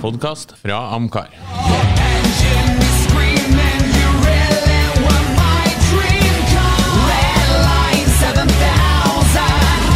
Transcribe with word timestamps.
podkast 0.00 0.52
fra 0.60 0.94
Amcar. 0.94 1.28
Engine 1.32 2.78
is 2.82 2.96
screaming, 3.06 3.82
you 3.96 4.08
really 4.26 4.82
were 5.04 5.24
my 5.38 5.66
dream 5.88 6.36
car. 6.52 6.80
Red 7.08 7.48
line 7.64 8.08
7000, 8.20 9.40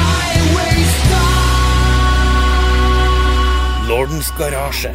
highway 0.00 0.78
star. 1.02 1.50
Lordens 3.88 4.30
garasje, 4.38 4.94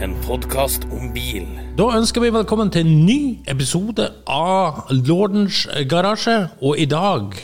en 0.00 0.16
podkast 0.24 0.88
om 0.90 1.12
bil. 1.12 1.46
Da 1.76 1.84
ønsker 1.98 2.20
vi 2.24 2.32
velkommen 2.32 2.72
til 2.72 2.86
en 2.86 3.04
ny 3.06 3.20
episode 3.52 4.08
av 4.26 4.86
Lordens 4.90 5.66
garasje. 5.90 6.48
Og 6.62 6.78
i 6.80 6.88
dag 6.88 7.36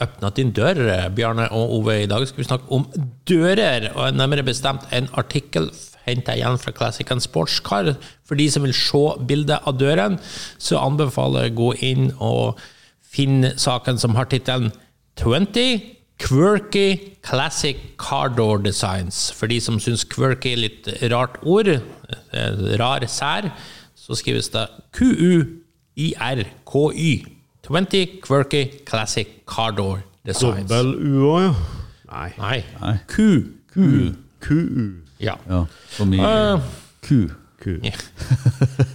åpna 0.00 0.30
din 0.36 0.52
dør, 0.56 1.08
Bjarne 1.16 1.48
og 1.52 1.78
Ove. 1.80 2.02
I 2.02 2.08
dag 2.08 2.28
skal 2.28 2.40
vi 2.40 2.48
snakke 2.48 2.72
om 2.72 2.84
dører, 3.28 3.92
og 3.94 4.14
nærmere 4.16 4.44
bestemt 4.44 4.88
en 4.96 5.08
artikkel 5.12 5.70
henta 6.10 6.34
igjen 6.36 6.58
fra 6.60 6.74
Classic 6.76 7.08
and 7.10 7.24
Sports 7.24 7.60
Car. 7.64 7.94
For 8.26 8.38
de 8.38 8.50
som 8.50 8.66
vil 8.66 8.76
se 8.76 9.04
bildet 9.26 9.64
av 9.66 9.78
døren, 9.80 10.18
så 10.58 10.82
anbefaler 10.82 11.48
jeg 11.48 11.56
å 11.56 11.60
gå 11.62 11.70
inn 11.92 12.12
og 12.18 12.60
finne 13.10 13.54
saken 13.58 13.98
som 13.98 14.14
har 14.18 14.28
tittelen 14.30 14.70
20 15.20 15.96
Quirky 16.20 17.16
Classic 17.22 17.76
Car 17.98 18.28
Door 18.28 18.58
Designs. 18.62 19.30
For 19.32 19.46
de 19.48 19.60
som 19.60 19.80
syns 19.80 20.04
quirky 20.04 20.52
er 20.52 20.60
litt 20.60 20.86
rart 21.12 21.38
ord, 21.42 21.68
eh, 21.68 22.76
rar 22.78 23.00
sær, 23.08 23.50
så 23.96 24.14
skrives 24.14 24.48
det 24.52 24.68
Q-U-I-R-K-Y. 24.92 25.52
20 27.66 28.20
Quirky 28.22 28.64
Classic 28.84 29.28
Car 29.46 29.72
Door 29.72 30.02
Designs. 30.26 30.68
Dobbel 30.68 30.94
U 31.00 31.24
òg, 31.32 31.40
ja. 31.42 31.54
Nei. 32.10 32.30
Nei. 32.80 32.98
Q. 33.08 33.44
Q. 33.72 33.76
QU. 34.40 35.09
Ja. 35.20 35.36
Ja, 35.48 35.64
som 35.96 36.12
i 36.16 36.20
Eh, 36.24 36.70
ku. 37.06 37.28
Q. 37.60 37.76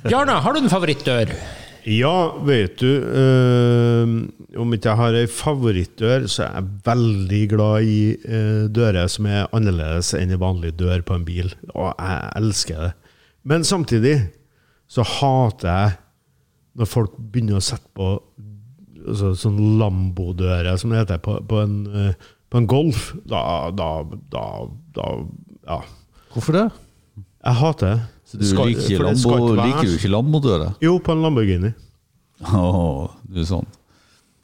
Bjarne, 0.08 0.40
har 0.42 0.54
du 0.56 0.60
en 0.64 0.72
favorittdør? 0.72 1.30
Ja, 1.86 2.14
vet 2.42 2.80
du 2.82 2.88
eh, 2.98 4.14
Om 4.58 4.72
ikke 4.74 4.90
jeg 4.90 4.98
har 4.98 5.18
ei 5.20 5.28
favorittdør, 5.30 6.24
så 6.32 6.48
er 6.48 6.56
jeg 6.56 6.70
veldig 6.88 7.42
glad 7.52 7.86
i 7.86 8.00
eh, 8.26 8.64
dører 8.74 9.06
som 9.12 9.28
er 9.30 9.46
annerledes 9.54 10.10
enn 10.18 10.34
en 10.34 10.42
vanlig 10.42 10.72
dør 10.80 11.04
på 11.06 11.14
en 11.20 11.26
bil. 11.28 11.52
Og 11.76 11.92
jeg 11.92 12.32
elsker 12.42 12.82
det. 12.88 12.92
Men 13.46 13.68
samtidig 13.68 14.16
så 14.90 15.06
hater 15.06 15.70
jeg 15.70 15.94
når 16.82 16.90
folk 16.90 17.14
begynner 17.20 17.60
å 17.60 17.64
sette 17.64 17.88
på 17.96 18.08
altså, 19.06 19.36
sånn 19.38 19.60
Lambo-dører, 19.80 20.74
som 20.82 20.90
det 20.92 21.04
heter, 21.04 21.22
på, 21.24 21.38
på, 21.48 21.62
en, 21.62 21.78
eh, 21.94 22.32
på 22.50 22.64
en 22.64 22.68
Golf. 22.72 23.12
Da, 23.30 23.44
da, 23.78 23.92
da, 24.34 24.48
da 24.98 25.12
Ja. 25.70 25.80
Hvorfor 26.36 26.58
det? 26.60 26.66
Jeg 27.46 27.60
hater 27.62 27.94
det. 27.96 28.02
Så 28.26 28.38
du 28.42 28.46
Skal- 28.50 28.68
liker, 28.74 29.04
Lambo, 29.06 29.10
det 29.14 29.20
skal 29.22 29.40
ikke 29.40 29.56
være 29.56 29.66
liker 29.70 29.90
du 29.90 29.96
ikke 30.00 30.12
Lambo-døra? 30.12 30.70
Jo, 30.84 30.98
på 31.00 31.12
en 31.16 31.22
Lamborghini. 31.24 31.74
Åh, 32.44 33.10
du 33.32 33.40
er 33.42 33.46
sånn. 33.48 33.68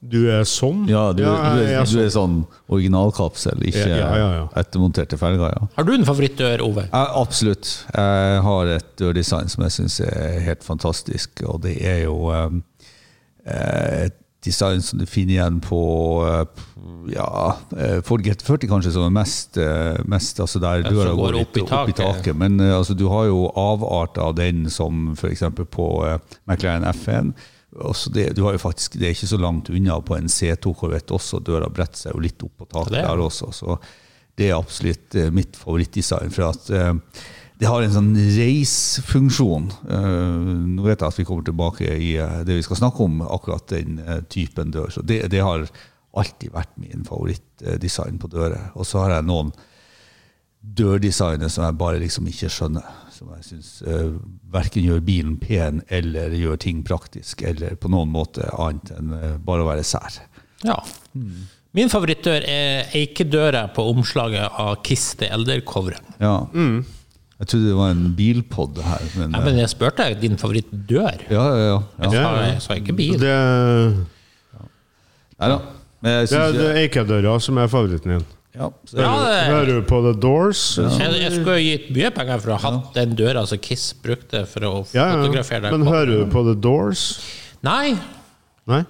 Du 0.01 0.17
er 0.33 0.45
sånn? 0.49 0.85
Ja, 0.89 1.11
du, 1.13 1.21
jeg 1.21 1.29
du, 1.29 1.61
er, 1.61 1.83
du 1.85 1.91
sånn. 1.91 1.99
er 2.01 2.13
sånn 2.13 2.37
originalkapsel, 2.73 3.59
ikke 3.69 3.83
Ja, 3.85 3.97
ja, 3.99 4.13
ja, 4.17 4.29
ja. 4.39 4.45
ettermonterte 4.57 5.17
felger. 5.21 5.51
Ja. 5.53 5.67
Har 5.75 5.85
du 5.85 5.91
en 5.93 6.05
favorittdør, 6.07 6.63
Ove? 6.65 6.87
Ja, 6.87 7.03
absolutt. 7.21 7.69
Jeg 7.93 8.41
har 8.47 8.71
et 8.77 8.87
dørdesign 8.97 9.51
som 9.53 9.61
jeg 9.67 9.75
syns 9.75 9.99
er 10.07 10.39
helt 10.47 10.63
fantastisk, 10.65 11.43
og 11.45 11.61
det 11.67 11.75
er 11.85 11.99
jo 12.07 12.15
um, 12.33 12.63
eh, 13.45 14.07
et 14.07 14.17
design 14.43 14.81
som 14.81 14.99
du 14.99 15.05
finner 15.05 15.35
igjen 15.35 15.59
på 15.61 15.81
eh, 16.25 16.63
ja, 17.13 17.57
eh, 17.77 17.99
Ford 18.05 18.23
GT40 18.25 18.69
kanskje 18.69 18.93
som 18.95 19.05
er 19.05 19.13
mest, 19.13 19.57
eh, 19.61 19.99
mest 20.09 20.39
altså 20.41 20.61
der 20.61 20.85
døra 20.87 21.13
går 21.13 21.21
går 21.21 21.39
opp 21.43 21.57
litt 21.57 21.57
i 21.57 21.63
opp 21.65 21.71
i 21.71 21.95
taket. 21.95 22.01
taket. 22.01 22.37
Men 22.37 22.59
altså, 22.65 22.97
du 22.97 23.05
har 23.11 23.27
jo 23.29 23.45
avart 23.59 24.17
av 24.21 24.35
den 24.39 24.65
som 24.73 25.11
f.eks. 25.13 25.45
på 25.61 25.89
McLaren 26.49 26.87
F1. 26.89 27.33
Også 27.85 28.11
det, 28.11 28.31
du 28.35 28.43
har 28.43 28.57
jo 28.57 28.63
faktisk, 28.63 28.97
det 28.99 29.07
er 29.07 29.15
ikke 29.15 29.29
så 29.31 29.39
langt 29.39 29.69
unna 29.71 29.99
på 30.03 30.17
en 30.17 30.31
C2 30.31 30.73
Corvette 30.79 31.15
også. 31.15 31.39
Døra 31.45 31.69
bretter 31.71 32.07
seg 32.07 32.17
jo 32.17 32.23
litt 32.25 32.41
opp 32.43 32.57
på 32.63 32.71
taket 32.73 32.97
er 33.03 33.11
der 33.11 33.27
også. 33.27 33.51
Så 33.55 33.77
det 34.39 34.49
er 34.49 34.57
absolutt 34.57 35.15
mitt 35.35 35.59
favorittdesign. 35.59 36.33
For 36.33 36.49
at 36.49 36.73
det 37.61 37.69
har 37.69 37.83
en 37.85 37.93
sånn 37.93 38.13
reisfunksjon. 38.17 39.67
Eh, 39.93 40.37
nå 40.73 40.81
vet 40.81 41.03
jeg 41.03 41.13
at 41.13 41.17
vi 41.19 41.25
kommer 41.29 41.45
tilbake 41.45 41.85
i 41.93 42.15
eh, 42.17 42.39
det 42.47 42.55
vi 42.57 42.63
skal 42.65 42.79
snakke 42.79 43.05
om, 43.05 43.19
akkurat 43.21 43.67
den 43.69 43.99
eh, 44.01 44.23
typen 44.33 44.71
dør. 44.73 44.89
Så 44.89 45.03
det, 45.05 45.27
det 45.29 45.43
har 45.45 45.67
alltid 46.17 46.55
vært 46.55 46.71
min 46.81 47.05
favorittdesign 47.05 48.17
på 48.21 48.31
dører. 48.33 48.71
Og 48.73 48.87
så 48.89 49.03
har 49.03 49.13
jeg 49.13 49.27
noen 49.29 49.51
dørdesigner 50.61 51.51
som 51.53 51.67
jeg 51.67 51.77
bare 51.77 52.01
liksom 52.01 52.31
ikke 52.31 52.49
skjønner. 52.49 52.87
Som 53.13 53.29
jeg 53.35 53.45
syns 53.45 53.69
uh, 53.85 54.17
verken 54.53 54.85
gjør 54.85 55.01
bilen 55.05 55.35
pen 55.41 55.83
eller 55.93 56.33
gjør 56.37 56.57
ting 56.61 56.81
praktisk, 56.85 57.41
eller 57.45 57.77
på 57.81 57.89
noen 57.93 58.09
måte 58.13 58.45
annet 58.57 58.91
enn 58.97 59.13
uh, 59.13 59.35
bare 59.41 59.65
å 59.65 59.69
være 59.69 59.85
sær. 59.85 60.17
Ja. 60.65 60.79
Min 61.77 61.89
favorittdør 61.93 62.45
er 62.45 62.93
eikedøra 62.97 63.67
på 63.73 63.85
omslaget 63.93 64.57
av 64.61 64.81
Kiss 64.85 65.13
The 65.21 65.31
Elder-coveret. 65.33 66.17
Ja. 66.21 66.35
Jeg 67.41 67.47
trodde 67.49 67.67
det 67.71 67.75
var 67.75 67.89
en 67.95 68.03
bilpod 68.13 68.77
her, 68.85 69.01
men, 69.17 69.31
Nei, 69.33 69.39
men 69.47 69.55
jeg 69.57 69.69
spurte 69.71 70.05
deg 70.05 70.19
din 70.21 70.35
favorittdør. 70.37 71.23
ja, 71.31 71.45
ja, 71.49 71.63
ja. 71.65 71.71
ja. 71.71 71.79
Jeg 72.03 72.11
sa, 72.13 72.33
jeg 72.45 72.59
sa 72.67 72.75
ikke 72.77 72.93
bil. 72.99 73.15
Det. 73.17 73.31
Men 75.41 76.11
jeg 76.17 76.29
det 76.29 76.37
er 76.37 76.53
det 76.53 76.67
er 76.69 76.79
Eikadøra 76.83 77.33
som 77.41 77.57
er 77.57 77.67
favoritten 77.71 78.11
din. 78.15 78.25
ja, 78.55 78.67
så- 78.85 78.97
Ja, 78.97 79.11
det, 79.25 79.53
Hører 79.53 79.65
du 79.65 79.81
på 79.89 80.01
The 80.13 80.19
Doors? 80.21 80.77
jeg, 80.77 81.21
jeg 81.21 81.31
skulle 81.31 81.51
ha 81.51 81.59
gitt 81.59 81.89
mye 81.95 82.11
penger 82.11 82.39
for 82.39 82.51
å 82.51 82.57
ha 82.59 82.71
hatt 82.71 82.93
den 82.93 83.15
døra 83.15 83.45
som 83.47 83.57
Kiss 83.57 83.93
brukte 83.93 84.45
for 84.45 84.59
å 84.61 84.87
Ja, 84.93 85.11
fotografere 85.15 85.61
deg 85.61 85.71
Men 85.71 85.85
på. 85.85 85.91
hører 85.93 86.05
du 86.25 86.25
på 86.31 86.43
The 86.45 86.55
Doors? 86.61 87.19
Nei, 87.63 87.97
Nei? 88.67 88.83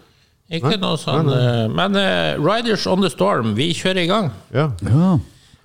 ikke 0.51 0.77
noe 0.79 0.97
sånn. 0.97 1.25
Nei, 1.25 1.67
Men 1.67 1.95
uh, 1.95 2.35
Riders 2.43 2.85
on 2.87 3.01
the 3.01 3.09
Storm, 3.09 3.53
vi 3.55 3.71
kjører 3.73 4.03
i 4.03 4.07
gang. 4.07 4.31
Ja. 4.53 4.71
ja. 4.83 5.19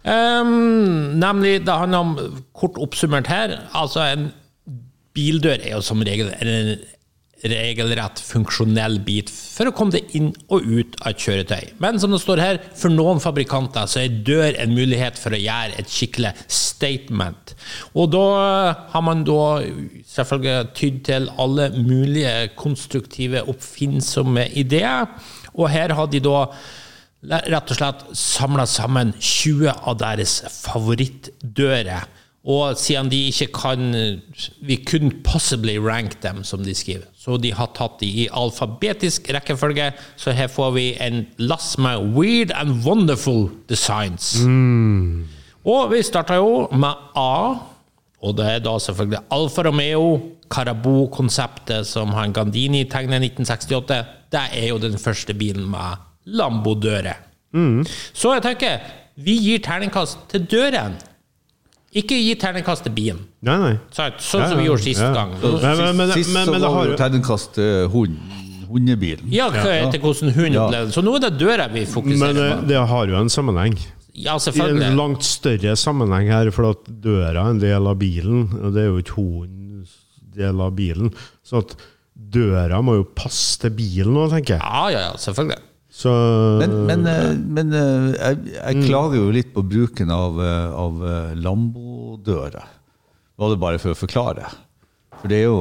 Ehm, 0.06 1.18
nemlig, 1.18 1.60
det 1.66 1.78
handler 1.82 2.04
om, 2.04 2.42
kort 2.54 2.78
oppsummert 2.78 3.30
her, 3.30 3.56
altså 3.74 4.04
en 4.06 4.28
bildør 5.16 5.58
er 5.58 5.72
jo 5.74 5.82
som 5.84 6.04
regel 6.04 6.30
en 6.30 6.76
regelrett 7.44 8.20
funksjonell 8.24 8.96
bit 9.04 9.28
for 9.28 9.68
å 9.68 9.74
komme 9.76 9.92
deg 9.92 10.14
inn 10.16 10.30
og 10.52 10.64
ut 10.64 10.96
av 11.02 11.12
et 11.12 11.20
kjøretøy. 11.20 11.74
Men 11.82 12.00
som 12.00 12.14
det 12.14 12.20
står 12.22 12.40
her, 12.42 12.60
for 12.78 12.92
noen 12.92 13.20
fabrikanter 13.22 13.88
så 13.90 14.02
er 14.02 14.16
dør 14.26 14.56
en 14.62 14.72
mulighet 14.72 15.20
for 15.20 15.36
å 15.36 15.40
gjøre 15.40 15.76
et 15.80 15.92
skikkelig 15.92 16.32
statement. 16.48 17.52
Og 17.94 18.10
da 18.14 18.24
har 18.94 19.04
man 19.04 19.26
da 19.28 19.60
selvfølgelig 20.14 20.72
tydd 20.80 21.02
til 21.10 21.30
alle 21.42 21.68
mulige 21.76 22.48
konstruktive, 22.56 23.44
oppfinnsomme 23.52 24.48
ideer. 24.56 25.06
Og 25.56 25.70
her 25.72 25.94
har 25.96 26.10
de 26.12 26.24
da 26.24 26.40
rett 27.26 27.72
og 27.72 27.78
slett 27.78 28.04
samla 28.16 28.66
sammen 28.70 29.14
20 29.18 29.72
av 29.72 29.98
deres 30.02 30.38
favorittdører. 30.62 32.06
Og 32.46 32.78
siden 32.78 33.08
de 33.10 33.24
ikke 33.26 33.48
kan 33.56 33.88
We 34.62 34.76
couldn't 34.78 35.24
possibly 35.26 35.78
rank 35.82 36.20
them, 36.22 36.44
som 36.44 36.62
de 36.62 36.74
skriver. 36.74 37.08
Så 37.18 37.40
de 37.42 37.50
har 37.52 37.72
tatt 37.74 37.98
de 38.00 38.06
i 38.06 38.28
alfabetisk 38.30 39.32
rekkefølge. 39.34 39.90
Så 40.16 40.30
her 40.30 40.46
får 40.46 40.70
vi 40.76 40.86
en 41.02 41.24
lass 41.38 41.74
med 41.78 42.14
weird 42.14 42.54
and 42.54 42.84
wonderful 42.86 43.50
designs. 43.68 44.36
Og 45.66 45.90
vi 45.90 46.02
starta 46.06 46.38
jo 46.38 46.68
med 46.70 46.94
A, 47.18 47.58
og 48.22 48.36
det 48.38 48.46
er 48.46 48.62
da 48.62 48.78
selvfølgelig 48.78 49.24
Alfa 49.34 49.66
Romeo 49.66 50.20
Carabou-konseptet 50.50 51.86
som 51.86 52.14
han 52.14 52.32
Gandini 52.32 52.84
tegnet 52.84 53.26
i 53.26 53.32
1968. 53.34 54.04
Det 54.30 54.44
er 54.54 54.68
jo 54.68 54.78
den 54.78 54.98
første 54.98 55.34
bilen 55.34 55.66
med 55.70 56.05
Lambo-dører. 56.26 57.16
Så 58.12 58.34
jeg 58.36 58.42
tenker, 58.44 58.80
vi 59.16 59.36
gir 59.40 59.58
terningkast 59.64 60.26
til 60.28 60.46
døren. 60.50 60.96
Ikke 61.96 62.16
gi 62.18 62.34
terningkast 62.36 62.84
til 62.84 62.92
bilen. 62.92 63.20
Nei, 63.46 63.54
nei. 63.62 63.74
Sånn, 63.94 64.16
Sånn 64.20 64.48
som 64.50 64.58
vi 64.58 64.66
gjorde 64.66 64.82
sist 64.84 65.00
Ja. 65.00 65.12
gang. 65.14 65.30
Men- 65.40 65.76
men- 65.78 65.96
men- 65.96 66.12
Sist 66.12 66.32
men- 66.34 66.46
så 66.46 66.50
men 66.52 66.60
det 66.60 66.68
var 66.68 66.74
har 66.76 66.86
jo 66.90 66.96
terningkast 66.96 67.52
til 67.54 67.88
hund, 67.88 68.18
hundebilen. 68.68 69.32
Ja, 69.32 69.48
etter 69.50 69.98
hvordan 70.00 70.32
hun 70.34 70.52
Ja. 70.52 70.66
opplevde. 70.68 70.92
Så 70.92 71.02
nå 71.02 71.14
er 71.16 71.30
det 71.30 71.38
døra 71.38 71.68
vi 71.72 71.86
fokuserer 71.86 72.34
på. 72.34 72.60
på. 72.62 72.68
det 72.68 72.88
har 72.88 73.06
jo 73.06 73.16
en 73.16 73.28
sammenheng. 73.28 73.78
Ja, 74.12 74.36
selvfølgelig. 74.36 74.82
I 74.82 74.86
en 74.90 74.96
langt 74.96 75.22
større 75.22 75.76
sammenheng 75.76 76.28
her, 76.28 76.50
for 76.50 76.70
at 76.70 76.84
døra 76.84 77.46
er 77.46 77.50
en 77.50 77.58
del 77.60 77.86
av 77.86 77.96
bilen, 77.98 78.52
og 78.64 78.74
det 78.74 78.82
er 78.82 78.86
jo 78.88 78.98
ikke 79.02 79.14
hundens 79.14 79.90
del 80.34 80.60
av 80.60 80.72
bilen. 80.76 81.14
Så 81.44 81.58
at 81.58 81.76
døra 82.30 82.82
må 82.82 82.96
jo 82.96 83.04
passe 83.04 83.58
til 83.60 83.70
bilen 83.70 84.12
nå, 84.12 84.28
tenker 84.30 84.58
jeg. 84.58 84.60
Ja, 84.60 84.88
ja, 84.88 84.98
ja, 84.98 85.12
selvfølgelig. 85.16 85.58
Så 85.96 86.10
Men, 86.60 86.74
men, 86.84 87.06
eh, 87.08 87.30
men 87.56 87.72
eh, 87.72 88.12
jeg, 88.20 88.38
jeg 88.52 88.76
Mm. 88.76 88.82
klager 88.84 89.16
jo 89.16 89.30
litt 89.32 89.54
på 89.54 89.62
bruken 89.64 90.10
av, 90.12 90.36
eh, 90.44 90.74
av 90.76 90.98
lambodører. 91.40 92.66
Var 93.38 93.50
det 93.52 93.60
bare 93.60 93.78
for 93.80 93.94
å 93.94 93.96
forklare? 93.96 94.44
For 95.16 95.28
det 95.32 95.38
er 95.38 95.46
jo 95.46 95.56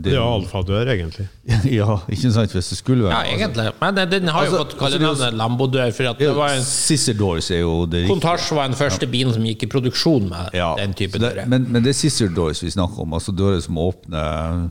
Det 0.00 0.14
er 0.14 0.16
jo 0.16 0.28
alfadør, 0.38 0.88
egentlig. 0.94 1.26
Ja, 1.78 1.98
ikke 2.08 2.30
sant, 2.32 2.54
hvis 2.56 2.70
det 2.72 2.78
skulle 2.78 3.04
være 3.04 3.12
Ja, 3.12 3.34
egentlig. 3.36 3.66
Men 3.82 3.98
den, 4.08 4.28
har 4.32 4.38
har 4.38 4.46
jo 4.48 4.54
fått 4.56 4.72
fått 4.72 4.80
altså, 4.86 4.98
det 4.98 5.04
er 5.04 5.08
kallenavnet 5.12 5.38
Lambodør, 5.42 5.92
for 5.98 6.08
at 6.14 6.18
det 6.22 6.30
var 6.38 6.54
en 6.56 6.64
Scissor 6.64 7.18
doors 7.20 7.50
er 7.52 7.60
jo 7.60 7.74
det 7.84 8.06
riktige. 8.06 8.14
Contage 8.14 8.56
var 8.56 8.70
den 8.72 8.78
første 8.80 9.06
bilen 9.12 9.34
som 9.36 9.44
gikk 9.44 9.66
i 9.68 9.70
produksjon 9.76 10.30
med 10.32 10.56
Ja, 10.56 10.70
den 10.80 10.96
type 10.96 11.20
dører. 11.20 11.44
men, 11.46 11.68
men 11.68 11.84
det 11.84 11.92
er 11.92 11.98
scissor 12.00 12.32
doors 12.32 12.64
vi 12.64 12.72
snakker 12.72 13.04
om, 13.04 13.12
altså 13.20 13.36
dører 13.36 13.60
som 13.60 13.76
åpner 13.84 14.70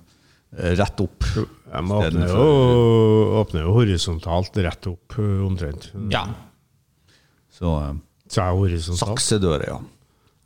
rett 0.57 1.01
opp. 1.05 1.23
De 1.67 1.81
åpner 1.91 2.27
jo, 2.31 2.43
åpner 3.41 3.65
jo 3.65 3.73
horisontalt 3.75 4.55
rett 4.63 4.87
opp, 4.87 5.17
eh, 5.19 5.41
omtrent. 5.47 5.89
Ja. 6.13 6.25
Så 7.57 7.73
eh, 7.83 7.93
Så 8.31 8.41
er 8.43 8.55
horisontalt, 8.55 9.19
saksedører, 9.19 9.67
ja. 9.67 9.79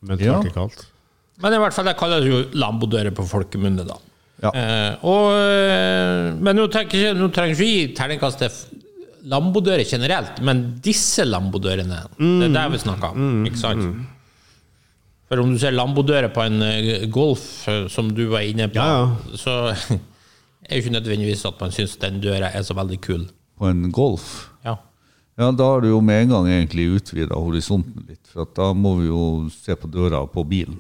men 0.02 0.20
Ja. 0.20 0.40
vertikalt. 0.40 0.86
Men 1.42 1.54
i 1.54 1.58
hvert 1.58 1.74
fall, 1.74 1.86
det 1.86 1.98
kalles 1.98 2.26
jo 2.26 2.44
Lambodører 2.54 3.12
på 3.18 3.24
folkemunne, 3.26 3.86
da. 3.88 3.96
Ja. 4.44 4.52
Eh, 4.54 4.96
og, 5.06 5.32
eh, 5.38 6.34
men 6.42 6.56
nå 6.58 6.68
trenger 6.70 6.90
ikke- 6.90 7.18
nå 7.18 7.32
trenger 7.34 7.56
vi 7.58 7.94
terningkast 7.98 8.38
til 8.40 8.50
Lambodører 9.30 9.86
generelt, 9.86 10.42
men 10.42 10.80
disse 10.82 11.24
Lambodørene, 11.26 12.08
det 12.18 12.50
er 12.50 12.54
det 12.54 12.72
vi 12.72 12.78
snakker 12.90 13.12
om. 13.12 13.46
Ikke 13.46 13.58
sant? 13.58 14.06
For 15.30 15.40
om 15.40 15.54
du 15.54 15.60
ser 15.60 15.72
Lambodører 15.72 16.34
på 16.34 16.42
en 16.46 17.10
Golf, 17.12 17.68
som 17.90 18.10
du 18.14 18.28
var 18.30 18.40
inne 18.42 18.68
på, 18.68 18.76
Ja, 18.76 19.16
så 19.36 19.76
er 20.72 20.80
jo 20.80 20.86
ikke 20.86 20.96
nødvendigvis 21.00 21.46
at 21.50 21.60
man 21.62 21.72
syns 21.76 21.98
den 22.02 22.22
døra 22.24 22.50
er 22.56 22.64
så 22.68 22.74
veldig 22.78 23.00
kul. 23.04 23.26
På 23.60 23.68
en 23.70 23.92
Golf. 23.94 24.48
Ja. 24.66 24.78
Ja, 25.40 25.50
da 25.56 25.64
har 25.72 25.82
du 25.82 25.88
jo 25.90 26.02
med 26.06 26.24
en 26.26 26.30
gang 26.36 26.48
egentlig 26.52 26.88
utvida 27.00 27.36
horisonten 27.40 28.06
litt, 28.10 28.22
for 28.30 28.44
at 28.46 28.56
da 28.58 28.72
må 28.78 28.96
vi 29.00 29.08
jo 29.08 29.50
se 29.54 29.76
på 29.80 29.90
døra 29.92 30.24
på 30.30 30.44
bilen. 30.48 30.80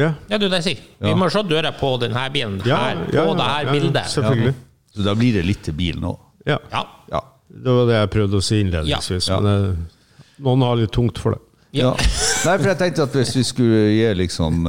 Ja. 0.00 0.14
Ja, 0.30 0.36
er 0.38 0.40
det 0.46 0.50
jeg 0.62 0.64
sier. 0.64 0.84
Vi 1.02 1.10
Ja. 1.10 1.16
må 1.20 1.28
se 1.30 1.42
døra 1.44 1.72
på 1.76 1.90
denne 2.00 2.22
bilen 2.32 2.60
Ja, 2.64 2.76
her, 2.76 3.02
på 3.10 3.14
ja, 3.14 3.24
ja, 3.26 3.34
det 3.34 3.48
her 3.50 3.64
ja, 3.66 3.72
bildet. 3.72 4.06
Selvfølgelig. 4.08 4.54
Så 4.96 5.02
da 5.04 5.14
blir 5.14 5.32
det 5.36 5.44
litt 5.46 5.62
til 5.62 5.74
bilen 5.74 6.04
òg. 6.08 6.18
Ja. 6.46 6.58
Ja. 6.72 6.84
Ja. 7.12 7.20
Det 7.52 7.72
var 7.76 7.86
det 7.86 7.94
jeg 8.00 8.10
prøvde 8.10 8.36
å 8.40 8.42
si 8.42 8.60
innledningsvis. 8.64 9.28
Ja. 9.28 9.40
Men 9.40 9.52
det, 9.52 10.38
noen 10.42 10.62
har 10.64 10.76
litt 10.80 10.92
tungt 10.92 11.18
for 11.20 11.36
det. 11.36 11.40
Ja. 11.72 11.92
Nei, 11.92 12.56
for 12.58 12.66
jeg 12.68 12.78
tenkte 12.80 13.04
at 13.06 13.12
hvis 13.16 13.36
vi 13.36 13.42
skulle 13.48 13.82
gi 13.92 14.08
liksom 14.14 14.66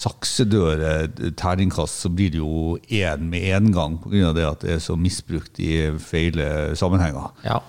eh, 0.00 0.04
saksedør 0.04 0.84
et 0.86 1.20
terningkast, 1.36 2.00
så 2.02 2.08
blir 2.08 2.32
det 2.32 2.40
jo 2.40 2.78
én 2.88 3.28
med 3.28 3.50
en 3.56 3.72
gang, 3.72 3.98
pga. 4.00 4.32
det 4.32 4.46
at 4.46 4.62
det 4.62 4.72
er 4.74 4.80
så 4.80 4.96
misbrukt 4.96 5.60
i 5.60 5.90
feile 5.98 6.76
sammenhenger. 6.76 7.34
ja. 7.44 7.60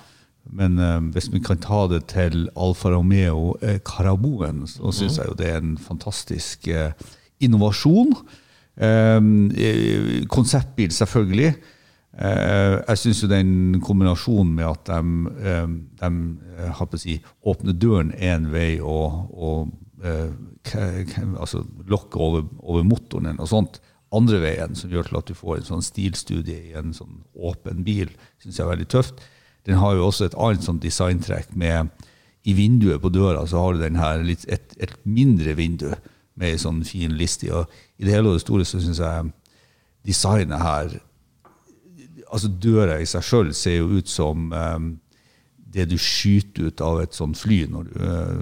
Men 0.50 0.80
eh, 0.80 1.00
hvis 1.14 1.30
vi 1.32 1.40
kan 1.40 1.58
ta 1.62 1.88
det 1.88 2.08
til 2.12 2.50
Alfa 2.58 2.90
Romeo 2.90 3.58
eh, 3.62 3.80
Caraboen, 3.80 4.66
så 4.68 4.92
syns 4.92 5.20
jeg 5.20 5.30
jo 5.30 5.36
det 5.38 5.50
er 5.52 5.62
en 5.62 5.78
fantastisk 5.78 6.68
eh, 6.68 6.92
innovasjon. 7.40 8.16
Eh, 8.76 9.22
eh, 9.54 10.26
konseptbil, 10.28 10.92
selvfølgelig. 10.92 11.54
Eh, 12.12 12.74
jeg 12.90 12.98
syns 12.98 13.22
jo 13.24 13.30
den 13.32 13.80
kombinasjonen 13.86 14.56
med 14.58 14.68
at 14.68 14.90
de, 14.90 15.36
eh, 15.46 15.68
de 16.02 16.12
eh, 16.68 16.98
si, 17.00 17.22
åpner 17.48 17.78
døren 17.78 18.12
én 18.12 18.50
vei 18.52 18.82
og, 18.82 19.30
og 19.32 19.70
eh, 19.70 19.81
altså 20.02 21.64
lokket 21.90 22.22
over, 22.22 22.46
over 22.60 22.86
motoren 22.88 23.30
eller 23.30 23.42
noe 23.42 23.50
sånt 23.50 23.82
andre 24.12 24.42
veien, 24.44 24.76
som 24.76 24.92
gjør 24.92 25.08
til 25.08 25.20
at 25.22 25.30
du 25.30 25.36
får 25.38 25.60
en 25.60 25.68
sånn 25.70 25.86
stilstudie 25.86 26.72
i 26.72 26.74
en 26.76 26.92
sånn 26.96 27.22
åpen 27.38 27.86
bil, 27.88 28.10
syns 28.42 28.58
jeg 28.60 28.66
er 28.66 28.72
veldig 28.74 28.88
tøft. 28.92 29.22
Den 29.68 29.80
har 29.80 29.96
jo 29.96 30.08
også 30.10 30.28
et 30.28 30.36
annet 30.36 30.66
sånn 30.66 30.82
designtrekk 30.84 31.54
med 31.56 31.92
I 32.44 32.56
vinduet 32.58 33.02
på 33.04 33.12
døra 33.14 33.46
så 33.48 33.62
har 33.62 33.76
du 33.76 33.84
den 33.84 34.00
her 34.02 34.24
litt, 34.26 34.44
et, 34.50 34.74
et 34.82 34.96
mindre 35.06 35.54
vindu 35.56 35.92
med 36.34 36.48
ei 36.50 36.58
sånn 36.60 36.82
fin 36.88 37.14
liste. 37.16 37.52
Og 37.54 37.70
I 38.02 38.08
det 38.08 38.16
hele 38.16 38.32
og 38.32 38.40
det 38.40 38.44
store 38.44 38.66
så 38.66 38.82
syns 38.82 39.00
jeg 39.00 39.32
designet 40.08 40.60
her 40.60 40.98
altså 42.32 42.50
Døra 42.64 42.98
i 43.02 43.08
seg 43.10 43.26
sjøl 43.28 43.50
ser 43.56 43.82
jo 43.82 44.00
ut 44.00 44.10
som 44.10 44.52
um, 44.56 44.92
det 45.72 45.90
du 45.92 45.98
skyter 46.00 46.70
ut 46.72 46.84
av 46.84 47.02
et 47.04 47.16
sånt 47.16 47.40
fly 47.40 47.62
når 47.72 47.88
du 47.88 47.92
eh, 48.04 48.40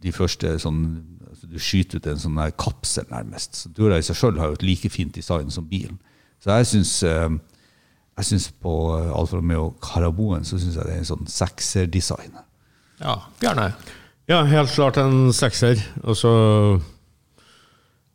De 0.00 0.12
første 0.12 0.54
sånn 0.62 0.82
altså 1.30 1.46
Du 1.46 1.58
skyter 1.62 2.00
ut 2.00 2.06
en 2.10 2.18
sånn 2.18 2.38
her 2.42 2.50
kapsel, 2.58 3.06
nærmest. 3.10 3.54
Så 3.56 3.70
Døra 3.76 4.00
i 4.00 4.04
seg 4.04 4.18
sjøl 4.18 4.40
har 4.40 4.50
jo 4.50 4.58
et 4.58 4.66
like 4.66 4.90
fint 4.90 5.14
design 5.14 5.52
som 5.54 5.68
bilen. 5.70 6.00
Så 6.42 6.56
jeg 6.56 6.68
syns 6.72 6.94
eh, 7.06 7.28
jeg 8.20 8.28
synes 8.28 8.50
på 8.60 8.74
eh, 8.98 9.10
Alfa 9.16 9.38
Romeo 9.38 9.70
Caraboen 9.80 10.44
så 10.44 10.58
synes 10.58 10.76
jeg 10.76 10.88
det 10.88 10.94
er 10.94 11.02
en 11.04 11.10
sånn 11.14 11.30
sekserdesign. 11.30 12.38
ja. 13.00 13.16
Bjarne? 13.40 13.72
Ja, 14.30 14.44
helt 14.46 14.70
klart 14.70 14.98
en 15.00 15.32
sekser. 15.34 15.80
Altså 16.04 16.30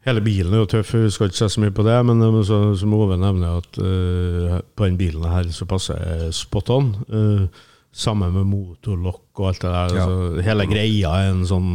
Hele 0.05 0.21
bilen 0.21 0.53
er 0.53 0.61
jo 0.61 0.67
tøff, 0.69 0.91
vi 0.93 1.09
skal 1.09 1.31
ikke 1.31 1.39
se 1.39 1.47
så 1.49 1.61
mye 1.63 1.73
på 1.73 1.83
det, 1.83 1.95
men 2.05 2.21
eh, 2.21 2.41
så, 2.45 2.59
som 2.77 2.93
Ove 2.93 3.17
nevner, 3.17 3.57
at 3.57 3.79
uh, 3.81 4.59
på 4.77 4.85
den 4.85 4.99
bilen 4.99 5.25
her 5.25 5.49
så 5.49 5.65
passer 5.65 5.97
jeg 5.97 6.35
spot 6.37 6.69
on. 6.69 6.91
Uh, 7.09 7.47
sammen 7.95 8.33
med 8.35 8.49
motorlokk 8.49 9.39
og 9.39 9.51
alt 9.51 9.63
det 9.63 9.71
der. 9.71 9.95
Ja. 9.95 10.03
Altså, 10.03 10.43
hele 10.45 10.67
greia 10.69 11.13
er 11.21 11.31
en 11.31 11.45
sånn 11.47 11.71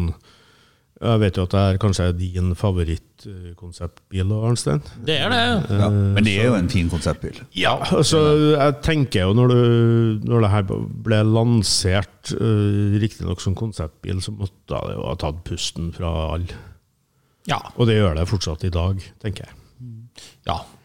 Jeg 1.00 1.20
vet 1.22 1.38
jo 1.38 1.46
at 1.46 1.55
det 1.55 1.61
er 1.64 1.78
kanskje 1.81 2.06
er 2.11 2.17
din 2.19 2.50
favorittkonseptbil, 2.61 4.32
Arnstein. 4.37 4.82
Det 5.08 5.14
er 5.17 5.32
det. 5.32 5.44
Ja, 5.81 5.87
men 5.88 6.26
det 6.26 6.34
er 6.37 6.50
jo 6.50 6.58
en 6.58 6.69
fin 6.69 6.90
konseptbil. 6.93 7.38
Ja, 7.56 7.72
altså, 7.96 8.20
jeg 8.52 8.75
tenker 8.84 9.31
jo 9.31 9.38
når, 9.38 9.55
du, 9.55 10.26
når 10.28 10.44
det 10.44 10.50
her 10.52 10.75
ble 11.06 11.22
lansert, 11.25 12.34
uh, 12.37 12.99
riktignok 13.00 13.40
som 13.40 13.56
konseptbil, 13.56 14.20
så 14.20 14.37
måtte 14.37 14.61
det 14.75 14.99
jo 14.99 15.06
ha 15.06 15.17
tatt 15.25 15.40
pusten 15.49 15.88
fra 15.96 16.12
alle. 16.34 16.61
Ja. 17.49 17.62
Og 17.81 17.88
det 17.88 17.96
gjør 17.96 18.20
det 18.20 18.28
fortsatt 18.28 18.69
i 18.69 18.75
dag, 18.76 19.00
tenker 19.25 19.49
jeg. 19.49 19.60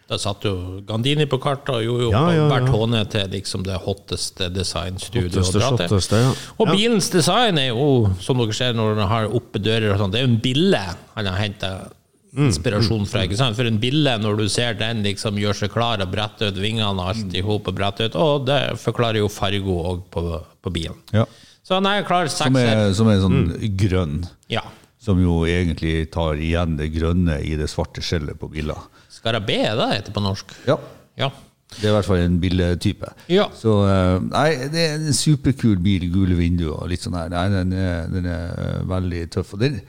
Da 0.08 0.18
satt 0.22 0.44
jo 0.46 0.82
Gandini 0.86 1.26
på 1.26 1.40
kartet 1.42 1.70
og 1.74 1.82
gjorde 1.84 2.04
jo 2.06 2.12
Ja, 2.12 2.20
ja, 2.30 2.36
ja. 2.36 2.50
hvert 2.52 2.70
håne 2.70 3.00
til 3.10 3.28
liksom 3.34 3.64
det 3.66 3.80
hotteste 3.82 4.52
designstudioet 4.54 5.34
å 5.42 5.52
dra 5.60 5.70
til. 5.78 5.88
shotteste, 5.90 6.20
ja. 6.22 6.34
Og 6.60 6.68
Ja. 6.68 6.74
bilens 6.76 7.10
design 7.10 7.58
er 7.58 7.70
jo, 7.70 8.14
som 8.22 8.38
dere 8.38 8.54
ser 8.54 8.74
når 8.74 8.96
den 9.00 9.08
har 9.08 9.26
oppe 9.28 9.58
dører 9.60 9.94
og 9.94 10.00
sånn, 10.00 10.12
det 10.12 10.20
er 10.22 10.28
jo 10.28 10.34
en 10.34 10.42
bille 10.42 10.84
han 11.16 11.26
har 11.26 11.38
henta 11.42 11.92
Mm, 12.36 12.50
inspirasjon 12.52 13.08
fra. 13.08 13.22
ikke 13.24 13.38
sant? 13.38 13.56
For 13.56 13.64
en 13.64 13.78
bille, 13.80 14.12
når 14.20 14.38
du 14.38 14.50
ser 14.50 14.74
den 14.74 15.02
liksom 15.04 15.38
gjør 15.40 15.56
seg 15.56 15.70
klar 15.72 16.02
og 16.02 16.12
bretter 16.12 16.50
ut 16.52 16.56
vingene 16.60 16.92
og 17.00 17.08
alt 17.16 17.34
i 17.34 17.40
hop 17.40 17.70
og 17.70 17.76
bretter 17.76 18.06
ut, 18.10 18.16
og 18.20 18.46
det 18.46 18.76
forklarer 18.78 19.22
jo 19.22 19.30
fargo 19.30 19.78
òg 19.96 20.02
på, 20.12 20.44
på 20.62 20.70
bilen. 20.74 20.98
Ja. 21.14 21.24
Så 21.64 21.76
han 21.80 21.86
er 21.86 22.04
klar 22.04 22.28
Som 22.30 22.58
er, 22.58 22.92
som 22.94 23.08
er 23.08 23.22
sånn 23.22 23.56
Mm. 23.56 23.78
grønn. 23.78 24.28
Ja. 24.50 24.62
Som 25.00 25.22
jo 25.24 25.46
egentlig 25.46 26.12
tar 26.12 26.34
igjen 26.36 26.76
det 26.78 26.92
grønne 26.94 27.40
i 27.42 27.56
det 27.56 27.70
svarte 27.70 28.04
skjellet 28.04 28.38
på 28.38 28.52
biler. 28.52 28.76
Skarabé, 29.26 29.58
er 29.66 29.74
det 29.80 29.88
heter 29.96 30.14
på 30.14 30.22
norsk? 30.22 30.54
Ja, 30.68 30.78
Ja. 31.18 31.32
det 31.82 31.88
er 31.88 31.90
i 31.90 31.96
hvert 31.96 32.06
fall 32.06 32.20
en 32.22 32.40
billetype. 32.40 33.08
Ja. 33.28 33.48
Så 33.58 33.72
eh, 33.90 34.20
nei, 34.30 34.50
det 34.70 34.84
er 34.84 34.96
en 35.00 35.14
superkul 35.18 35.80
bil, 35.82 36.06
gule 36.14 36.36
vinduer 36.38 36.76
og 36.78 36.90
litt 36.92 37.02
sånn 37.02 37.18
her. 37.18 37.32
Nei, 37.34 37.48
den 37.50 37.74
er, 37.74 38.06
den 38.14 38.26
er 38.30 38.52
eh, 38.54 38.84
veldig 38.86 39.24
tøff. 39.34 39.56
Og 39.58 39.64
den, 39.64 39.80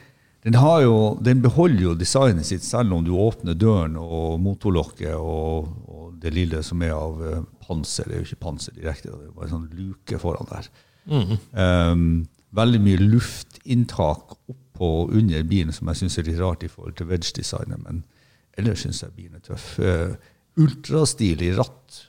den, 0.46 0.56
har 0.62 0.80
jo, 0.86 0.96
den 1.20 1.42
beholder 1.44 1.82
jo 1.90 1.94
designet 2.00 2.48
sitt, 2.48 2.64
selv 2.64 2.96
om 2.96 3.04
du 3.04 3.12
åpner 3.12 3.54
døren 3.60 3.98
og 4.00 4.40
motorlokket 4.40 5.12
og, 5.20 5.68
og 5.86 6.16
det 6.22 6.32
lille 6.32 6.62
som 6.64 6.80
er 6.82 6.96
av 6.96 7.20
eh, 7.20 7.44
panser. 7.68 8.08
Det 8.08 8.16
er 8.16 8.24
jo 8.24 8.30
ikke 8.30 8.44
panser 8.48 8.72
direkte, 8.80 9.12
det 9.12 9.28
er 9.28 9.36
bare 9.36 9.50
en 9.50 9.56
sånn 9.58 9.70
luke 9.76 10.22
foran 10.22 10.48
der. 10.48 10.72
Um, 11.06 12.24
veldig 12.56 12.80
mye 12.82 13.04
luftinntak 13.04 14.32
oppå 14.48 14.88
og 15.04 15.12
under 15.14 15.44
bilen 15.46 15.72
som 15.76 15.92
jeg 15.92 16.00
syns 16.00 16.16
er 16.18 16.26
litt 16.26 16.40
rart 16.40 16.64
i 16.66 16.70
forhold 16.72 16.96
til 16.98 17.06
wedge-designet, 17.12 17.78
men 17.84 18.00
ellers 18.56 18.84
syns 18.84 19.02
jeg 19.04 19.14
bilen 19.16 19.38
er 19.38 19.44
tøff. 19.46 19.74
Uh, 19.78 20.16
ultrastilig 20.60 21.52
ratt. 21.58 22.02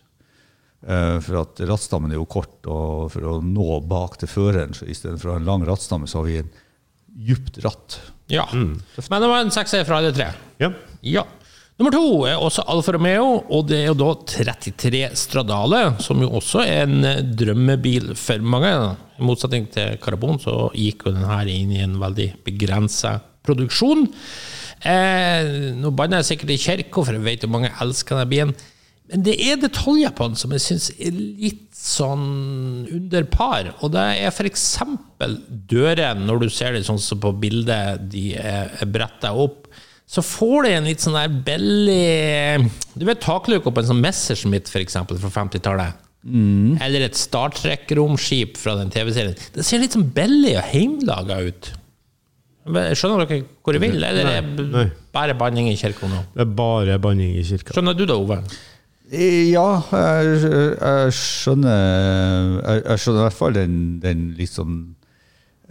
Eh, 0.87 1.19
for 1.25 1.41
at 1.41 1.59
rattstammen 1.67 2.13
er 2.13 2.19
jo 2.19 2.27
kort, 2.29 2.59
og 2.69 3.09
for 3.11 3.25
å 3.25 3.39
nå 3.43 3.79
bak 3.89 4.19
til 4.21 4.29
føreren, 4.29 4.75
så 4.77 4.85
istedenfor 4.87 5.31
å 5.31 5.33
ha 5.35 5.41
en 5.41 5.49
lang 5.49 5.65
rattstamme, 5.67 6.07
så 6.07 6.21
har 6.21 6.27
vi 6.29 6.37
en 6.43 6.53
djupt 7.27 7.57
ratt. 7.65 7.97
ja. 8.29 8.45
Men 8.53 9.23
det 9.23 9.31
var 9.31 9.41
en 9.41 9.51
sekser 9.51 9.87
fra 9.87 9.99
alle 9.99 10.13
tre. 10.15 10.29
Ja. 10.61 10.71
Ja. 11.01 11.25
Nummer 11.77 11.93
to 11.93 12.05
er 12.25 12.41
også 12.41 12.63
Alfa 12.71 12.95
Romeo, 12.95 13.25
og 13.53 13.67
det 13.69 13.83
er 13.83 13.91
jo 13.91 13.97
da 13.99 14.13
33 14.31 15.03
Stradale, 15.17 15.81
som 16.01 16.21
jo 16.23 16.31
også 16.39 16.63
er 16.63 16.85
en 16.85 17.03
eh, 17.05 17.19
drømmebil 17.25 18.13
for 18.17 18.41
mange. 18.41 18.71
I 19.17 19.25
motsetning 19.25 19.67
til 19.73 19.97
Karabon 20.01 20.39
så 20.41 20.69
gikk 20.77 21.05
jo 21.05 21.13
den 21.17 21.27
her 21.29 21.49
inn 21.51 21.73
i 21.73 21.83
en 21.83 21.99
veldig 22.01 22.31
begrensa 22.45 23.17
produksjon. 23.45 24.07
Eh, 24.85 25.73
nå 25.77 25.91
banner 25.97 26.21
jeg 26.21 26.33
sikkert 26.33 26.53
i 26.53 26.59
kirka, 26.61 27.03
for 27.03 27.15
jeg 27.15 27.25
vet 27.25 27.45
jo 27.45 27.51
mange 27.53 27.71
elsker 27.81 28.17
denne 28.17 28.31
bilen. 28.31 28.55
Men 29.07 29.23
det 29.23 29.37
er 29.39 29.59
detaljer 29.61 30.11
på 30.15 30.25
den 30.27 30.39
som 30.39 30.51
jeg 30.51 30.63
syns 30.65 30.89
er 30.99 31.15
litt 31.15 31.69
sånn 31.77 32.87
under 32.91 33.27
par. 33.31 33.69
Og 33.79 33.93
det 33.93 34.03
er 34.19 34.33
f.eks. 34.33 34.65
dørene, 35.71 36.25
når 36.27 36.43
du 36.43 36.49
ser 36.51 36.75
det 36.75 36.83
sånn 36.87 36.99
som 36.99 37.21
på 37.23 37.31
bildet, 37.39 38.03
de 38.11 38.33
er, 38.35 38.73
er 38.75 38.91
bretta 38.91 39.31
opp. 39.31 39.63
Så 40.07 40.23
får 40.23 40.63
det 40.63 40.73
en 40.75 40.85
litt 40.87 41.03
sånn 41.03 41.17
der 41.17 41.33
billig 41.43 42.69
Du 42.95 43.03
vet 43.03 43.19
takluka 43.19 43.73
på 43.75 43.81
en 43.81 43.89
sånn 43.89 44.03
Messerschmitt, 44.03 44.69
eksempel, 44.79 45.19
fra 45.19 45.31
50-tallet? 45.41 46.03
Eller 46.83 47.07
et 47.07 47.19
Star 47.19 47.51
Trek-romskip 47.55 48.57
fra 48.59 48.75
den 48.79 48.91
TV-serien. 48.91 49.35
Det 49.55 49.63
ser 49.67 49.83
litt 49.83 49.95
sånn 49.95 50.09
billig 50.15 50.57
og 50.59 50.65
heimlaga 50.73 51.39
ut. 51.47 51.69
Men 52.67 52.95
Skjønner 52.97 53.25
dere 53.25 53.41
hvor 53.63 53.73
jeg 53.77 53.81
vil, 53.83 54.03
eller 54.03 54.25
er 54.31 54.41
det 54.57 54.85
bare 55.15 55.33
banning 55.39 55.69
i 55.71 55.75
kirka 55.79 56.09
nå? 56.11 56.19
Det 56.35 56.43
er 56.43 56.51
bare 56.57 56.97
banning 57.03 57.31
i 57.37 57.43
kirka. 57.47 57.73
Skjønner 57.75 57.93
du 57.97 58.03
det, 58.05 58.15
Ove? 58.17 58.37
Ja, 59.07 59.67
jeg, 59.93 60.41
jeg 60.43 61.13
skjønner 61.15 61.77
jeg, 62.59 62.81
jeg 62.83 62.97
skjønner 62.99 63.21
i 63.21 63.25
hvert 63.29 63.37
fall 63.37 63.53
den, 63.55 63.77
den 64.03 64.25
sånn 64.51 64.75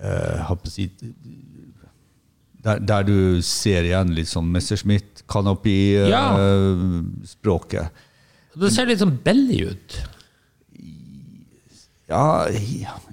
eh, 0.01 0.39
håper 0.49 0.71
å 0.71 0.73
si 0.73 0.87
der, 2.67 2.81
der 2.81 3.03
du 3.07 3.43
ser 3.45 3.85
igjen 3.87 4.15
litt 4.17 4.31
sånn 4.33 4.49
Messerschmitt, 4.55 5.21
Ja. 6.09 6.33
Canopy-språket. 6.33 7.87
Det 8.57 8.71
ser 8.73 8.87
litt 8.89 9.01
sånn 9.03 9.19
billig 9.25 9.61
ut. 9.73 9.97
Ja, 12.07 12.47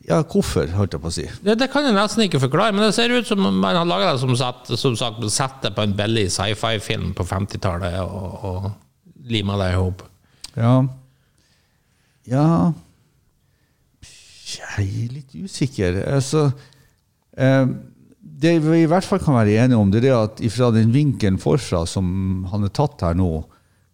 ja, 0.06 0.20
hvorfor, 0.30 0.70
holdt 0.78 0.94
jeg 0.94 1.02
på 1.02 1.10
å 1.10 1.14
si. 1.16 1.24
Det, 1.42 1.56
det 1.58 1.68
kan 1.74 1.88
jeg 1.88 1.96
nesten 1.96 2.28
ikke 2.28 2.44
forklare, 2.44 2.76
men 2.76 2.86
det 2.86 2.94
ser 2.94 3.10
ut 3.10 3.26
som 3.26 3.42
man 3.42 3.74
har 3.74 3.88
laga 3.90 4.12
det 4.14 4.22
som, 4.22 4.36
sett, 4.38 4.70
som 4.78 4.98
sagt, 5.00 5.24
sett 5.34 5.66
på 5.74 5.86
en 5.86 5.96
billig 5.98 6.28
sci-fi-film 6.36 7.16
på 7.18 7.26
50-tallet 7.26 7.98
og, 8.04 8.46
og 8.46 8.68
lima 9.34 9.58
det 9.64 9.72
i 9.74 9.80
hop. 9.80 10.04
Ja. 10.54 10.76
Ja 12.30 12.46
Jeg 14.06 14.86
er 14.86 15.16
litt 15.16 15.34
usikker. 15.34 15.98
Altså 16.14 16.46
eh, 17.34 17.66
Det 18.22 18.54
vi 18.62 18.84
i 18.84 18.88
hvert 18.92 19.08
fall 19.08 19.24
kan 19.24 19.40
være 19.40 19.58
enige 19.64 19.82
om, 19.82 19.90
det 19.90 20.06
er 20.06 20.20
at 20.20 20.46
fra 20.54 20.70
den 20.76 20.94
vinkelen 20.94 21.42
forfra 21.42 21.82
som 21.90 22.46
han 22.54 22.70
er 22.70 22.78
tatt 22.78 23.02
her 23.02 23.18
nå, 23.18 23.32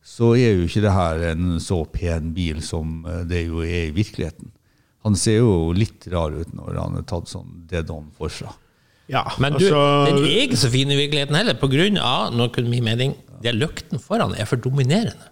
så 0.04 0.34
er 0.36 0.58
jo 0.58 0.68
ikke 0.68 0.84
det 0.84 0.96
her 0.96 1.28
en 1.32 1.60
så 1.64 1.86
pen 1.88 2.34
bil 2.36 2.60
som 2.66 3.06
eh, 3.08 3.24
det 3.30 3.46
jo 3.48 3.64
er 3.64 3.88
i 3.88 3.96
virkeligheten. 3.96 4.52
Han 5.08 5.16
ser 5.16 5.38
jo 5.40 5.52
litt 5.76 6.08
rar 6.12 6.34
ut 6.36 6.52
når 6.54 6.76
han 6.82 6.98
er 7.00 7.06
tatt 7.08 7.30
sånn 7.32 7.64
dead 7.70 7.90
on 7.94 8.10
seg. 8.30 8.50
Ja, 9.10 9.24
Men 9.42 9.56
du, 9.58 9.64
altså, 9.66 9.80
den 10.06 10.20
er 10.28 10.42
ikke 10.44 10.60
så 10.62 10.70
fin 10.70 10.92
i 10.94 10.98
virkeligheten 11.00 11.34
heller, 11.40 11.56
av, 12.06 12.34
nå 12.36 12.50
kunne 12.54 12.70
min 12.70 12.84
mening, 12.86 13.16
det 13.42 13.56
løkten 13.56 13.98
foran 14.04 14.36
er 14.38 14.46
for 14.46 14.60
dominerende. 14.62 15.32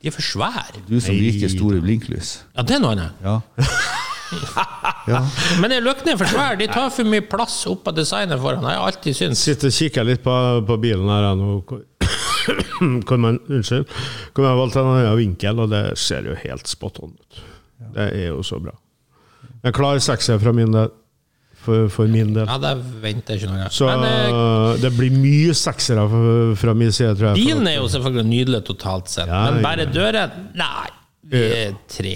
De 0.00 0.08
er 0.08 0.14
for 0.14 0.22
svære. 0.24 0.80
Du 0.88 0.94
som 1.02 1.16
liker 1.18 1.50
store 1.52 1.80
blinklys. 1.82 2.36
Ja, 2.54 2.62
det 2.62 2.76
er 2.78 2.80
noe 2.84 2.94
annet. 2.94 3.18
Ja. 3.20 3.40
ja. 5.12 5.20
Men 5.60 5.72
de 5.74 5.80
løktene 5.82 6.14
er 6.14 6.20
for 6.22 6.30
svære, 6.30 6.56
de 6.62 6.68
tar 6.70 6.88
for 6.94 7.08
mye 7.10 7.24
plass 7.26 7.58
opp 7.68 7.90
av 7.90 7.96
designet 7.98 8.40
foran. 8.40 8.64
Jeg 8.64 8.78
har 8.80 8.92
alltid 8.92 9.18
syntes. 9.18 9.42
sitter 9.44 9.72
og 9.72 9.76
kikker 9.76 10.06
litt 10.08 10.22
på, 10.24 10.34
på 10.68 10.78
bilen 10.86 11.10
her 11.12 11.32
nå. 11.38 11.58
hvor- 11.68 11.84
Hvor 12.78 13.18
man, 13.20 13.36
unnskyld, 13.50 13.84
hvor 14.32 14.44
man 14.44 14.52
har 14.54 14.56
valgt 14.62 14.76
en 14.80 14.86
annen 14.88 15.16
vinkel, 15.18 15.58
og 15.60 15.68
det 15.72 15.82
ser 16.00 16.24
jo 16.30 16.36
helt 16.46 16.70
spot 16.70 17.00
on 17.04 17.10
ut. 17.18 17.40
Det 17.92 18.06
er 18.14 18.28
jo 18.30 18.38
så 18.46 18.56
bra. 18.62 18.72
En 19.64 19.74
klar 19.74 19.98
sekser 20.02 20.38
fra 20.42 20.52
min 20.54 20.72
del. 20.74 20.90
For, 21.68 21.88
for 21.92 22.08
min 22.08 22.30
del. 22.32 22.46
Ja, 22.48 22.56
det 22.62 22.70
venter 23.02 23.36
ikke 23.36 23.48
noe. 23.50 23.66
Så 23.74 23.88
Men 23.90 24.32
uh, 24.32 24.76
det 24.80 24.92
blir 24.96 25.10
mye 25.12 25.52
seksere 25.58 26.04
fra, 26.08 26.34
fra 26.62 26.74
min 26.78 26.92
side, 26.94 27.16
tror 27.18 27.32
jeg. 27.34 27.42
bilen 27.42 27.66
er 27.68 27.80
jo 27.80 27.88
selvfølgelig 27.92 28.28
nydelig 28.30 28.62
totalt 28.70 29.10
sett, 29.12 29.26
Ja, 29.28 29.42
men 29.50 29.58
ja. 29.58 29.64
bare 29.66 29.88
døren 29.92 30.36
Nei, 30.56 30.86
vi 31.28 31.42
er 31.58 31.74
tre. 31.92 32.14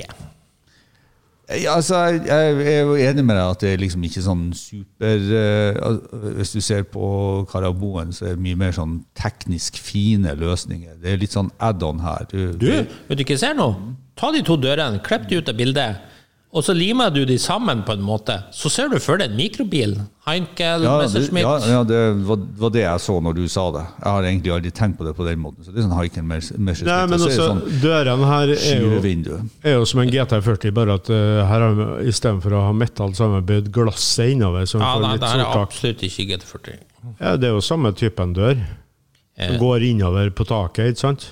Ja, 1.52 1.74
altså, 1.74 1.98
jeg, 2.06 2.22
jeg 2.64 2.76
er 2.78 2.86
jo 2.86 2.94
enig 2.96 3.24
med 3.28 3.36
deg 3.36 3.50
at 3.50 3.60
det 3.60 3.72
er 3.74 3.80
liksom 3.82 4.04
ikke 4.08 4.22
sånn 4.24 4.44
super 4.56 5.26
uh, 5.34 6.30
Hvis 6.38 6.54
du 6.54 6.60
ser 6.64 6.86
på 6.88 7.02
Karaboen, 7.50 8.14
så 8.16 8.30
er 8.30 8.38
det 8.38 8.44
mye 8.46 8.56
mer 8.62 8.72
sånn 8.72 9.00
teknisk 9.18 9.76
fine 9.82 10.32
løsninger. 10.38 10.94
Det 11.02 11.12
er 11.12 11.20
litt 11.20 11.34
sånn 11.34 11.50
add-on 11.60 12.00
her. 12.06 12.24
Du, 12.30 12.54
Du, 12.62 12.70
vet 12.70 13.18
du 13.18 13.26
ikke 13.26 13.34
jeg 13.36 13.42
ser 13.42 13.58
nå? 13.58 13.68
Ta 14.16 14.30
de 14.32 14.40
to 14.46 14.56
dørene, 14.60 15.02
klipp 15.04 15.28
de 15.28 15.42
ut 15.42 15.50
av 15.52 15.58
bildet, 15.60 16.08
og 16.52 16.60
så 16.66 16.74
limer 16.76 17.08
du 17.08 17.22
de 17.24 17.38
sammen 17.40 17.80
på 17.86 17.94
en 17.96 18.02
måte. 18.04 18.34
Så 18.52 18.68
ser 18.68 18.90
du 18.92 18.98
for 19.00 19.16
deg 19.16 19.30
en 19.30 19.38
mikrobil. 19.38 19.94
Heinkel, 20.26 20.84
ja, 20.84 20.98
Messerschmitt. 21.00 21.46
ja, 21.46 21.54
ja, 21.78 21.78
det 21.88 22.00
var, 22.28 22.42
var 22.60 22.74
det 22.74 22.82
jeg 22.82 23.02
så 23.06 23.16
når 23.24 23.38
du 23.38 23.46
sa 23.48 23.64
det. 23.72 23.84
Jeg 24.02 24.06
har 24.10 24.28
egentlig 24.28 24.52
aldri 24.52 24.72
tenkt 24.76 24.98
på 25.00 25.06
det 25.06 25.14
på 25.16 25.24
den 25.24 25.40
måten. 25.40 25.64
Så 25.64 25.72
det 25.72 25.80
er 25.80 25.86
sånn 25.86 25.96
Heinkel, 25.96 26.26
Messerschmitt. 26.28 26.84
Nei, 26.90 26.98
men 27.08 27.24
også, 27.24 27.48
sånn 27.48 27.80
dørene 27.80 28.28
her 28.28 28.52
er 28.52 28.84
jo, 28.84 29.40
er 29.64 29.78
jo 29.78 29.88
som 29.88 30.04
en 30.04 30.12
GT40, 30.12 30.76
bare 30.76 30.98
at 31.00 31.08
uh, 31.08 31.40
her 31.48 31.66
har 31.66 31.80
vi 31.80 31.88
istedenfor 32.12 32.58
å 32.60 32.62
ha 32.68 32.76
metall, 32.76 33.16
så 33.16 33.30
har 33.30 33.40
vi 33.40 33.54
bøyd 33.54 33.72
glasset 33.72 34.36
innover. 34.36 34.68
Så 34.68 34.76
Ja, 34.76 34.92
får 34.92 35.06
nei, 35.06 35.16
litt 35.16 35.24
det 35.24 35.32
her 35.32 35.46
er 35.46 35.64
absolutt 35.64 36.06
ikke 36.10 36.28
GT40. 36.34 36.80
Ja, 37.16 37.36
det 37.40 37.48
er 37.48 37.56
jo 37.56 37.64
samme 37.64 37.96
typen 37.96 38.36
dør. 38.36 38.60
Eh. 38.60 39.48
Som 39.48 39.56
går 39.64 39.88
innover 39.88 40.28
på 40.36 40.44
taket, 40.52 40.92
ikke 40.92 41.06
sant? 41.08 41.30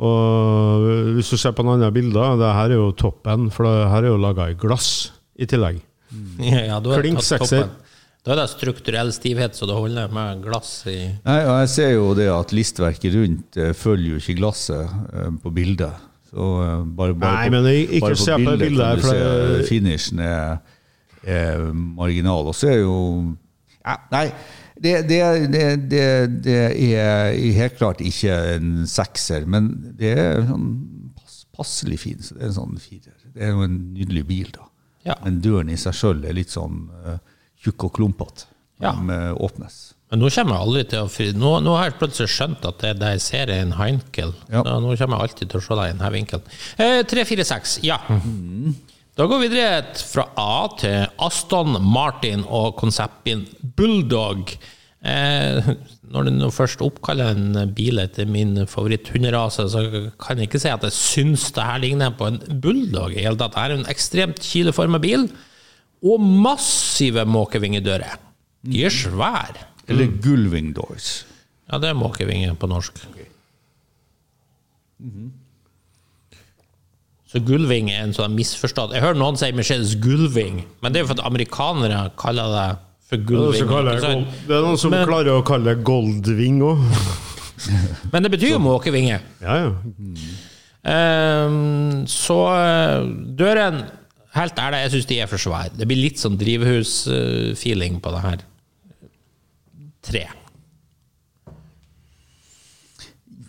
Og 0.00 0.86
hvis 1.18 1.28
du 1.32 1.36
ser 1.36 1.52
på 1.56 1.64
noen 1.66 1.76
andre 1.80 1.92
bilder, 1.92 2.38
det 2.40 2.50
her 2.56 2.72
er 2.72 2.78
jo 2.78 2.90
toppen, 2.96 3.50
for 3.52 3.68
det 3.68 3.88
her 3.92 4.06
er 4.06 4.12
jo 4.14 4.20
laga 4.22 4.46
i 4.52 4.56
glass 4.58 4.88
i 5.40 5.48
tillegg. 5.50 5.80
Ja, 6.42 6.62
ja, 6.72 6.78
Klink 6.80 7.20
sekser. 7.22 7.68
Da 8.24 8.34
er 8.34 8.40
det 8.42 8.48
strukturell 8.52 9.12
stivhet, 9.16 9.54
så 9.56 9.64
det 9.68 9.76
holder 9.76 10.10
med 10.12 10.42
glass 10.44 10.82
i 10.90 10.96
Nei, 11.24 11.38
og 11.46 11.54
jeg 11.62 11.68
ser 11.72 11.92
jo 11.94 12.08
det 12.18 12.26
at 12.28 12.50
listverket 12.52 13.14
rundt 13.16 13.56
eh, 13.56 13.70
følger 13.76 14.16
jo 14.16 14.20
ikke 14.20 14.34
glasset 14.42 14.90
eh, 15.14 15.30
på 15.40 15.52
bildet. 15.56 16.02
Så 16.28 16.48
eh, 16.66 16.82
bare, 16.98 17.14
bare 17.16 17.38
Nei, 17.38 17.46
på, 17.48 17.54
men 17.54 17.70
ikke 17.80 18.02
bare 18.04 18.18
se 18.20 18.36
på 18.44 18.56
bildet 18.60 18.84
her, 18.84 19.00
kan 19.00 19.00
du 19.00 19.06
for 19.06 19.14
se 19.14 19.54
det- 19.54 19.68
finishen 19.70 20.20
er, 20.26 20.58
er 21.24 21.64
marginal. 21.72 22.50
Og 22.52 22.58
så 22.60 22.68
er 22.74 22.82
jo 22.82 22.98
ja, 23.80 23.96
Nei, 24.12 24.26
det, 24.80 24.94
det, 25.08 25.20
det, 25.92 26.04
det, 26.44 26.58
er 26.96 27.34
helt 27.58 27.76
klart 27.76 28.00
ikke 28.00 28.36
en 28.56 28.86
sekser, 28.88 29.44
men 29.50 29.68
det 29.98 30.14
er 30.16 30.40
sånn 30.48 30.70
pass, 31.18 31.42
passelig 31.56 32.00
fin. 32.00 32.22
Så 32.24 32.38
det 32.38 32.46
er 32.46 32.50
en 32.50 32.56
sånn 32.56 32.80
firer. 32.80 33.16
Det 33.30 33.44
er 33.44 33.52
jo 33.52 33.66
en 33.66 33.78
nydelig 33.94 34.24
bil, 34.28 34.48
da. 34.56 34.66
Ja. 35.06 35.16
Men 35.24 35.40
døren 35.44 35.72
i 35.72 35.78
seg 35.80 35.96
sjøl 35.96 36.24
er 36.28 36.36
litt 36.36 36.52
sånn 36.52 36.86
uh, 37.04 37.18
tjukk 37.60 37.88
og 37.88 37.94
klumpete. 38.00 38.48
Ja. 38.80 38.94
De 38.96 39.12
eh, 39.12 39.32
åpnes. 39.36 39.74
Men 40.10 40.22
nå 40.24 40.30
kommer 40.32 40.56
jeg 40.56 40.64
aldri 40.64 40.84
til 40.90 41.04
å 41.04 41.10
fri... 41.12 41.26
Nå, 41.36 41.50
nå 41.62 41.74
har 41.76 41.90
jeg 41.90 41.98
plutselig 42.00 42.32
skjønt 42.32 42.64
at 42.66 42.80
det, 42.82 42.94
der 42.98 43.12
jeg 43.14 43.22
ser, 43.22 43.52
er 43.52 43.66
en 43.66 43.76
Heinkel. 43.76 44.32
Ja. 44.48 44.64
Nå, 44.66 44.78
nå 44.82 44.94
kommer 44.96 45.20
jeg 45.20 45.28
alltid 45.28 45.52
til 45.52 45.60
å 45.60 45.64
se 45.66 45.76
deg 45.76 45.90
i 45.90 45.92
denne 45.92 46.10
vinkelen. 46.16 46.56
Eh, 46.80 47.02
346, 47.12 47.76
ja. 47.86 48.00
Da 49.20 49.26
går 49.28 49.42
vi 49.42 49.48
videre 49.52 49.98
fra 50.08 50.22
A 50.40 50.68
til 50.80 51.02
Aston 51.20 51.74
Martin 51.84 52.40
og 52.48 52.78
konseptbilen 52.80 53.42
Bulldog. 53.76 54.54
Eh, 55.04 55.68
når 56.08 56.30
du 56.30 56.46
først 56.48 56.80
oppkaller 56.80 57.34
en 57.34 57.74
bil 57.76 58.00
etter 58.00 58.24
min 58.24 58.62
favoritt-hunderase, 58.64 59.66
så 59.74 59.82
kan 60.24 60.40
jeg 60.40 60.48
ikke 60.48 60.62
si 60.62 60.72
at 60.72 60.86
jeg 60.88 60.96
syns 60.96 61.44
det 61.52 61.68
her 61.68 61.82
ligner 61.84 62.16
på 62.16 62.30
en 62.30 62.40
bulldog. 62.64 63.12
i 63.12 63.26
hele 63.26 63.36
tatt. 63.36 63.58
Det 63.58 63.66
er 63.66 63.76
en 63.76 63.92
ekstremt 63.92 64.40
kileforma 64.40 65.02
bil, 65.04 65.28
og 66.00 66.24
massive 66.24 67.26
måkevingedører. 67.28 68.16
De 68.64 68.86
er 68.88 68.96
svære. 69.02 69.66
Eller 69.84 70.16
gullvingdoors. 70.24 71.26
Ja, 71.68 71.76
det 71.76 71.92
er 71.92 72.00
måkevinger 72.06 72.56
på 72.56 72.72
norsk. 72.72 73.04
Så 77.30 77.38
gullving 77.46 77.92
er 77.92 78.02
en 78.02 78.14
sånn 78.16 78.34
misforstått 78.34 78.94
Jeg 78.96 79.04
hører 79.04 79.18
noen 79.20 79.36
si 79.38 79.52
Mercedes 79.54 79.92
gullving, 80.02 80.64
men 80.82 80.92
det 80.92 80.98
er 81.00 81.04
jo 81.04 81.10
for 81.12 81.20
at 81.20 81.28
amerikanere 81.28 82.00
kaller 82.18 82.54
det 82.56 82.68
for 83.10 83.16
Det 83.18 83.24
er 83.24 83.58
det, 83.58 83.66
gold, 83.70 84.26
det 84.46 84.54
er 84.54 84.62
noen 84.66 84.78
som 84.78 84.92
Men- 84.94 85.06
klarer 85.08 85.34
å 85.34 85.42
kalle 85.46 85.72
det 85.74 85.84
goldwing 85.86 86.60
òg. 86.62 86.84
Men 88.12 88.22
det 88.24 88.30
betyr 88.32 88.54
jo 88.54 88.60
måkevinge. 88.62 89.16
Ja, 89.42 89.56
ja. 89.66 89.72
Ehm, 90.90 92.06
så 92.08 92.38
eh, 92.56 93.08
døren 93.36 93.82
Helt 94.30 94.60
ærlig, 94.62 94.78
jeg 94.84 94.90
syns 94.92 95.06
de 95.10 95.16
er 95.18 95.26
for 95.26 95.42
svære. 95.42 95.72
Det 95.74 95.88
blir 95.90 95.98
litt 95.98 96.20
sånn 96.22 96.36
drivhusfeeling 96.38 97.96
på 97.98 98.12
det 98.14 98.20
her. 98.22 98.44
Tre. 100.06 100.22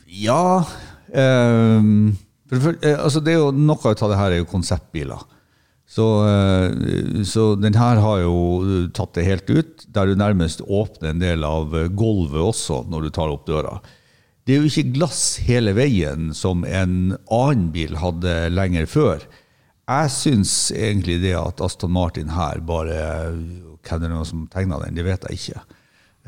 Ja 0.10 0.66
ehm, 1.14 2.18
for 2.60 2.75
eh, 2.84 2.98
altså 2.98 3.22
det 3.24 3.36
er 3.36 3.39
jo 3.39 3.51
Noe 3.55 3.93
av 3.93 4.12
det 4.12 4.20
her 4.20 4.34
er 4.36 4.41
jo 4.41 4.50
konseptbiler. 4.51 5.22
Så, 5.91 6.05
eh, 6.24 7.24
så 7.27 7.55
den 7.60 7.75
her 7.75 8.00
har 8.00 8.22
jo 8.24 8.88
tatt 8.96 9.15
det 9.17 9.27
helt 9.27 9.50
ut, 9.51 9.86
der 9.91 10.08
du 10.08 10.15
nærmest 10.15 10.63
åpner 10.63 11.12
en 11.12 11.24
del 11.24 11.43
av 11.43 11.75
eh, 11.75 11.89
gulvet 11.91 12.39
også 12.39 12.86
når 12.91 13.08
du 13.08 13.10
tar 13.17 13.34
opp 13.34 13.43
døra. 13.50 13.75
Det 14.48 14.55
er 14.55 14.63
jo 14.63 14.72
ikke 14.72 14.96
glass 14.96 15.22
hele 15.46 15.74
veien, 15.77 16.31
som 16.34 16.63
en 16.65 17.17
annen 17.27 17.67
bil 17.75 18.00
hadde 18.00 18.36
lenger 18.55 18.88
før. 18.89 19.27
Jeg 19.91 20.13
syns 20.15 20.55
egentlig 20.72 21.20
det 21.25 21.36
at 21.36 21.62
Aston 21.62 21.91
Martin 21.91 22.31
her 22.31 22.62
bare 22.63 23.01
Hvem 23.81 24.03
er 24.05 24.12
det 24.13 24.25
som 24.29 24.43
tegna 24.48 24.77
den? 24.84 24.96
Det 24.96 25.03
vet 25.03 25.24
jeg 25.27 25.39
ikke. 25.39 25.77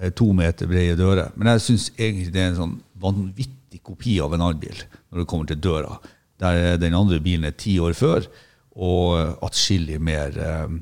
Eh, 0.01 0.11
To 0.11 0.31
meter 0.35 0.67
brede 0.67 0.99
dører. 0.99 1.31
Men 1.37 1.53
jeg 1.53 1.65
syns 1.69 1.91
egentlig 1.95 2.33
det 2.33 2.41
er 2.41 2.51
en 2.51 2.59
sånn 2.59 2.79
vanvittig 2.99 3.62
kopi 3.81 4.19
av 4.21 4.33
en 4.35 4.43
annen 4.45 4.59
bil 4.61 4.75
når 5.09 5.23
det 5.23 5.27
kommer 5.29 5.49
til 5.49 5.61
døra. 5.63 5.97
Der 6.43 6.77
den 6.81 6.95
andre 6.97 7.19
bilen 7.23 7.47
er 7.47 7.55
ti 7.57 7.77
år 7.79 7.95
før, 7.97 8.25
og 8.73 9.43
atskillig 9.45 9.99
mer 10.01 10.33
eh, 10.37 10.77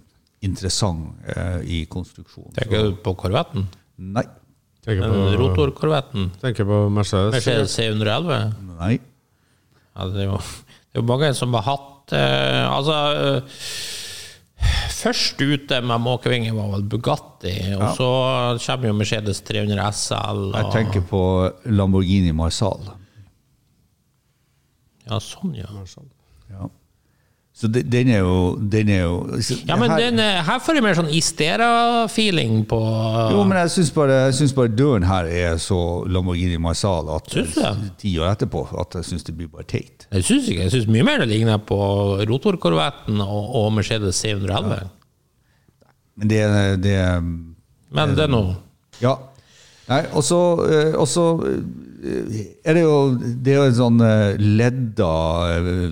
interessant 0.48 1.22
eh, 1.36 1.60
i 1.64 1.82
konstruksjon. 1.92 2.54
Tenker 2.58 2.88
du 2.90 3.00
på 3.04 3.14
Corvetten? 3.20 3.68
Nei. 4.02 4.24
Tenker 4.82 5.06
Den 5.06 5.14
på, 5.14 5.38
Rotorkorvetten? 5.44 6.32
tenker 6.42 6.66
på 6.66 6.78
Mercedes. 6.90 7.36
Mercedes 7.36 7.76
C111? 7.78 8.54
Nei. 8.80 8.96
Ja, 9.94 10.08
det, 10.10 10.24
er 10.24 10.30
jo, 10.32 10.40
det 10.40 10.98
er 10.98 11.04
jo 11.04 11.08
mange 11.12 11.34
som 11.38 11.54
har 11.54 11.66
hatt 11.68 12.14
eh, 12.16 12.64
Altså 12.72 12.96
eh, 13.12 13.60
først 14.92 15.42
ute 15.42 15.80
med 15.82 16.04
måkevinger 16.04 16.54
var 16.56 16.72
vel 16.76 16.84
Bugatti, 16.92 17.54
og 17.78 17.96
så 17.98 18.10
kommer 18.66 18.92
jo 18.92 18.94
Mercedes 18.98 19.42
300 19.48 19.88
SL. 19.98 20.44
Og, 20.52 20.58
Jeg 20.60 20.72
tenker 20.76 21.06
på 21.10 21.22
Lamborghini 21.66 22.34
Marsal. 22.36 22.92
Ja, 25.10 25.18
sånn, 25.20 25.56
ja. 25.58 25.68
Ja. 26.52 26.70
Så 27.62 27.70
den 27.70 28.08
er 28.10 28.24
jo, 28.24 28.56
den 28.58 28.90
er 28.90 29.04
jo 29.04 29.18
Ja, 29.68 29.76
men 29.78 29.92
her, 29.92 30.00
den, 30.02 30.20
eh, 30.20 30.40
her 30.48 30.62
får 30.66 30.80
jeg 30.80 30.82
mer 30.82 30.96
sånn 30.98 31.12
Istera-feeling 31.14 32.64
på 32.70 32.80
Jo, 33.36 33.44
men 33.46 33.60
jeg 33.60 33.74
syns 33.76 33.92
bare, 33.94 34.16
bare 34.58 34.72
døren 34.74 35.06
her 35.06 35.30
er 35.30 35.60
så 35.62 35.78
Lamborghini 36.10 36.58
Marsal 36.62 37.12
at 37.14 37.30
du 37.30 37.44
ti 38.02 38.16
år 38.18 38.32
etterpå 38.32 38.64
at 38.82 38.98
jeg 38.98 39.12
syns 39.12 39.28
det 39.28 39.36
blir 39.38 39.52
bare 39.54 39.68
teit. 39.70 40.08
Jeg 40.10 40.26
syns 40.26 40.50
ikke. 40.50 40.66
Jeg 40.66 40.74
syns 40.74 40.90
mye 40.90 41.06
mer 41.06 41.22
det 41.22 41.30
ligner 41.30 41.62
på 41.62 41.78
rotorkorvetten 42.32 43.22
og, 43.22 43.54
og 43.62 43.70
Mercedes 43.78 44.24
611. 44.26 44.90
Men 46.18 46.34
det, 46.34 46.42
det 46.82 46.98
Men 47.22 48.18
det 48.18 48.26
er 48.26 48.34
nå 48.34 48.46
Ja. 49.02 49.20
Nei, 49.92 50.06
og 50.16 50.24
så 50.24 50.40
eh, 50.72 50.94
eh, 50.96 52.38
er 52.64 52.78
det 52.78 52.84
jo 52.86 52.96
Det 53.20 53.52
er 53.52 53.58
jo 53.58 53.66
en 53.68 53.76
sånn 53.76 54.06
eh, 54.06 54.40
ledda 54.40 55.12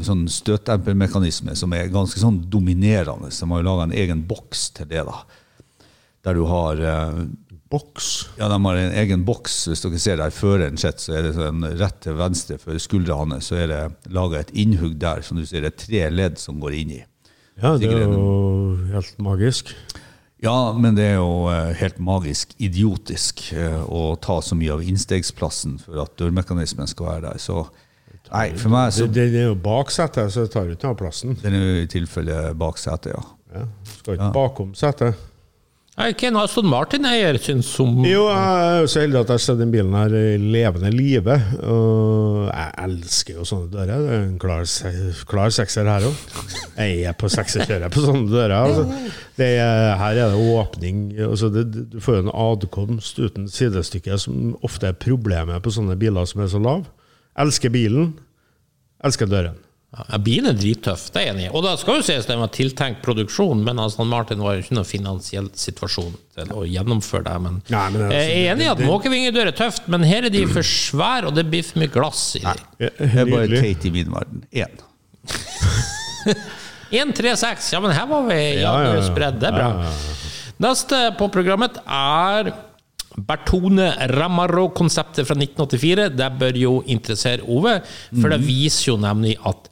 sånn 0.08 0.24
støtdempermekanisme 0.32 1.56
som 1.60 1.76
er 1.76 1.92
ganske 1.92 2.22
sånn 2.22 2.46
dominerende. 2.52 3.34
Så 3.34 3.44
de 3.44 3.52
har 3.54 3.62
jo 3.62 3.68
laga 3.68 3.90
en 3.90 4.00
egen 4.06 4.24
boks 4.30 4.70
til 4.80 4.90
det, 4.94 5.04
da. 5.10 5.22
Der 6.28 6.36
du 6.36 6.46
har 6.50 6.82
Boks. 7.70 8.06
Ja, 8.40 8.48
de 8.50 8.58
har 8.66 8.78
en 8.82 8.96
egen 8.98 9.24
boks. 9.28 9.60
Hvis 9.70 9.84
dere 9.84 10.00
ser 10.02 10.18
der 10.18 10.34
føreren 10.34 10.80
sitter, 10.82 11.04
så 11.04 11.12
er 11.14 11.28
det 11.28 11.36
sånn 11.36 11.68
rett 11.78 12.00
til 12.02 12.16
venstre 12.18 12.58
for 12.58 12.80
skuldra 12.82 13.20
hans, 13.20 13.52
så 13.52 13.60
er 13.62 13.70
det 13.70 13.82
laga 14.16 14.42
et 14.42 14.50
innhugg 14.58 14.96
der, 15.02 15.22
som 15.22 15.38
du 15.38 15.46
ser 15.46 15.62
det 15.62 15.76
er 15.76 15.78
tre 15.84 16.02
ledd 16.10 16.42
som 16.42 16.58
går 16.64 16.80
inn 16.80 16.96
i. 16.98 17.02
Ja, 17.62 17.76
det 17.78 17.92
er 17.92 18.08
jo 18.08 18.24
helt 18.90 19.22
magisk. 19.22 19.76
Ja, 20.44 20.72
men 20.72 20.96
det 20.96 21.04
er 21.04 21.18
jo 21.18 21.50
eh, 21.52 21.74
helt 21.82 21.98
magisk 22.00 22.54
idiotisk 22.64 23.50
eh, 23.52 23.82
å 23.84 24.14
ta 24.24 24.40
så 24.46 24.56
mye 24.56 24.78
av 24.78 24.84
innstegsplassen 24.88 25.76
for 25.84 26.00
at 26.06 26.14
dørmekanismen 26.22 26.88
skal 26.88 27.10
være 27.10 27.24
der. 27.28 27.42
Så 27.44 27.66
nei, 28.32 28.46
for 28.56 28.72
meg 28.72 28.94
så 28.96 29.10
Det, 29.10 29.28
det 29.34 29.42
er 29.44 29.50
jo 29.50 29.58
baksetet, 29.60 30.32
så 30.32 30.46
det 30.48 30.54
tar 30.56 30.70
jo 30.70 30.78
ikke 30.78 30.94
av 30.94 30.96
plassen. 31.02 31.36
Den 31.44 31.58
er 31.60 31.66
jo 31.66 31.82
i 31.84 31.90
tilfelle 31.92 32.40
baksetet, 32.60 33.12
ja. 33.18 33.26
Ja, 33.50 33.66
skal 33.98 34.16
ikke 34.16 34.32
bakom 34.36 34.72
setet. 34.78 35.18
Nei, 36.00 36.14
en 36.30 36.38
Aston 36.40 36.68
Martin-eier 36.72 37.36
syns 37.44 37.74
om 37.84 37.98
Jo, 38.08 38.22
jeg 38.32 38.60
er 38.64 38.78
jo 38.80 38.86
så 38.88 39.02
heldig 39.02 39.18
at 39.20 39.32
jeg 39.34 39.36
har 39.36 39.42
sett 39.44 39.58
den 39.60 39.74
bilen 39.74 39.98
her 39.98 40.14
i 40.16 40.38
levende 40.40 40.92
live. 40.94 41.36
Og 41.60 42.46
jeg 42.48 42.70
elsker 42.86 43.36
jo 43.36 43.48
sånne 43.50 43.68
dører. 43.74 44.06
Det 44.06 44.14
er 44.16 44.24
en 44.30 44.38
klar, 44.40 44.64
klar 45.28 45.52
sekser 45.52 45.90
her 45.92 46.08
òg. 46.08 46.22
Jeg 46.78 47.04
er 47.10 47.18
på 47.20 47.28
sekserkjøret 47.34 47.92
på 47.92 48.06
sånne 48.06 48.32
dører. 48.32 48.56
Altså. 48.62 49.12
Er, 49.44 49.92
her 50.00 50.22
er 50.24 50.32
det 50.32 50.56
åpning. 50.56 51.04
Altså 51.28 51.52
det, 51.52 51.68
du 51.92 52.00
får 52.04 52.22
jo 52.22 52.26
en 52.30 52.34
adkomst 52.48 53.20
uten 53.20 53.52
sidestykke, 53.52 54.16
som 54.24 54.54
ofte 54.64 54.94
er 54.94 55.00
problemet 55.04 55.60
på 55.66 55.76
sånne 55.76 56.00
biler 56.00 56.32
som 56.32 56.46
er 56.46 56.54
så 56.56 56.64
lav. 56.64 56.88
Elsker 57.44 57.76
bilen, 57.76 58.14
elsker 59.04 59.28
døren. 59.28 59.60
Ja, 59.90 60.18
Bilen 60.22 60.46
er 60.52 60.54
drittøff, 60.54 61.08
det 61.10 61.18
er 61.18 61.24
jeg 61.26 61.34
enig 61.34 61.46
i. 61.48 61.50
Og 61.58 61.64
da 61.66 61.72
skal 61.82 61.96
jo 61.98 62.04
sies 62.06 62.28
det 62.30 62.36
var 62.38 62.52
tiltenkt 62.54 63.00
produksjon, 63.02 63.64
men 63.66 63.80
altså, 63.82 64.06
Martin 64.06 64.38
var 64.46 64.54
jo 64.54 64.62
ikke 64.62 64.76
noen 64.78 64.86
finansiell 64.86 65.48
situasjon 65.58 66.14
til 66.38 66.52
å 66.54 66.62
gjennomføre 66.70 67.24
det. 67.26 67.34
Men, 67.42 67.56
Nei, 67.74 67.86
men 67.96 68.04
altså, 68.06 68.20
jeg 68.20 68.36
er 68.44 68.52
enig 68.54 68.68
i 68.68 68.70
at 68.70 68.78
det- 68.78 68.86
måkevingedør 68.86 69.48
er 69.50 69.58
tøft, 69.58 69.88
men 69.90 70.04
her 70.06 70.26
er 70.26 70.30
de 70.30 70.46
for 70.46 70.62
svære, 70.62 71.26
og 71.32 71.34
det 71.40 71.48
blir 71.50 71.64
for 71.66 71.80
mye 71.82 71.90
glass 71.96 72.36
i 72.38 72.44
dem. 72.46 72.62
Det 72.78 72.94
er 73.02 73.26
bare 73.34 73.48
teit 73.66 73.86
i 73.90 73.90
min 73.98 74.14
verden. 74.14 74.44
Én. 74.54 74.78
1-3-6, 76.92 77.74
ja, 77.74 77.80
men 77.82 77.92
her 77.94 78.08
var 78.10 78.24
vi 78.30 78.38
ja, 78.62 78.62
Ja, 78.62 78.74
ja, 78.84 78.94
ja. 78.98 79.04
spredd, 79.06 79.40
det 79.42 79.50
er 79.50 79.58
bra. 79.58 79.68
Ja, 79.70 79.90
ja, 79.90 80.16
Neste 80.60 80.98
på 81.18 81.30
programmet 81.32 81.78
er 81.86 82.50
Bertone 83.20 83.94
Ramarro-konseptet 84.12 85.26
fra 85.28 85.36
1984. 85.38 86.10
Det 86.20 86.28
bør 86.40 86.58
jo 86.60 86.74
interessere 86.92 87.46
Ove, 87.48 87.78
for 88.12 88.28
Mhm. 88.28 88.34
det 88.36 88.40
viser 88.48 88.92
jo 88.92 88.98
nemlig 88.98 89.38
at 89.46 89.70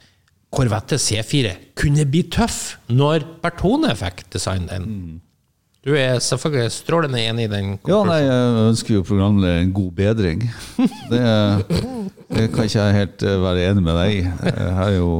Corvette 0.54 0.96
C4 0.96 1.54
kunne 1.78 2.06
bli 2.08 2.24
tøff 2.32 2.78
når 2.88 3.26
Bertone 3.42 3.94
fikk 3.98 4.24
design 4.32 4.68
den. 4.70 4.86
Mm. 4.88 5.16
Du 5.86 5.94
er 5.96 6.18
selvfølgelig 6.20 6.72
strålende 6.74 7.20
enig 7.22 7.46
i 7.46 7.50
den 7.52 7.68
Ja, 7.88 8.00
nei, 8.04 8.18
jeg 8.24 8.64
ønsker 8.68 8.96
jo 8.96 9.04
programmet 9.06 9.48
en 9.62 9.72
god 9.76 9.92
bedring. 9.96 10.42
Det, 11.08 11.20
det 12.34 12.48
kan 12.52 12.66
ikke 12.66 12.82
jeg 12.82 12.96
helt 12.96 13.22
eh, 13.24 13.38
være 13.40 13.68
enig 13.70 13.84
med 13.86 13.96
deg 13.96 14.16
i. 14.18 14.24
Her 14.48 14.82
er 14.88 14.96
jo 14.98 15.12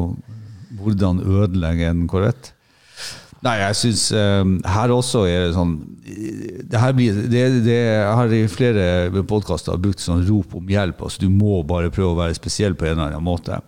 hvordan 0.78 1.22
ødelegge 1.24 1.88
en 1.88 2.08
Corvette. 2.10 2.52
Nei, 3.46 3.54
jeg 3.60 3.78
syns 3.78 4.08
her 4.10 4.90
også 4.90 5.22
er 5.30 5.46
det 5.46 5.54
sånn 5.54 5.76
det 6.68 6.80
her 6.80 6.92
blir, 6.96 7.16
det, 7.30 7.42
det, 7.64 7.76
Jeg 7.76 8.14
har 8.18 8.32
i 8.34 8.42
flere 8.50 9.22
podkaster 9.28 9.78
brukt 9.80 10.02
sånn 10.02 10.24
rop 10.28 10.54
om 10.58 10.70
hjelp. 10.72 11.02
altså 11.04 11.24
Du 11.24 11.28
må 11.32 11.62
bare 11.68 11.92
prøve 11.92 12.14
å 12.14 12.18
være 12.18 12.36
spesiell 12.38 12.76
på 12.78 12.88
en 12.88 12.96
eller 12.96 13.12
annen 13.12 13.24
måte. 13.24 13.60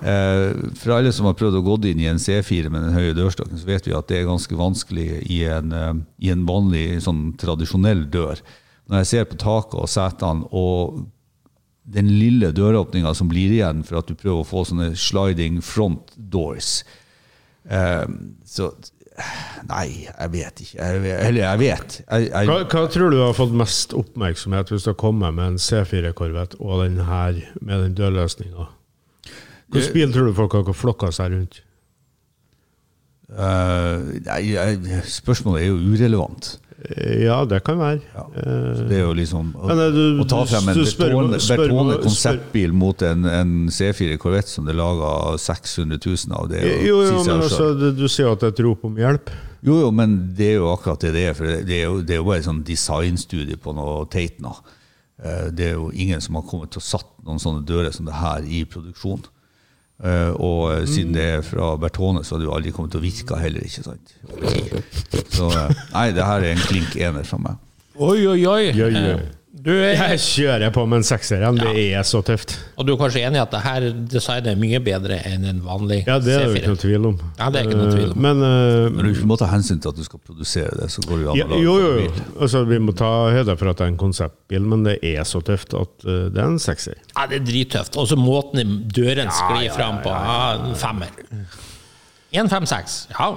Eh, 0.00 0.54
For 0.80 0.94
alle 0.96 1.12
som 1.12 1.26
har 1.28 1.34
prøvd 1.36 1.58
å 1.60 1.64
gå 1.66 1.74
inn 1.90 2.00
i 2.00 2.08
en 2.08 2.20
C4 2.22 2.70
med 2.72 2.86
den 2.86 2.94
høye 2.96 3.14
dørstokken, 3.16 3.58
så 3.60 3.68
vet 3.68 3.86
vi 3.88 3.92
at 3.96 4.08
det 4.08 4.20
er 4.22 4.28
ganske 4.30 4.56
vanskelig 4.56 5.08
i 5.30 5.42
en, 5.44 5.72
eh, 5.76 5.94
i 6.24 6.30
en 6.32 6.46
vanlig, 6.48 7.02
sånn 7.04 7.34
tradisjonell 7.40 8.06
dør. 8.10 8.40
Når 8.88 9.02
jeg 9.02 9.06
ser 9.12 9.24
på 9.30 9.36
taket 9.38 9.74
og 9.80 9.88
setene 9.92 10.48
og 10.56 11.02
den 11.90 12.08
lille 12.20 12.52
døråpninga 12.54 13.12
som 13.14 13.28
blir 13.28 13.50
igjen 13.52 13.84
for 13.86 13.98
at 14.00 14.06
du 14.08 14.14
prøver 14.14 14.40
å 14.44 14.46
få 14.48 14.64
sånne 14.68 14.92
sliding 14.96 15.60
front 15.64 16.12
doors 16.16 16.82
eh, 17.68 18.06
Så 18.46 18.70
Nei, 19.68 20.06
jeg 20.06 20.30
vet 20.32 20.60
ikke. 20.64 20.76
Jeg, 20.80 21.00
vet- 21.04 21.22
eller 21.26 21.42
jeg 21.42 21.58
vet. 21.60 21.96
Jeg, 22.08 22.28
jeg, 22.30 22.46
Hva, 22.48 22.54
hva 22.72 22.84
tror 22.88 23.10
du 23.12 23.18
har 23.20 23.34
fått 23.36 23.52
mest 23.52 23.92
oppmerksomhet 23.92 24.70
hvis 24.72 24.86
du 24.86 24.90
har 24.94 24.96
kommet 25.02 25.34
med 25.36 25.44
en 25.52 25.58
C4-korvett 25.60 26.54
og 26.58 26.80
den 26.86 27.02
her 27.04 27.36
med 27.60 27.82
den 27.84 27.96
dørløsninga? 27.98 28.64
Hvilken 29.70 29.94
bil 29.94 30.12
tror 30.14 30.30
du 30.30 30.34
folk 30.34 30.56
har 30.58 30.72
flokka 30.76 31.12
seg 31.14 31.34
rundt? 31.34 31.60
Uh, 33.30 34.18
nei, 34.26 34.40
spørsmålet 35.06 35.62
er 35.62 35.68
jo 35.70 35.78
urelevant. 35.92 36.56
Eh, 36.80 37.24
Ja, 37.26 37.44
det 37.44 37.62
kan 37.64 37.78
være. 37.78 38.00
Ja. 38.14 38.24
Det 38.88 38.96
er 38.96 39.02
jo 39.04 39.12
liksom 39.12 39.52
Å, 39.54 39.66
Men, 39.68 39.78
eh, 39.78 39.90
du- 39.92 40.22
å 40.22 40.26
ta 40.28 40.44
frem 40.44 40.68
en 40.68 40.74
Bertone, 40.74 41.98
konseptbil 42.02 42.72
mot 42.72 43.02
en, 43.02 43.24
en 43.26 43.68
C4 43.68 44.16
Corvette 44.18 44.48
som 44.48 44.64
det 44.64 44.72
er 44.74 44.78
laga 44.78 45.36
600 45.38 45.98
000 46.00 46.32
av, 46.32 46.48
det 46.48 46.62
jo, 46.62 46.72
jo, 46.88 47.02
jo, 47.04 47.24
men 47.24 47.42
altså, 47.42 47.94
du, 47.94 48.08
sier 48.08 48.32
at 48.32 48.40
det 48.40 48.48
er 48.48 48.54
et 48.56 48.64
rop 48.64 48.84
om 48.88 48.96
hjelp. 48.96 49.30
Jo, 49.62 49.76
jo, 49.84 49.90
men 49.92 50.34
det 50.34 50.54
er 50.54 50.56
jo 50.56 50.70
akkurat 50.72 51.00
det 51.04 51.12
det 51.12 51.24
er. 51.28 51.34
For 51.36 51.44
det 51.44 51.76
er 51.76 51.84
jo, 51.84 52.00
det 52.00 52.16
er 52.16 52.22
jo 52.22 52.24
bare 52.30 52.40
en 52.40 52.48
sånn 52.48 52.64
designstudie 52.64 53.60
på 53.60 53.74
noe 53.76 54.06
teit 54.10 54.40
nå. 54.40 54.54
Det 55.52 55.66
er 55.68 55.74
jo 55.76 55.90
ingen 55.92 56.20
som 56.24 56.34
har 56.40 56.46
kommet 56.48 56.72
til 56.72 56.80
å 56.80 56.86
satt 56.86 57.10
noen 57.26 57.38
sånne 57.38 57.60
dører 57.68 57.92
som 57.92 58.06
det 58.08 58.16
her 58.16 58.40
i 58.48 58.64
produksjon. 58.64 59.20
Eh, 60.00 60.30
Og 60.40 60.72
eh, 60.72 60.86
siden 60.88 61.12
det 61.12 61.24
er 61.36 61.42
fra 61.44 61.74
Bertone, 61.76 62.22
så 62.24 62.34
hadde 62.34 62.44
det 62.46 62.48
jo 62.50 62.54
aldri 62.56 62.70
kommet 62.72 62.94
til 62.94 63.00
å 63.02 63.04
virke 63.04 63.36
heller, 63.40 63.60
ikke 63.66 63.82
sant? 63.84 64.14
Så 65.34 65.50
eh, 65.52 65.74
nei, 65.92 66.06
det 66.16 66.24
her 66.24 66.40
er 66.46 66.54
en 66.54 66.62
klink 66.64 66.96
ener 66.96 67.26
fra 67.28 67.38
meg. 67.38 67.58
Oi, 68.00 68.22
oi, 68.26 68.38
oi. 68.48 68.70
Oi, 68.72 68.94
oi. 68.96 69.18
Du 69.60 69.70
er, 69.74 69.92
Jeg 69.98 70.20
kjører 70.24 70.72
på 70.72 70.82
med 70.88 71.02
en 71.02 71.04
sekser 71.04 71.42
igjen. 71.42 71.58
Det 71.60 71.82
er 71.92 72.04
så 72.08 72.22
tøft. 72.24 72.54
og 72.80 72.86
du 72.88 72.94
er 72.94 72.98
kanskje 73.00 73.24
enig 73.26 73.36
i 73.36 73.42
at 73.42 73.50
det 73.52 73.60
her 73.64 73.86
designet 74.14 74.54
er 74.54 74.60
mye 74.60 74.80
bedre 74.84 75.18
enn 75.28 75.44
en 75.50 75.60
vanlig 75.64 75.98
C4? 76.06 76.08
Ja, 76.08 76.16
det 76.24 76.36
er 76.36 76.46
det 76.46 76.62
ikke 76.62 76.72
noe 76.72 76.80
tvil 76.80 77.08
om. 77.10 77.18
Ja, 77.36 77.50
det 77.50 77.60
er 77.60 77.68
ikke 77.68 77.80
noe 77.80 77.90
tvil 77.92 78.06
om. 78.06 78.14
Eh, 78.14 78.22
Men 78.24 78.44
uh, 78.44 78.86
Men 78.94 79.10
du 79.10 79.20
må 79.28 79.36
ta 79.40 79.50
hensyn 79.50 79.82
til 79.82 79.92
at 79.92 80.00
du 80.00 80.06
skal 80.06 80.22
produsere 80.24 80.72
det, 80.80 80.88
så 80.94 81.04
går 81.04 81.20
det 81.20 81.26
jo 81.26 81.32
an 81.34 81.40
ja, 81.42 81.48
å 81.48 81.52
lage 81.52 81.66
jo, 81.66 81.74
jo, 81.82 81.90
jo. 82.06 82.24
Altså, 82.40 82.64
vi 82.70 82.80
må 82.80 82.96
ta 82.96 83.10
høyde 83.36 83.58
for 83.60 83.72
at 83.72 83.82
det 83.82 83.86
er 83.88 83.92
en 83.92 84.00
konseptbil, 84.00 84.70
men 84.72 84.86
det 84.88 84.96
er 85.12 85.28
så 85.28 85.42
tøft 85.44 85.76
at 85.76 86.08
uh, 86.08 86.16
det 86.32 86.40
er 86.40 86.46
en 86.46 86.58
sekser. 86.62 86.96
Ja, 87.12 87.28
det 87.28 87.42
er 87.42 87.46
drittøft. 87.50 88.00
Og 88.00 88.08
så 88.08 88.18
måten 88.20 88.80
døren 88.96 89.28
sklir 89.34 89.68
fram 89.76 90.00
på. 90.06 90.14
Ja, 90.14 90.40
en 90.70 90.76
femmer. 90.78 91.12
156. 92.32 93.00
Ja. 93.12 93.32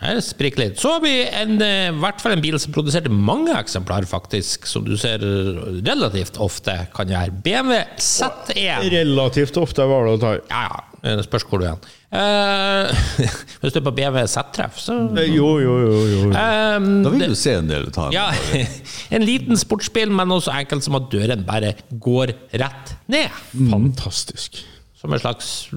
Det 0.00 0.22
spriker 0.24 0.62
litt. 0.62 0.78
Så 0.80 0.94
har 0.94 1.00
vi 1.04 1.10
en, 1.28 1.58
eh, 1.60 1.90
i 1.90 1.98
hvert 2.00 2.22
fall 2.22 2.32
en 2.32 2.40
bil 2.40 2.56
som 2.58 2.72
produserte 2.72 3.10
mange 3.12 3.52
eksemplar, 3.52 4.06
faktisk. 4.08 4.64
Som 4.66 4.84
du 4.88 4.94
ser 4.96 5.20
relativt 5.20 6.38
ofte 6.40 6.72
kan 6.96 7.06
gjøre. 7.10 7.34
BMW 7.44 7.82
Z1. 8.00 8.88
Relativt 8.94 9.58
ofte 9.60 9.84
var 9.90 10.06
det 10.08 10.14
å 10.16 10.20
ta 10.22 10.32
Ja, 10.48 10.62
ja. 10.70 10.80
Det 11.02 11.24
spørs 11.24 11.44
hvor 11.48 11.60
du 11.62 11.64
er. 11.64 11.76
Eh, 12.12 12.90
hvis 13.62 13.72
du 13.72 13.78
er 13.80 13.84
på 13.86 13.92
BMW 13.96 14.24
Z-treff, 14.28 14.76
så 14.80 14.96
Eh, 15.16 15.30
Jo, 15.32 15.54
jo, 15.60 15.76
jo. 15.84 16.00
jo. 16.10 16.24
Um, 16.32 17.02
Da 17.04 17.10
vil 17.14 17.28
du 17.32 17.34
se 17.38 17.54
en 17.56 17.68
del 17.70 17.86
ta 17.94 18.10
Ja, 18.12 18.26
en 19.16 19.24
liten 19.24 19.56
sportsbil, 19.56 20.10
men 20.12 20.28
også 20.28 20.52
enkelt 20.52 20.84
som 20.84 20.96
at 20.96 21.08
døren 21.12 21.44
bare 21.48 21.74
går 21.92 22.34
rett 22.52 22.96
ned. 23.08 23.30
Fantastisk. 23.70 24.60
Som 25.00 25.12
en 25.16 25.20
slags 25.22 25.68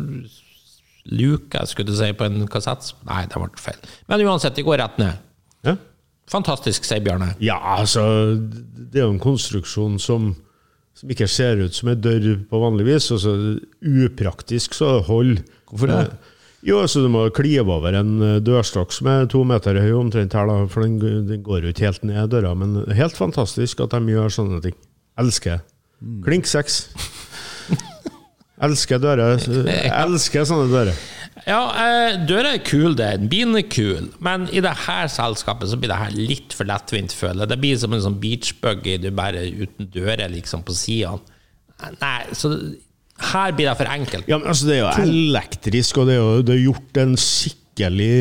luke, 1.11 1.65
skulle 1.67 1.91
du 1.91 1.97
si, 1.97 2.09
på 2.15 2.27
en 2.27 2.47
kassett. 2.51 2.93
Nei, 3.07 3.23
det 3.29 3.41
ble 3.41 3.49
feil. 3.59 3.79
Men 4.11 4.23
uansett, 4.27 4.55
det 4.55 4.65
går 4.67 4.79
rett 4.81 4.99
ned. 5.01 5.21
Ja. 5.67 5.75
Fantastisk, 6.31 6.85
sier 6.87 7.03
Bjarne. 7.03 7.33
Ja, 7.43 7.57
altså 7.77 8.03
Det 8.39 9.01
er 9.01 9.07
jo 9.07 9.15
en 9.15 9.23
konstruksjon 9.23 9.97
som, 9.99 10.31
som 10.95 11.11
ikke 11.11 11.27
ser 11.27 11.59
ut 11.65 11.75
som 11.75 11.91
en 11.91 11.99
dør 12.03 12.29
på 12.49 12.61
vanlig 12.61 12.87
vis. 12.87 13.09
Altså, 13.15 13.35
upraktisk 13.81 14.77
så 14.77 14.97
hold. 15.07 15.41
Hvorfor 15.69 15.91
det? 15.91 16.05
Jo, 16.63 16.79
så 16.87 17.01
du 17.03 17.09
må 17.11 17.25
klive 17.35 17.67
over 17.75 17.95
en 17.99 18.13
eh, 18.23 18.37
dørstokk 18.39 18.93
som 18.95 19.09
er 19.11 19.25
to 19.27 19.41
meter 19.43 19.75
høy 19.83 19.91
omtrent 19.99 20.35
her, 20.37 20.47
da, 20.47 20.61
for 20.71 20.85
den, 20.85 21.25
den 21.27 21.41
går 21.43 21.65
jo 21.65 21.73
ikke 21.73 21.89
helt 21.89 22.05
ned 22.07 22.31
døra. 22.31 22.53
Men 22.55 22.85
helt 22.95 23.19
fantastisk 23.19 23.83
at 23.83 23.91
de 23.91 24.15
gjør 24.15 24.31
sånne 24.31 24.61
ting. 24.63 24.77
Elsker. 25.19 25.59
Klink 26.23 26.47
seks. 26.47 26.85
Elsker 28.63 29.01
dører. 29.03 29.41
Elsker 30.03 30.47
sånne 30.47 30.69
dører. 30.71 31.03
Ja, 31.43 31.59
dører 31.67 32.25
døra 32.29 32.53
er 32.55 32.63
kul, 32.63 32.93
det. 32.95 33.09
Bilen 33.31 33.57
er 33.59 33.65
kul. 33.67 34.07
Men 34.23 34.45
i 34.53 34.61
det 34.63 34.73
her 34.85 35.09
selskapet 35.11 35.71
så 35.71 35.79
blir 35.79 35.91
det 35.91 35.99
her 35.99 36.15
litt 36.15 36.55
for 36.55 36.69
lettvint, 36.69 37.15
føler 37.17 37.43
jeg. 37.43 37.51
Det 37.51 37.59
blir 37.63 37.79
som 37.81 37.95
en 37.95 38.03
sånn 38.05 38.19
beachbuggy 38.21 38.99
du 39.03 39.09
bare 39.15 39.43
uten 39.49 39.89
dører 39.93 40.31
liksom 40.31 40.63
på 40.67 40.75
sidene. 40.77 41.19
Nei, 41.99 42.19
så 42.37 42.53
her 43.33 43.55
blir 43.57 43.67
det 43.69 43.77
for 43.79 43.91
enkelt. 43.91 44.29
Ja, 44.29 44.39
men 44.39 44.47
altså, 44.53 44.69
det 44.69 44.77
er 44.77 44.83
jo 44.85 45.07
elektrisk, 45.07 45.99
og 45.99 46.07
det 46.07 46.15
er 46.15 46.21
jo 46.21 46.45
det 46.45 46.55
er 46.55 46.63
gjort 46.67 47.01
en 47.03 47.17
skikkelig 47.19 48.13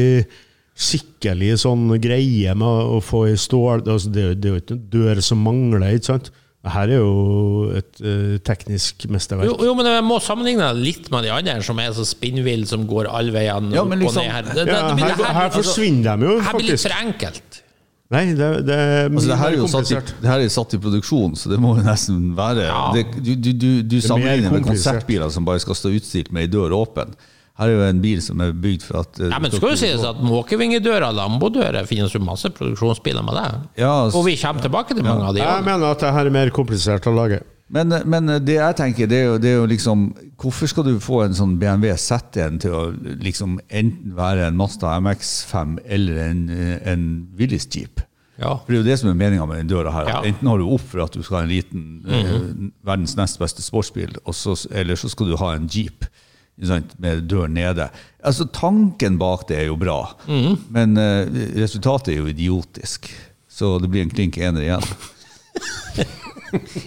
Skikkelig 0.83 1.59
sånn 1.61 1.91
greie 2.01 2.55
med 2.57 2.95
å 2.97 2.97
få 3.05 3.27
i 3.29 3.35
stål 3.39 3.83
altså, 3.93 4.09
det 4.11 4.23
er 4.25 4.47
jo 4.49 4.57
ikke 4.57 4.73
en 4.79 4.87
dør 4.91 5.21
som 5.23 5.43
mangler, 5.45 5.85
ikke 5.93 6.09
sant? 6.09 6.31
Det 6.63 6.71
her 6.71 6.93
er 6.95 7.01
jo 7.01 7.71
et 7.75 8.01
eh, 8.07 8.37
teknisk 8.47 9.09
mesterverk. 9.11 9.49
Jo, 9.51 9.57
jo, 9.67 9.73
men 9.75 9.89
jeg 9.91 10.05
må 10.07 10.21
sammenligne 10.23 10.69
litt 10.79 11.09
med 11.11 11.25
de 11.27 11.33
andre 11.35 11.57
som 11.67 11.81
er 11.83 11.91
så 11.97 12.05
spinnville, 12.07 12.69
som 12.71 12.85
går 12.87 13.09
alle 13.11 13.35
veiene 13.35 13.75
Ja, 13.75 13.83
opp 13.83 13.89
men 13.91 13.99
og 13.99 14.07
liksom- 14.13 14.23
ned 14.23 14.31
her. 14.37 14.43
Det, 14.47 14.55
det, 14.55 14.67
det 14.71 14.95
blir- 14.95 15.09
her, 15.11 15.17
det 15.19 15.27
her 15.27 15.49
altså, 15.49 15.59
forsvinner 15.65 16.17
de 16.23 16.29
jo, 16.31 16.37
faktisk. 16.39 16.47
Her 16.53 16.59
blir 16.61 16.71
litt 16.71 16.85
for 16.87 16.97
enkelt. 17.01 17.59
Nei, 18.13 18.25
det, 18.37 18.49
det 18.69 18.77
Altså, 19.09 19.27
det, 19.33 19.37
her 19.41 19.49
er 19.49 19.57
jo 19.57 19.67
satt 19.73 19.91
i, 19.91 19.95
det 20.23 20.29
her 20.31 20.41
er 20.45 20.49
satt 20.53 20.75
i 20.77 20.79
produksjon, 20.85 21.35
så 21.35 21.49
det 21.51 21.59
må 21.65 21.75
jo 21.79 21.83
nesten 21.83 22.35
være 22.37 22.67
Ja. 22.69 22.93
det, 22.95 23.07
Du, 23.25 23.35
du, 23.35 23.53
du, 23.53 23.69
du 23.83 23.99
sammenligner 24.05 24.53
med 24.53 24.63
komplisert. 24.63 25.01
konsertbiler 25.03 25.31
som 25.33 25.45
bare 25.49 25.59
skal 25.65 25.75
stå 25.75 25.89
utstilt 25.97 26.31
med 26.31 26.43
ei 26.47 26.53
dør 26.53 26.75
åpen. 26.79 27.15
Her 27.61 27.69
er 27.69 27.75
jo 27.77 27.85
en 27.85 28.01
bil 28.01 28.21
som 28.25 28.41
er 28.41 28.53
bygd 28.57 28.85
for 28.87 29.03
at 29.03 29.19
eh, 29.21 29.29
Nei, 29.29 29.39
men 29.45 29.53
skal 29.53 29.75
jo 29.75 29.79
sies 29.81 30.05
at 30.09 30.21
måkevingedører, 30.25 31.13
lambodører, 31.17 31.85
finnes 31.89 32.15
jo 32.15 32.23
masse 32.25 32.49
produksjonsbiler 32.57 33.25
med 33.27 33.37
det. 33.37 33.49
Ja, 33.85 33.95
Og 34.09 34.25
vi 34.25 34.39
kommer 34.41 34.65
tilbake 34.65 34.97
til 34.97 35.05
mange 35.05 35.29
av 35.29 35.37
de. 35.37 35.43
Jeg 35.45 35.67
mener 35.67 35.93
at 35.93 36.01
det 36.01 36.13
her 36.17 36.31
er 36.31 36.37
mer 36.39 36.53
komplisert 36.55 37.09
å 37.11 37.15
lage. 37.17 37.43
Men, 37.73 37.93
men 38.05 38.29
det 38.45 38.59
jeg 38.59 38.77
tenker, 38.77 39.09
det 39.09 39.19
er, 39.19 39.27
jo, 39.31 39.37
det 39.41 39.49
er 39.49 39.55
jo 39.57 39.69
liksom 39.71 40.11
Hvorfor 40.43 40.69
skal 40.69 40.85
du 40.85 40.99
få 41.01 41.23
en 41.25 41.37
sånn 41.37 41.55
BMW 41.61 41.95
Z1 41.97 42.59
til 42.61 42.75
å 42.77 42.83
liksom 43.23 43.55
enten 43.73 44.13
være 44.19 44.49
en 44.51 44.59
Mazda 44.59 44.99
MX5 45.01 45.79
eller 45.87 46.19
en, 46.27 46.43
en 46.85 47.07
Willys 47.39 47.69
Jeep? 47.73 48.03
Ja. 48.43 48.57
For 48.59 48.73
Det 48.73 48.77
er 48.77 48.83
jo 48.83 48.89
det 48.89 48.99
som 49.01 49.13
er 49.13 49.17
meninga 49.19 49.47
med 49.47 49.63
den 49.63 49.71
døra 49.71 49.93
her. 49.95 50.11
Ja. 50.11 50.19
Enten 50.27 50.49
har 50.51 50.61
du 50.61 50.67
opp 50.75 50.85
for 50.91 51.05
at 51.05 51.15
du 51.15 51.23
skal 51.23 51.39
ha 51.39 51.45
en 51.47 51.53
liten 51.53 51.87
eh, 52.09 52.35
verdens 52.85 53.15
nest 53.17 53.39
beste 53.41 53.65
sportsbil, 53.65 54.17
og 54.25 54.35
så, 54.37 54.57
eller 54.75 54.99
så 54.99 55.11
skal 55.13 55.31
du 55.31 55.37
ha 55.41 55.53
en 55.57 55.69
Jeep 55.71 56.09
med 56.57 57.25
døren 57.31 57.55
nede. 57.57 57.89
Altså 58.23 58.47
Tanken 58.53 59.19
bak 59.19 59.47
det 59.49 59.59
er 59.63 59.67
jo 59.71 59.77
bra, 59.81 60.17
mm. 60.29 60.57
men 60.75 60.99
uh, 60.99 61.27
resultatet 61.59 62.15
er 62.15 62.21
jo 62.21 62.31
idiotisk. 62.31 63.11
Så 63.53 63.79
det 63.83 63.91
blir 63.93 64.07
en 64.07 64.13
klink 64.13 64.39
ener 64.41 64.65
igjen. 64.65 64.87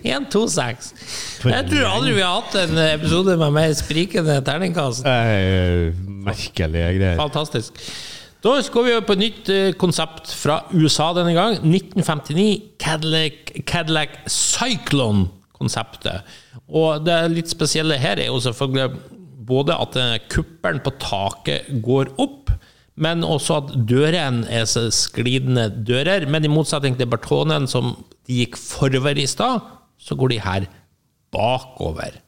1, 0.03 0.27
2, 0.31 0.47
6. 0.53 0.89
Jeg 1.45 1.67
tror 1.69 1.87
aldri 1.89 2.13
vi 2.13 2.21
har 2.21 2.39
hatt 2.39 2.57
en 2.61 2.77
episode 2.83 3.37
med 3.41 3.53
mer 3.55 3.73
sprikende 3.77 4.37
terningkast. 4.45 5.05
Eh, 5.09 5.93
merkelige 6.25 6.91
greier. 6.99 7.17
Fantastisk. 7.21 7.79
Da 8.45 8.53
går 8.71 8.83
vi 8.85 8.93
over 8.93 9.05
på 9.07 9.15
et 9.15 9.23
nytt 9.23 9.49
eh, 9.49 9.71
konsept 9.81 10.29
fra 10.37 10.59
USA 10.73 11.09
denne 11.17 11.33
gang. 11.33 11.57
1959. 11.63 12.77
Cadillac, 12.81 13.33
Cadillac 13.65 14.19
Cyclone-konseptet. 14.29 16.21
Og 16.69 17.01
det 17.05 17.17
litt 17.33 17.49
spesielle 17.49 17.97
her 18.01 18.21
er 18.21 18.29
jo 18.29 18.37
selvfølgelig 18.43 19.14
både 19.47 19.75
at 19.77 19.97
eh, 19.99 20.17
kuppelen 20.31 20.81
på 20.85 20.93
taket 21.01 21.69
går 21.85 22.13
opp, 22.21 22.51
men 22.95 23.25
også 23.27 23.59
at 23.59 23.71
dørene 23.89 24.47
er 24.47 24.67
så 24.69 24.85
sklidende 24.95 25.67
dører. 25.87 26.27
Men 26.31 26.47
i 26.47 26.51
motsetning 26.51 26.95
til 26.99 27.09
Bertonen, 27.11 27.67
som 27.67 27.93
de 28.27 28.41
gikk 28.43 28.59
forover 28.59 29.19
i 29.19 29.27
stad, 29.27 29.65
så 29.99 30.15
går 30.15 30.31
de 30.31 30.43
her 30.43 30.67
bakover. 31.35 32.21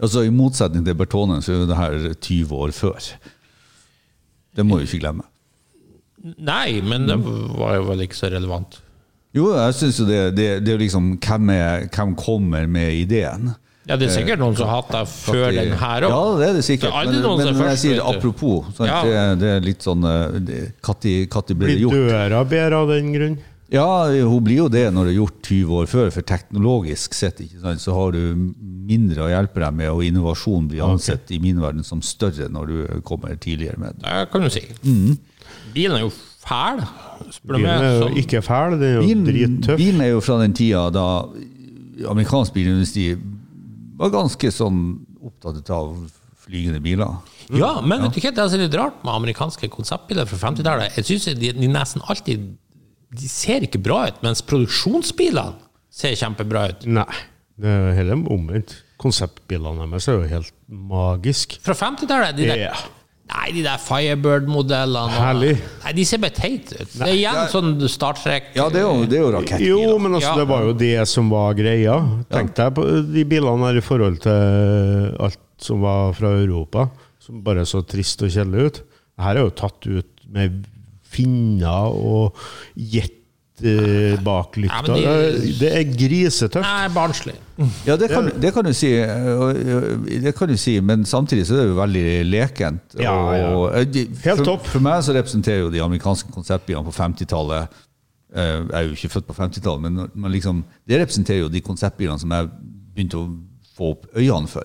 Altså 0.00 0.24
I 0.24 0.32
motsetning 0.34 0.86
til 0.86 0.96
Bertonen, 0.98 1.42
så 1.44 1.54
er 1.54 1.66
det 1.68 1.78
her 1.78 2.14
20 2.14 2.54
år 2.56 2.74
før. 2.74 3.10
Det 4.56 4.66
må 4.66 4.80
vi 4.80 4.88
ikke 4.88 5.04
glemme. 5.04 5.26
Nei, 6.20 6.80
men 6.84 7.06
det 7.08 7.16
var 7.22 7.78
jo 7.78 7.86
vel 7.88 8.04
ikke 8.04 8.18
så 8.18 8.28
relevant. 8.32 8.80
Jo, 9.36 9.52
jeg 9.54 9.76
synes 9.78 10.00
jo 10.00 10.06
det, 10.08 10.18
det, 10.36 10.46
det 10.66 10.74
er 10.74 10.80
liksom 10.82 11.12
hvem, 11.22 11.52
er, 11.54 11.86
hvem 11.94 12.16
kommer 12.18 12.66
med 12.66 13.04
ideen? 13.04 13.52
Ja, 13.90 13.96
det 13.98 14.06
er 14.06 14.14
sikkert 14.14 14.38
noen 14.38 14.54
som 14.56 14.68
har 14.70 14.82
hatt 14.84 14.92
det 14.94 15.02
før 15.10 15.46
de- 15.50 15.56
den 15.64 15.72
her 15.80 16.06
òg. 16.06 16.10
Ja, 16.14 16.22
det 16.38 16.48
er 16.48 16.58
det 16.60 16.64
sikkert. 16.64 16.94
Det 16.94 17.20
er 17.20 17.36
Men, 17.36 17.56
men, 17.58 17.68
jeg 17.74 17.78
sier 17.82 17.96
det 17.98 18.06
apropos. 18.06 18.64
Ja. 18.78 19.02
Det, 19.02 19.38
det 19.42 19.48
er 19.56 19.60
litt 19.66 19.82
sånn 19.82 20.00
Når 20.06 20.40
ble 20.46 21.38
det 21.50 21.56
Blir 21.58 21.78
gjort? 21.82 21.98
døra 22.10 22.44
bedre 22.46 22.76
av 22.84 22.88
den 22.94 23.12
grunn? 23.12 23.38
Ja, 23.70 24.06
hun 24.26 24.42
blir 24.42 24.64
jo 24.64 24.68
det 24.68 24.88
når 24.90 25.06
det 25.06 25.12
er 25.12 25.18
gjort 25.20 25.42
20 25.46 25.74
år 25.78 25.86
før, 25.86 26.08
for 26.10 26.26
teknologisk 26.26 27.14
sett 27.14 27.38
ikke 27.44 27.60
sant, 27.62 27.78
så 27.82 27.94
har 27.94 28.16
du 28.16 28.22
mindre 28.90 29.22
å 29.22 29.28
hjelpe 29.30 29.62
deg 29.62 29.76
med, 29.78 29.90
og 29.94 30.02
innovasjon 30.02 30.66
blir 30.72 30.82
ansett 30.82 31.30
i 31.30 31.38
min 31.38 31.60
verden 31.62 31.84
som 31.86 32.02
større 32.02 32.48
når 32.50 32.66
du 32.72 33.00
kommer 33.06 33.36
tidligere 33.38 33.78
med 33.78 33.94
det. 34.00 34.10
Det 34.10 34.30
kan 34.32 34.42
du 34.42 34.50
si. 34.50 34.64
Mm. 34.82 35.14
Bilen 35.76 36.00
er 36.00 36.02
jo 36.02 36.10
fæl, 36.42 36.82
spør 37.30 37.60
Bilen 37.60 37.70
er 37.86 37.94
jo 38.00 38.10
ikke 38.24 38.42
fæl, 38.42 38.74
den 38.80 38.88
er 38.88 38.96
jo 38.98 39.04
Bilen, 39.06 39.24
drittøff. 39.30 39.78
bilen 39.78 40.00
er 40.02 40.10
jo 40.16 40.20
fra 40.26 40.40
den 40.42 40.56
tida 40.58 40.82
da 40.90 41.06
amerikansk 42.10 42.52
bilindustri 42.56 43.12
var 44.00 44.12
ganske 44.14 44.50
sånn 44.54 44.80
opptatt 45.20 45.70
av 45.76 45.92
flygende 46.40 46.80
biler. 46.82 47.18
Ja, 47.52 47.76
men 47.84 48.02
vet 48.04 48.14
du 48.16 48.20
ikke, 48.22 48.32
det 48.34 48.42
er 48.46 48.62
litt 48.62 48.76
rart 48.78 49.02
med 49.04 49.12
amerikanske 49.14 49.68
konseptbiler 49.72 50.28
fra 50.30 50.38
50-tallet. 50.48 50.96
Jeg 50.98 51.08
synes 51.10 51.28
de, 51.40 51.50
de 51.56 51.70
nesten 51.70 52.02
alltid 52.08 52.48
De 53.10 53.26
ser 53.26 53.64
ikke 53.66 53.80
bra 53.82 54.04
ut, 54.06 54.20
mens 54.22 54.38
produksjonsbilene 54.46 55.58
ser 55.90 56.14
kjempebra 56.14 56.68
ut. 56.70 56.84
Nei, 56.86 57.08
det 57.58 57.66
er 57.74 57.96
heller 57.98 58.20
omvendt. 58.30 58.76
Konseptbilene 59.02 59.88
deres 59.90 60.06
er 60.08 60.18
jo 60.20 60.28
helt 60.30 60.52
magisk. 60.70 61.56
Fra 61.64 61.74
50-tallet 61.74 62.38
de 62.38 62.46
der, 62.52 62.62
Ja. 62.68 62.76
Nei, 63.30 63.52
de 63.54 63.62
der 63.62 63.78
Firebird-modellene. 63.78 65.52
Nei, 65.84 65.92
De 65.94 66.04
ser 66.08 66.18
bare 66.22 66.34
teite 66.34 66.80
ut. 66.80 66.94
Det 66.96 67.06
er 67.06 67.14
igjen 67.14 67.38
sånn 67.52 67.70
Star 67.90 68.16
Trek 68.18 68.50
Ja, 68.56 68.66
det 68.72 68.80
er 68.82 68.86
jo, 68.88 69.04
det 69.06 69.18
er 69.20 69.22
jo 69.22 69.30
rakettbiler. 69.36 69.84
Jo, 69.86 69.98
men 70.02 70.16
altså, 70.18 70.32
Ja. 70.32 70.36
det 70.40 70.48
var 70.50 70.64
jo 70.66 70.72
det 70.80 71.08
som 71.08 71.30
var 71.30 71.54
greia. 71.54 71.94
Tenk 72.32 72.54
deg 72.58 72.74
på 72.74 72.86
de 73.12 73.24
bilene 73.30 73.70
her 73.70 73.78
i 73.78 73.84
forhold 73.86 74.18
til 74.24 75.14
alt 75.20 75.38
som 75.60 75.80
var 75.84 76.12
fra 76.16 76.32
Europa, 76.40 76.88
som 77.20 77.42
bare 77.44 77.62
så 77.68 77.82
trist 77.86 78.22
og 78.26 78.30
kjedelig 78.32 78.66
ut. 78.66 78.82
Her 79.20 79.36
er 79.36 79.44
jo 79.44 79.50
tatt 79.54 79.86
ut 79.86 80.06
med 80.30 80.64
finner 81.10 81.90
og 81.92 82.34
jet 82.76 83.19
eh, 83.62 84.16
bak 84.24 84.56
lykta. 84.56 84.96
Ja, 85.00 85.14
de- 85.32 85.52
Det 85.60 85.70
er- 85.76 85.92
grisetøft. 85.96 86.62
Nei, 86.64 86.88
barnslig. 86.94 87.34
Ja, 87.86 87.96
det 87.96 88.08
kan, 88.10 88.30
det 88.40 88.52
kan 88.54 88.64
du 88.64 88.72
si, 88.72 88.88
det 90.22 90.32
kan 90.36 90.48
du 90.48 90.56
si, 90.56 90.78
men 90.80 91.04
samtidig 91.04 91.44
så 91.46 91.54
er 91.58 91.66
det 91.66 91.68
jo 91.74 91.76
veldig 91.80 92.06
lekent. 92.30 92.96
Ja, 92.98 93.14
ja. 93.36 93.48
og- 93.54 93.74
og- 93.74 93.92
de- 93.92 94.08
Helt 94.24 94.44
topp. 94.44 94.66
For 94.66 94.80
meg 94.80 95.02
så 95.02 95.12
representerer 95.14 95.60
jo 95.66 95.70
de 95.70 95.80
amerikanske 95.82 96.32
konseptbilene 96.32 96.84
på 96.84 96.92
50-tallet 96.94 97.68
eh, 98.34 98.62
Jeg 98.62 98.70
er 98.72 98.82
jo 98.86 98.92
ikke 98.94 99.10
født 99.10 99.26
på 99.26 99.34
50-tallet, 99.34 99.80
men, 99.82 100.10
men 100.14 100.32
liksom, 100.32 100.64
det 100.88 101.00
representerer 101.00 101.40
jo 101.40 101.48
de 101.48 101.60
konseptbilene 101.60 102.18
som 102.20 102.30
jeg 102.30 102.48
begynte 102.94 103.18
å 103.18 103.28
få 103.76 103.90
opp 103.90 104.06
øynene 104.16 104.48
for. 104.48 104.62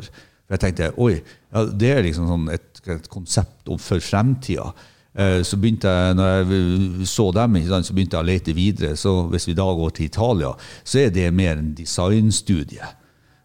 For 0.48 0.56
jeg 0.58 0.60
tenkte 0.60 0.92
oi, 1.02 1.22
ja, 1.54 1.66
det 1.66 1.90
er 1.98 2.04
liksom 2.04 2.28
sånn 2.30 2.50
et, 2.54 2.82
et 2.88 3.10
konsept 3.10 3.66
for 3.80 3.98
fremtida. 4.00 4.72
Eh, 5.18 5.42
Så 5.44 5.58
begynte 5.58 5.88
jeg, 5.88 6.16
når 6.16 6.28
jeg 6.28 7.08
så 7.08 7.32
dem, 7.32 7.56
så 7.84 7.94
begynte 7.94 8.18
jeg 8.18 8.24
å 8.26 8.28
lete 8.28 8.54
videre. 8.56 8.96
Så 9.00 9.28
hvis 9.32 9.48
vi 9.48 9.54
da 9.56 9.64
går 9.64 9.90
til 9.96 10.06
Italia, 10.06 10.54
så 10.84 11.00
er 11.06 11.10
det 11.10 11.34
mer 11.34 11.58
en 11.58 11.74
designstudie. 11.78 12.84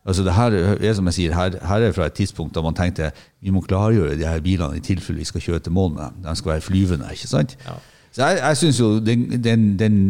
Altså 0.07 0.25
det 0.25 0.33
her 0.35 0.51
er 0.81 0.95
som 0.97 1.07
jeg 1.07 1.15
sier, 1.15 1.35
her, 1.37 1.59
her 1.69 1.83
er 1.87 1.93
fra 1.93 2.07
et 2.09 2.15
tidspunkt 2.17 2.55
da 2.57 2.63
man 2.65 2.75
tenkte 2.75 3.11
vi 3.45 3.53
må 3.53 3.61
klargjøre 3.61 4.17
de 4.19 4.25
her 4.27 4.41
bilene 4.41 4.79
i 4.79 4.81
tilfelle 4.81 5.21
vi 5.21 5.29
skal 5.29 5.41
kjøre 5.45 5.61
til 5.67 5.73
målene. 5.77 6.09
De 6.25 6.33
skal 6.37 6.55
være 6.55 6.65
flyvende. 6.65 7.11
ikke 7.13 7.29
sant? 7.29 7.57
Så 8.11 8.25
jeg, 8.27 8.41
jeg 8.41 8.57
syns 8.57 8.81
jo 8.81 8.89
den, 8.99 9.29
den, 9.45 9.77
den 9.79 10.01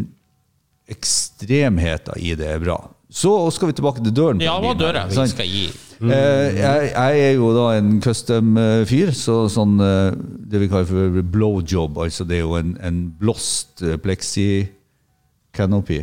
ekstremheten 0.89 2.17
i 2.23 2.35
det 2.39 2.49
er 2.55 2.63
bra. 2.63 2.79
Så 3.11 3.33
skal 3.51 3.71
vi 3.71 3.77
tilbake 3.79 4.03
til 4.05 4.15
døren. 4.15 4.43
Ja, 4.43 4.55
hva 4.63 4.75
døren 4.79 5.11
døra 5.11 5.25
vi 5.25 5.31
skal 5.33 5.49
gi. 5.51 5.69
Mm. 6.01 6.13
jeg, 6.57 6.85
jeg 6.95 7.25
er 7.27 7.35
jo 7.37 7.51
da 7.53 7.65
en 7.77 7.99
custom-fyr, 8.01 9.11
så 9.13 9.43
sånn 9.53 9.75
eh, 9.85 10.15
det 10.49 10.63
vi 10.63 10.69
kaller 10.71 10.89
for 10.89 11.19
blowjob, 11.35 11.99
altså 12.01 12.25
det 12.25 12.39
er 12.39 12.47
jo 12.47 12.55
en, 12.57 12.71
en 12.81 13.03
blåst 13.21 13.83
eh, 13.85 13.99
plexi-canopy. 14.01 15.99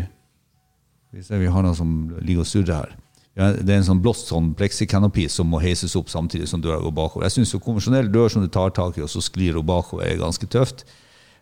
Vi 1.15 1.25
ser 1.25 1.41
vi 1.41 1.49
har 1.49 1.65
noe 1.65 1.73
som 1.73 1.95
ligger 2.19 2.43
og 2.43 2.49
surrer 2.51 2.75
her. 2.75 2.93
Det 3.37 3.69
er 3.69 3.79
en 3.79 3.85
sånn 3.85 4.01
blåst 4.01 4.29
sånn 4.31 4.51
plexi-canopy 4.57 5.27
som 5.29 5.49
må 5.49 5.61
heises 5.61 5.95
opp 5.97 6.09
samtidig 6.09 6.49
som 6.49 6.61
døra 6.61 6.79
går 6.81 6.93
bakover. 6.97 7.25
Jeg 7.25 7.39
syns 7.39 7.55
konvensjonell 7.61 8.09
dør 8.13 8.31
som 8.33 8.45
du 8.45 8.49
tar 8.53 8.73
tak 8.73 8.97
i, 8.97 9.03
og 9.05 9.11
så 9.13 9.21
sklir 9.21 9.57
hun 9.57 9.65
bakover, 9.65 10.05
er 10.05 10.21
ganske 10.21 10.49
tøft. 10.49 10.85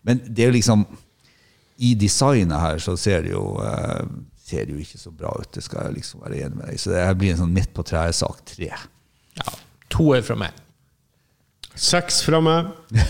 Men 0.08 0.20
det 0.28 0.48
er 0.48 0.56
liksom 0.56 0.86
I 1.76 1.92
designet 2.00 2.56
her 2.56 2.80
så 2.80 2.96
ser 2.96 3.26
det 3.26 3.34
jo 3.34 3.58
eh, 3.60 4.04
ser 4.46 4.70
jo 4.70 4.78
ikke 4.82 5.00
så 5.02 5.12
bra 5.16 5.32
ut, 5.40 5.50
det 5.56 5.64
skal 5.66 5.88
jeg 5.88 6.00
liksom 6.00 6.22
være 6.26 6.44
enig 6.46 6.60
med 6.60 6.70
deg. 6.70 6.82
Så 6.82 6.94
det 6.94 7.06
blir 7.20 7.34
en 7.34 7.42
sånn 7.44 7.56
midt 7.56 7.72
på 7.76 7.86
treet-sak 7.88 8.44
tre. 8.56 8.72
Ja, 9.40 9.56
To 9.96 10.12
er 10.16 10.26
fra 10.26 10.36
meg. 10.40 10.62
Seks 11.76 12.22
fra 12.26 12.42
meg. 12.44 12.72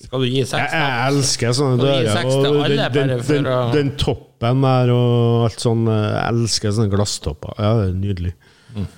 Skal 0.00 0.22
du 0.24 0.26
gi 0.30 0.40
seks? 0.48 0.72
Jeg, 0.72 0.80
jeg 0.80 1.10
elsker 1.12 1.52
sånne 1.54 1.76
dører. 1.78 2.22
Og 2.26 2.62
den, 2.72 2.80
den, 2.94 3.10
den, 3.28 3.48
den 3.74 3.90
toppen 4.00 4.62
der 4.64 4.92
og 4.94 5.44
alt 5.46 5.62
sånn. 5.62 5.84
Jeg 5.86 6.22
elsker 6.24 6.72
sånne 6.74 6.90
glasstopper. 6.94 7.52
Ja, 7.60 7.74
det 7.78 7.90
er 7.90 7.98
nydelig. 8.00 8.32
Mm. 8.74 8.88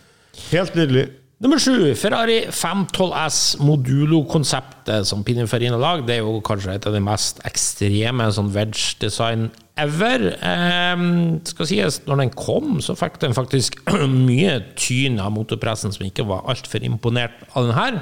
Helt 0.53 0.79
nydelig. 0.79 1.05
Nummer 1.43 1.59
sju, 1.59 1.91
Ferrari 1.99 2.37
512S 2.55 3.57
Modulo-konseptet 3.67 5.09
som 5.09 5.25
Pininfarina 5.27 5.75
lager, 5.75 6.05
det 6.07 6.15
er 6.15 6.21
jo 6.23 6.37
kanskje 6.47 6.77
et 6.79 6.87
av 6.87 6.95
de 6.95 7.01
mest 7.03 7.41
ekstreme 7.49 8.29
sånn 8.31 8.53
wedge-design 8.55 9.49
ever. 9.83 10.29
Ehm, 10.47 11.41
skal 11.51 11.67
sies, 11.67 11.99
når 12.07 12.23
den 12.23 12.33
kom, 12.39 12.79
så 12.79 12.95
fikk 12.95 13.19
den 13.27 13.35
faktisk 13.35 13.81
mye 14.31 14.61
tyn 14.79 15.19
av 15.19 15.35
motorpressen 15.35 15.91
som 15.91 16.07
ikke 16.07 16.29
var 16.31 16.47
altfor 16.53 16.87
imponert 16.87 17.43
av 17.57 17.67
den 17.67 17.75
her. 17.81 18.01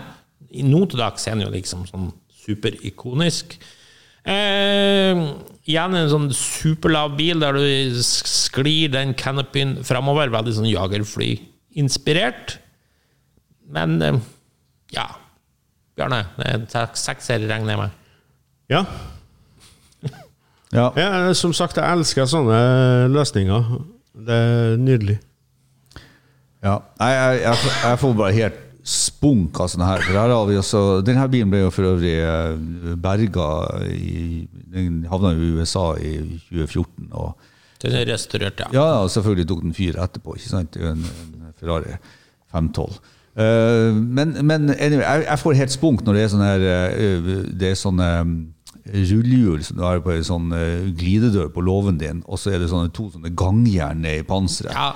Nå 0.61 0.85
til 0.91 1.01
dags 1.01 1.25
er 1.25 1.39
den 1.39 1.49
jo 1.49 1.57
liksom 1.57 1.89
sånn 1.89 2.13
superikonisk. 2.45 3.57
Eh, 4.29 5.17
igjen 5.65 5.97
en 5.97 6.13
sånn 6.13 6.33
superlav 6.37 7.17
bil 7.17 7.41
der 7.41 7.57
du 7.57 8.01
sklir 8.05 8.93
den 8.93 9.17
canopyen 9.17 9.79
framover. 9.81 10.29
Veldig 10.29 10.61
sånn 10.61 10.75
jagerfly-inspirert. 10.77 12.61
Men 13.71 13.97
eh, 14.03 14.21
ja 14.97 15.07
Bjarne, 15.99 16.23
seks- 16.71 17.03
sekser 17.05 17.43
regner 17.51 17.75
jeg 17.75 17.81
med. 17.85 17.97
Ja. 18.73 18.85
Ja. 20.73 20.85
Jeg, 20.95 21.35
Som 21.35 21.51
sagt, 21.57 21.77
jeg 21.81 21.99
elsker 21.99 22.29
sånne 22.31 22.59
løsninger. 23.11 23.65
Det 24.15 24.37
er 24.37 24.77
nydelig. 24.79 25.17
Ja, 26.63 26.77
jeg, 27.01 27.17
jeg, 27.17 27.41
jeg, 27.43 27.73
jeg 27.83 27.99
får 27.99 28.15
bare 28.21 28.37
helt 28.37 28.61
spunk 28.87 29.59
av 29.65 29.71
sånne 29.73 29.89
her. 29.89 30.05
For 30.07 30.15
her 30.21 30.31
har 30.31 30.47
vi 30.47 30.59
også, 30.61 30.83
denne 31.05 31.27
bilen 31.33 31.51
ble 31.53 31.65
jo 31.65 31.73
for 31.75 31.89
øvrig 31.91 32.15
eh, 32.23 32.95
berga 33.03 33.49
i 33.91 34.47
Den 34.71 35.03
havna 35.11 35.33
i 35.35 35.51
USA 35.59 35.89
i 35.99 36.15
2014. 36.47 37.11
Og, 37.19 37.35
Den 37.83 37.97
er 37.99 38.07
restaurert, 38.13 38.63
ja. 38.63 38.71
ja, 38.77 38.87
og 39.03 39.11
selvfølgelig 39.11 39.49
tok 39.51 39.65
den 39.67 39.75
fyr 39.75 39.99
etterpå. 40.05 40.37
ikke 40.39 40.53
sant? 40.55 40.79
En, 40.79 41.03
en 41.03 41.51
Ferrari 41.59 41.97
512. 42.55 43.01
Eh, 43.41 43.95
men 43.97 44.35
men 44.45 44.69
anyway, 44.75 45.05
jeg, 45.05 45.25
jeg 45.29 45.41
får 45.41 45.59
helt 45.61 45.75
spunk 45.75 46.03
når 46.05 46.17
det 46.19 46.23
er 46.27 46.33
sånne 46.33 46.49
her 46.51 46.65
eh, 46.69 47.29
Det 47.63 47.71
er 47.71 47.79
sånne 47.79 48.09
mm, 48.27 48.37
rullehjul 48.91 49.63
som 49.65 49.79
du 49.79 49.85
har 49.87 50.03
på 50.05 50.13
en 50.17 50.27
sånn 50.27 50.53
eh, 50.57 50.89
glidedør 50.99 51.51
på 51.55 51.65
låven 51.65 52.01
din, 52.01 52.23
og 52.27 52.41
så 52.43 52.53
er 52.55 52.63
det 52.63 52.71
sånne 52.73 52.93
to 52.97 53.09
sånne 53.15 53.33
gangjern 53.39 54.05
i 54.09 54.19
panseret. 54.27 54.75
Ja. 54.75 54.91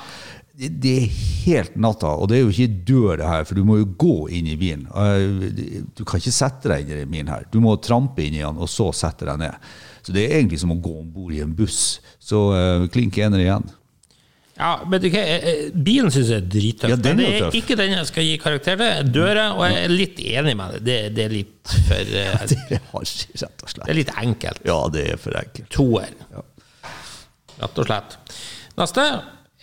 Det, 0.55 0.69
det 0.83 0.93
er 1.01 1.15
helt 1.47 1.79
natta, 1.83 2.13
og 2.15 2.29
det 2.31 2.37
er 2.39 2.45
jo 2.45 2.53
ikke 2.53 2.83
dør 2.91 3.17
det 3.23 3.31
her, 3.31 3.47
for 3.49 3.59
du 3.59 3.65
må 3.67 3.79
jo 3.81 3.89
gå 3.99 4.17
inn 4.39 4.51
i 4.53 4.59
bilen. 4.61 4.85
Eh, 4.91 5.87
Du 5.97 6.05
kan 6.07 6.21
ikke 6.23 6.35
sette 6.35 6.71
deg 6.71 6.85
inn 6.91 7.05
i 7.05 7.09
bilen 7.11 7.33
her. 7.33 7.47
Du 7.55 7.59
må 7.65 7.75
trampe 7.83 8.23
inn 8.27 8.37
i 8.39 8.43
den, 8.45 8.61
og 8.61 8.71
så 8.71 8.91
sette 8.95 9.27
deg 9.31 9.41
ned. 9.43 9.71
Så 10.05 10.13
det 10.15 10.27
er 10.29 10.37
egentlig 10.41 10.61
som 10.61 10.75
å 10.75 10.79
gå 10.85 10.93
om 11.01 11.09
bord 11.15 11.33
i 11.35 11.41
en 11.43 11.55
buss. 11.57 11.99
Så 12.21 12.45
klink 12.93 13.17
ener 13.25 13.41
igjen. 13.41 13.65
Ja, 14.55 14.77
eh, 14.87 15.19
eh, 15.19 15.63
Bilen 15.75 16.13
syns 16.15 16.31
jeg 16.31 16.45
er 16.45 16.49
drittøff. 16.51 16.93
Ja, 16.93 16.99
men 17.03 17.19
det 17.19 17.29
er 17.41 17.57
ikke 17.59 17.77
den 17.79 17.97
jeg 17.97 18.07
skal 18.11 18.27
gi 18.29 18.35
karakter 18.39 18.79
til. 18.79 19.13
Døra, 19.15 19.49
og 19.57 19.65
jeg 19.67 19.81
er 19.83 19.95
litt 19.95 20.21
enig 20.23 20.55
med 20.59 20.77
det. 20.77 20.83
Det, 20.87 20.99
det 21.17 21.25
er 21.25 21.35
litt 21.35 21.75
for 21.89 22.13
ja, 22.15 22.41
Det 22.47 22.79
er 22.79 22.83
Det 23.43 23.89
er 23.89 23.99
litt 23.99 24.15
enkelt. 24.15 24.67
Ja, 24.69 24.81
det 24.95 25.07
er 25.15 25.21
for 25.21 25.41
enkelt. 25.41 25.71
Toer. 25.75 26.13
Rett 27.59 27.81
og 27.83 27.89
slett. 27.89 28.19
Neste 28.79 29.09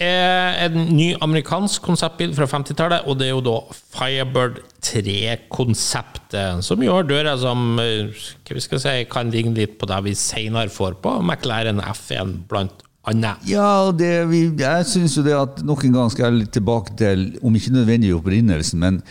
er 0.02 0.58
en 0.66 0.96
ny 0.96 1.12
amerikansk 1.22 1.84
konseptbil 1.86 2.34
fra 2.36 2.48
50-tallet, 2.50 3.06
og 3.06 3.20
det 3.20 3.28
er 3.28 3.36
jo 3.36 3.44
da 3.46 3.58
Firebird 3.94 4.62
3-konseptet, 4.82 6.64
som 6.66 6.82
gjør 6.84 7.06
døra 7.12 7.36
som 7.40 7.78
eh, 7.80 8.10
hva 8.48 8.58
vi 8.58 8.64
skal 8.66 8.82
si, 8.82 8.96
kan 9.12 9.32
ligne 9.34 9.54
litt 9.60 9.78
på 9.80 9.90
det 9.90 10.00
vi 10.08 10.16
senere 10.18 10.74
får 10.74 10.98
på 11.04 11.20
McLaren 11.22 11.84
F1, 11.94 12.40
blant 12.50 12.82
annet. 13.10 13.48
Ja, 13.50 13.92
det, 13.96 14.12
vi, 14.30 14.44
jeg 14.60 14.86
syns 14.90 15.18
jo 15.18 15.24
det 15.26 15.34
at 15.38 15.64
nok 15.66 15.86
en 15.88 15.98
gang 15.98 16.14
skal 16.14 16.30
jeg 16.30 16.44
litt 16.44 16.54
tilbake 16.56 16.96
til, 17.00 17.26
om 17.42 17.58
ikke 17.58 17.74
nødvendig 17.76 18.14
opprinnelsen, 18.18 18.82
men 18.84 19.02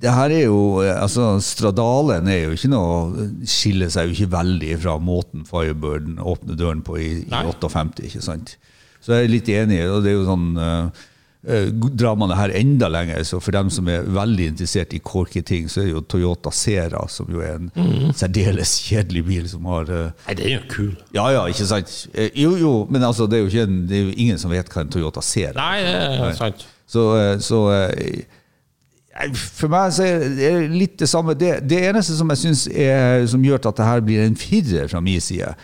det 0.00 0.12
her 0.16 0.32
er 0.32 0.46
jo, 0.46 0.80
altså 0.80 1.34
Stradalen 1.44 2.28
er 2.32 2.46
jo 2.46 2.56
ikke 2.56 2.70
noe 2.72 3.26
skiller 3.44 3.90
seg 3.92 4.08
jo 4.08 4.14
ikke 4.14 4.32
veldig 4.32 4.78
fra 4.80 4.94
måten 4.96 5.42
Firebirden 5.48 6.16
åpner 6.24 6.56
døren 6.56 6.80
på 6.86 6.96
i, 6.96 7.10
i 7.26 7.28
58, 7.28 8.06
ikke 8.08 8.24
sant? 8.24 8.54
Så 9.00 9.16
jeg 9.16 9.26
er 9.26 9.32
litt 9.32 9.50
enig, 9.52 9.82
og 9.88 10.04
det 10.04 10.12
er 10.12 10.16
jo 10.18 10.28
sånn 10.28 10.48
eh, 10.60 11.04
Drar 11.40 12.18
man 12.20 12.28
det 12.28 12.36
her 12.36 12.52
enda 12.58 12.88
lenger, 12.92 13.22
så 13.24 13.38
for 13.40 13.54
dem 13.56 13.70
som 13.72 13.86
er 13.88 14.02
veldig 14.12 14.50
interessert 14.50 14.92
i 14.92 14.98
corky 15.00 15.40
ting, 15.40 15.70
så 15.72 15.80
er 15.80 15.86
det 15.86 15.94
jo 15.94 16.02
Toyota 16.04 16.50
Sera, 16.52 17.00
som 17.08 17.30
jo 17.32 17.40
er 17.40 17.54
en 17.56 17.70
særdeles 18.12 18.74
kjedelig 18.84 19.22
bil 19.24 19.46
som 19.48 19.64
har 19.72 19.88
eh, 19.88 20.10
Nei, 20.26 20.34
det 20.36 20.44
er 20.44 20.52
jo 20.58 20.66
kul. 20.74 20.90
ja, 21.16 21.24
ja, 21.32 21.46
ikke 21.48 21.64
sant? 21.70 21.94
Eh, 22.12 22.28
Jo, 22.42 22.50
jo, 22.60 22.72
men 22.92 23.06
altså, 23.08 23.24
det 23.30 23.38
er 23.40 23.46
jo, 23.46 23.62
en, 23.64 23.78
det 23.88 23.96
er 23.96 24.04
jo 24.10 24.18
ingen 24.20 24.42
som 24.42 24.52
vet 24.52 24.68
hva 24.68 24.84
en 24.84 24.92
Toyota 24.92 25.22
ser. 25.24 25.56
Nei, 25.56 25.78
det 25.86 25.94
er 26.28 26.36
sant. 26.36 26.66
Så, 26.90 27.06
eh, 27.16 27.32
så 27.40 27.60
eh, 27.72 28.20
eh, 29.24 29.32
for 29.40 29.72
meg 29.72 29.94
så 29.96 30.04
er 30.10 30.26
det 30.36 30.50
litt 30.74 30.98
det 31.00 31.08
samme. 31.08 31.32
Det, 31.40 31.54
det 31.70 31.80
eneste 31.88 32.18
som 32.20 32.28
jeg 32.34 32.42
synes 32.44 32.66
er, 32.68 33.24
som 33.32 33.40
gjør 33.48 33.64
at 33.72 33.80
det 33.80 33.88
her 33.88 34.04
blir 34.04 34.26
en 34.26 34.36
firer 34.36 34.92
fra 34.92 35.00
min 35.00 35.24
side, 35.24 35.54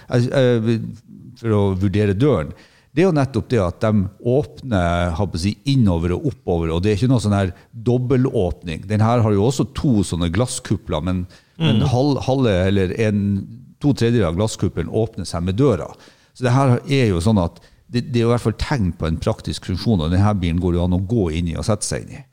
for 1.36 1.52
å 1.52 1.60
vurdere 1.76 2.16
døren, 2.16 2.54
det 2.96 3.02
er 3.02 3.10
jo 3.10 3.16
nettopp 3.18 3.48
det 3.52 3.58
at 3.60 3.82
de 3.84 4.06
åpner 4.24 5.18
si, 5.36 5.50
innover 5.68 6.14
og 6.14 6.30
oppover, 6.30 6.70
og 6.72 6.78
det 6.80 6.94
er 6.94 6.96
ikke 6.96 7.10
noe 7.10 7.20
sånn 7.20 7.36
her 7.36 7.50
dobbeltåpning. 7.84 8.86
Den 8.88 9.04
her 9.04 9.20
har 9.20 9.34
jo 9.36 9.44
også 9.44 9.66
to 9.76 10.00
sånne 10.08 10.30
glasskupler, 10.32 11.04
men, 11.04 11.26
men 11.60 11.84
halv, 11.92 12.22
halve, 12.24 12.54
eller 12.70 12.94
en, 13.04 13.20
to 13.84 13.92
tredjedeler 13.92 14.30
av 14.30 14.38
glasskuppelen 14.38 14.88
åpner 14.88 15.28
seg 15.28 15.44
med 15.44 15.58
døra. 15.60 15.90
Så 16.32 16.46
det 16.46 16.54
her 16.56 16.78
er 16.80 17.10
jo 17.10 17.20
sånn 17.20 17.42
at 17.42 17.60
det, 17.60 18.06
det 18.14 18.22
er 18.22 18.30
i 18.30 18.32
hvert 18.32 18.46
fall 18.46 18.56
tegn 18.64 18.88
på 18.96 19.10
en 19.10 19.20
praktisk 19.20 19.68
funksjon, 19.68 20.06
og 20.06 20.16
denne 20.16 20.32
bilen 20.40 20.64
går 20.64 20.80
jo 20.80 20.88
an 20.88 20.96
å 20.96 21.04
gå 21.04 21.28
inn 21.36 21.52
i 21.52 21.60
og 21.60 21.68
sette 21.68 21.84
seg 21.84 22.06
inn 22.06 22.16
i. 22.16 22.24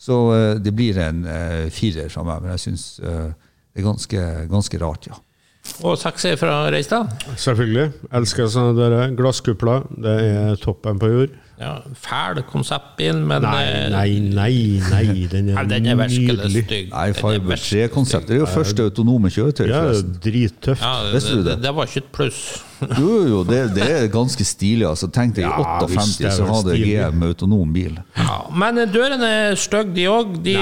Så 0.00 0.16
eh, 0.32 0.54
det 0.64 0.72
blir 0.76 0.96
en 1.00 1.22
uh, 1.28 1.68
firer 1.72 2.08
fra 2.12 2.24
meg, 2.24 2.40
men 2.40 2.56
jeg 2.56 2.64
syns 2.64 2.88
det 3.04 3.84
er 3.84 3.84
ganske, 3.84 4.26
ganske 4.48 4.80
rart, 4.80 5.12
ja. 5.12 5.20
Og 5.86 5.98
sekser 6.00 6.36
fra 6.40 6.66
Reistad. 6.72 7.10
Selvfølgelig. 7.36 7.90
Elsker 8.16 8.48
sånne 8.52 8.76
dører. 8.78 9.12
Glasskupler. 9.18 9.86
Det 10.02 10.14
er 10.28 10.62
toppen 10.62 11.00
på 11.02 11.10
jord. 11.12 11.34
Ja, 11.56 11.70
fæl 11.96 12.42
konseptbil, 12.50 13.16
men 13.24 13.40
Nei, 13.40 13.62
eh, 13.64 13.86
nei, 13.88 14.10
nei, 14.28 14.80
nei. 14.90 15.26
Den 15.32 15.46
er 15.54 15.64
den 15.72 15.86
er 15.88 15.96
virkelig 15.96 16.34
nydelig. 16.36 16.64
stygg. 16.66 16.90
Nei, 16.92 17.04
Den 17.06 17.14
er 17.14 17.20
Fiber 17.20 17.46
virkelig 17.54 17.86
3-konseptet 17.86 18.28
det 18.28 18.36
er 18.36 18.42
jo 18.42 18.48
første 18.52 18.84
autonome 18.90 19.30
kjøretøy, 19.32 19.64
Ja, 19.70 19.80
drittøft. 20.26 20.82
Ja, 20.84 20.92
Visste 21.14 21.38
du 21.38 21.40
det, 21.46 21.54
det? 21.54 21.62
det 21.64 21.72
var 21.78 21.88
ikke 21.88 22.02
et 22.04 22.10
pluss. 22.12 22.40
Jo, 23.00 23.12
jo, 23.24 23.38
det, 23.48 23.62
det 23.72 23.86
er 23.88 24.02
ganske 24.12 24.44
stilig. 24.44 24.84
altså. 24.84 25.08
Tenk 25.08 25.32
deg, 25.38 25.46
i 25.46 25.48
Ja, 25.48 25.78
58 25.80 26.26
er 26.28 26.34
så 26.36 26.44
hadde. 26.50 26.74
GM 26.76 27.22
autonom 27.24 27.72
bil. 27.72 27.94
Ja, 28.20 28.36
men 28.52 28.82
eh, 28.82 28.90
dørene 28.92 29.30
er 29.48 29.56
stygge, 29.56 29.94
de 29.96 30.04
òg. 30.12 30.36
De, 30.44 30.58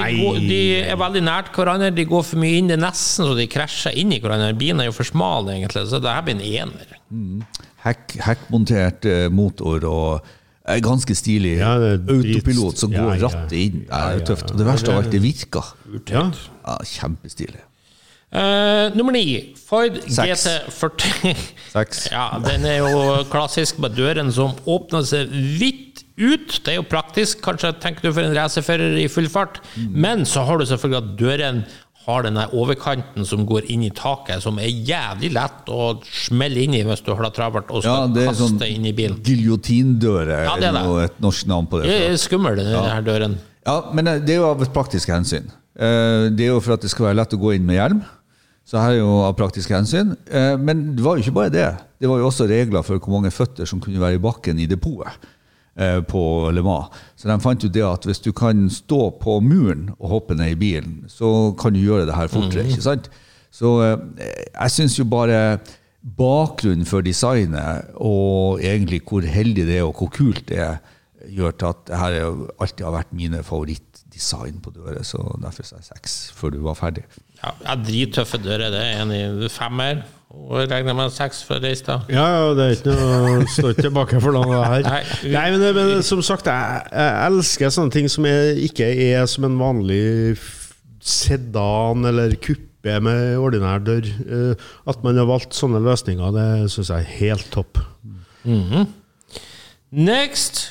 de 0.47 0.61
er 0.85 0.95
veldig 1.01 1.25
nært 1.27 1.51
hverandre. 1.59 1.91
De 1.91 2.07
går 2.07 2.23
for 2.23 2.39
mye 2.39 2.61
inn. 2.61 2.71
Det 2.71 2.79
er 2.79 2.85
nesten 2.87 3.27
så 3.27 3.35
de 3.35 3.49
krasjer 3.51 3.99
inn 3.99 4.15
i 4.15 4.21
hverandre. 4.23 4.55
Bilen 4.63 4.85
er 4.85 4.93
jo 4.93 4.95
for 4.95 5.11
smal, 5.11 5.51
egentlig, 5.51 5.89
så 5.91 5.99
det 5.99 6.15
her 6.15 6.23
blir 6.31 6.39
en 6.39 6.47
ener. 6.71 6.95
Hekk, 7.83 8.15
hekkmontert 8.31 9.11
eh, 9.11 9.27
motor 9.35 9.91
og 9.91 10.33
ganske 10.85 11.15
stilig 11.17 11.59
Ja, 11.59 11.75
er 11.77 12.01
autopilot 12.01 12.81
som 12.81 12.93
går 12.95 13.15
ja. 13.15 13.21
rattet 13.27 13.55
inn. 13.59 13.85
Det 13.85 14.01
er 14.01 14.19
jo 14.19 14.27
tøft. 14.33 14.51
Og 14.51 14.59
det 14.61 14.67
verste 14.67 14.93
av 14.93 15.03
alt, 15.03 15.13
det 15.13 15.23
virker. 15.25 15.71
Ja. 16.09 16.29
Ja, 16.65 16.77
kjempestilig. 16.89 17.61
Uh, 18.35 18.91
nummer 18.97 19.15
ni, 19.15 19.55
Ford 19.69 20.01
Seks. 20.11 20.47
GT40. 20.49 21.43
Seks. 21.71 22.07
Ja, 22.17 22.33
den 22.43 22.65
er 22.67 22.81
jo 22.83 23.21
klassisk 23.31 23.79
med 23.79 23.95
døren 23.95 24.33
som 24.35 24.57
åpner 24.67 25.05
seg 25.07 25.31
vidt 25.31 26.03
ut. 26.19 26.57
Det 26.65 26.73
er 26.73 26.81
jo 26.81 26.87
praktisk, 26.89 27.45
kanskje 27.45 27.71
tenker 27.83 28.09
du 28.09 28.11
for 28.11 28.27
en 28.27 28.35
racerfører 28.35 28.99
i 29.05 29.07
full 29.13 29.29
fart. 29.31 29.61
Mm. 29.77 29.95
Men 30.03 30.27
så 30.27 30.43
har 30.49 30.59
du 30.59 30.67
selvfølgelig 30.67 31.03
at 31.03 31.15
døren 31.21 31.63
har 32.07 32.23
den 32.27 32.37
overkanten 32.53 33.25
som 33.25 33.47
går 33.49 33.65
inn 33.73 33.83
i 33.87 33.91
taket, 33.91 34.43
som 34.45 34.59
er 34.61 34.69
jævlig 34.69 35.31
lett 35.33 35.71
å 35.73 35.95
smelle 36.05 36.65
inn 36.67 36.75
i 36.77 36.83
hvis 36.85 37.01
du 37.07 37.13
har 37.15 37.23
det 37.25 37.33
travelt 37.39 37.71
og 37.73 37.83
Ja, 37.85 37.95
skal 38.05 38.13
det 38.15 38.23
er 38.27 38.29
kaste 38.33 38.49
sånn 38.51 38.67
inn 38.69 38.87
i 38.87 38.93
bilen. 38.93 39.17
giljotindøre, 39.25 40.45
Ja, 40.45 40.57
det 40.61 40.69
er 40.69 40.73
det. 40.73 40.83
noe, 40.85 41.05
et 41.05 41.21
norsk 41.21 41.47
navn 41.47 41.67
på 41.71 41.81
det. 41.81 41.89
Det 41.89 42.11
er 42.11 42.17
skummel, 42.21 42.57
den 42.57 42.67
her 42.75 43.03
døren. 43.03 43.39
Ja, 43.67 43.79
men 43.93 44.07
eh, 44.09 44.19
det 44.21 44.35
er 44.37 44.43
jo 44.43 44.51
av 44.51 44.65
praktisk 44.75 45.09
hensyn. 45.09 45.49
Eh, 45.77 46.29
Det 46.31 46.45
er 46.45 46.53
jo 46.53 46.61
for 46.61 46.75
at 46.75 46.83
det 46.85 46.91
skal 46.91 47.07
være 47.07 47.17
lett 47.23 47.33
å 47.33 47.41
gå 47.41 47.55
inn 47.57 47.65
med 47.67 47.77
hjelm. 47.81 48.03
Så 48.65 48.79
her 48.81 48.93
er 48.95 48.99
jo 49.03 49.23
av 49.27 49.35
praktiske 49.37 49.75
hensyn. 49.75 50.17
Eh, 50.31 50.57
Men 50.57 50.95
det 50.97 51.03
var 51.05 51.17
jo 51.17 51.23
ikke 51.23 51.35
bare 51.35 51.51
det. 51.51 51.71
Det 52.01 52.09
var 52.09 52.19
jo 52.19 52.29
også 52.29 52.47
regler 52.49 52.83
for 52.83 52.99
hvor 52.99 53.21
mange 53.21 53.31
føtter 53.33 53.67
som 53.67 53.81
kunne 53.81 54.01
være 54.01 54.15
i 54.17 54.19
bakken 54.19 54.59
i 54.61 54.67
depotet 54.67 55.13
på 56.07 56.23
Le 56.55 56.63
Mans. 56.63 56.93
Så 57.19 57.29
de 57.29 57.37
fant 57.43 57.65
jo 57.65 57.71
det 57.73 57.83
at 57.83 58.05
hvis 58.07 58.23
du 58.23 58.31
kan 58.37 58.69
stå 58.71 59.09
på 59.21 59.41
muren 59.43 59.89
og 59.99 60.13
hoppe 60.13 60.37
ned 60.39 60.53
i 60.55 60.59
bilen, 60.61 61.01
så 61.11 61.53
kan 61.59 61.75
du 61.75 61.81
gjøre 61.83 62.07
det 62.07 62.15
her 62.15 62.31
fortere. 62.31 62.67
ikke 62.71 62.85
sant? 62.85 63.11
Så 63.55 63.73
eh, 63.83 63.99
jeg 64.53 64.75
syns 64.75 64.99
jo 64.99 65.05
bare 65.11 65.59
bakgrunnen 66.19 66.87
for 66.87 67.01
designet, 67.05 67.91
og 67.97 68.61
egentlig 68.63 69.01
hvor 69.09 69.25
heldig 69.25 69.67
det 69.67 69.79
er 69.79 69.87
og 69.87 69.95
hvor 69.99 70.11
kult 70.13 70.43
det 70.51 70.59
er, 70.61 70.83
gjør 71.25 71.55
til 71.57 71.71
at 71.71 71.85
det 71.89 71.99
her 71.99 72.17
er 72.19 72.41
alltid 72.61 72.85
har 72.85 72.97
vært 72.99 73.15
mine 73.17 73.41
favorittdesign 73.47 74.59
på 74.61 74.75
dører, 74.75 75.01
så 75.07 75.23
derfor 75.41 75.65
sa 75.65 75.79
jeg 75.81 75.89
seks 75.95 76.17
før 76.37 76.53
du 76.53 76.59
var 76.67 76.77
ferdig. 76.77 77.07
Ja, 77.41 77.77
Drittøffe 77.81 78.41
dører, 78.43 78.69
det 78.75 78.83
er 78.83 79.01
enig. 79.03 79.51
Femmer. 79.53 80.05
Og 80.45 80.69
regner 80.71 80.93
med 80.97 81.13
seks 81.15 81.41
for 81.47 81.63
da. 81.63 81.97
Ja, 82.13 82.25
ja, 82.29 82.49
det 82.57 82.65
er 82.65 82.75
ikke 82.77 82.93
noe 82.99 83.47
Står 83.49 83.73
ikke 83.73 83.87
tilbake 83.87 84.21
for 84.21 84.37
noe 84.37 84.59
her. 84.61 84.85
Nei. 84.85 85.01
Nei, 85.33 85.47
men, 85.55 85.65
men 85.77 86.03
som 86.05 86.21
sagt, 86.27 86.51
jeg, 86.51 86.83
jeg 86.93 87.15
elsker 87.31 87.73
sånne 87.73 87.95
ting 87.95 88.11
som 88.13 88.27
er, 88.29 88.53
ikke 88.67 88.91
er 89.09 89.25
som 89.31 89.47
en 89.49 89.57
vanlig 89.61 90.03
sedan 91.05 92.05
eller 92.09 92.37
kuppe 92.45 92.99
med 93.05 93.39
ordinær 93.41 93.81
dør. 93.85 94.05
Eh, 94.05 94.69
At 94.91 95.01
man 95.05 95.17
har 95.21 95.29
valgt 95.31 95.57
sånne 95.57 95.81
løsninger, 95.85 96.37
det 96.37 96.49
syns 96.75 96.93
jeg 96.93 97.01
er 97.07 97.13
helt 97.23 97.49
topp. 97.55 97.81
Next! 99.95 100.65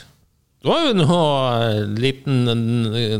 Det 0.63 0.69
var 0.71 0.85
jo 0.85 0.93
noe 0.95 1.87
liten 1.99 2.45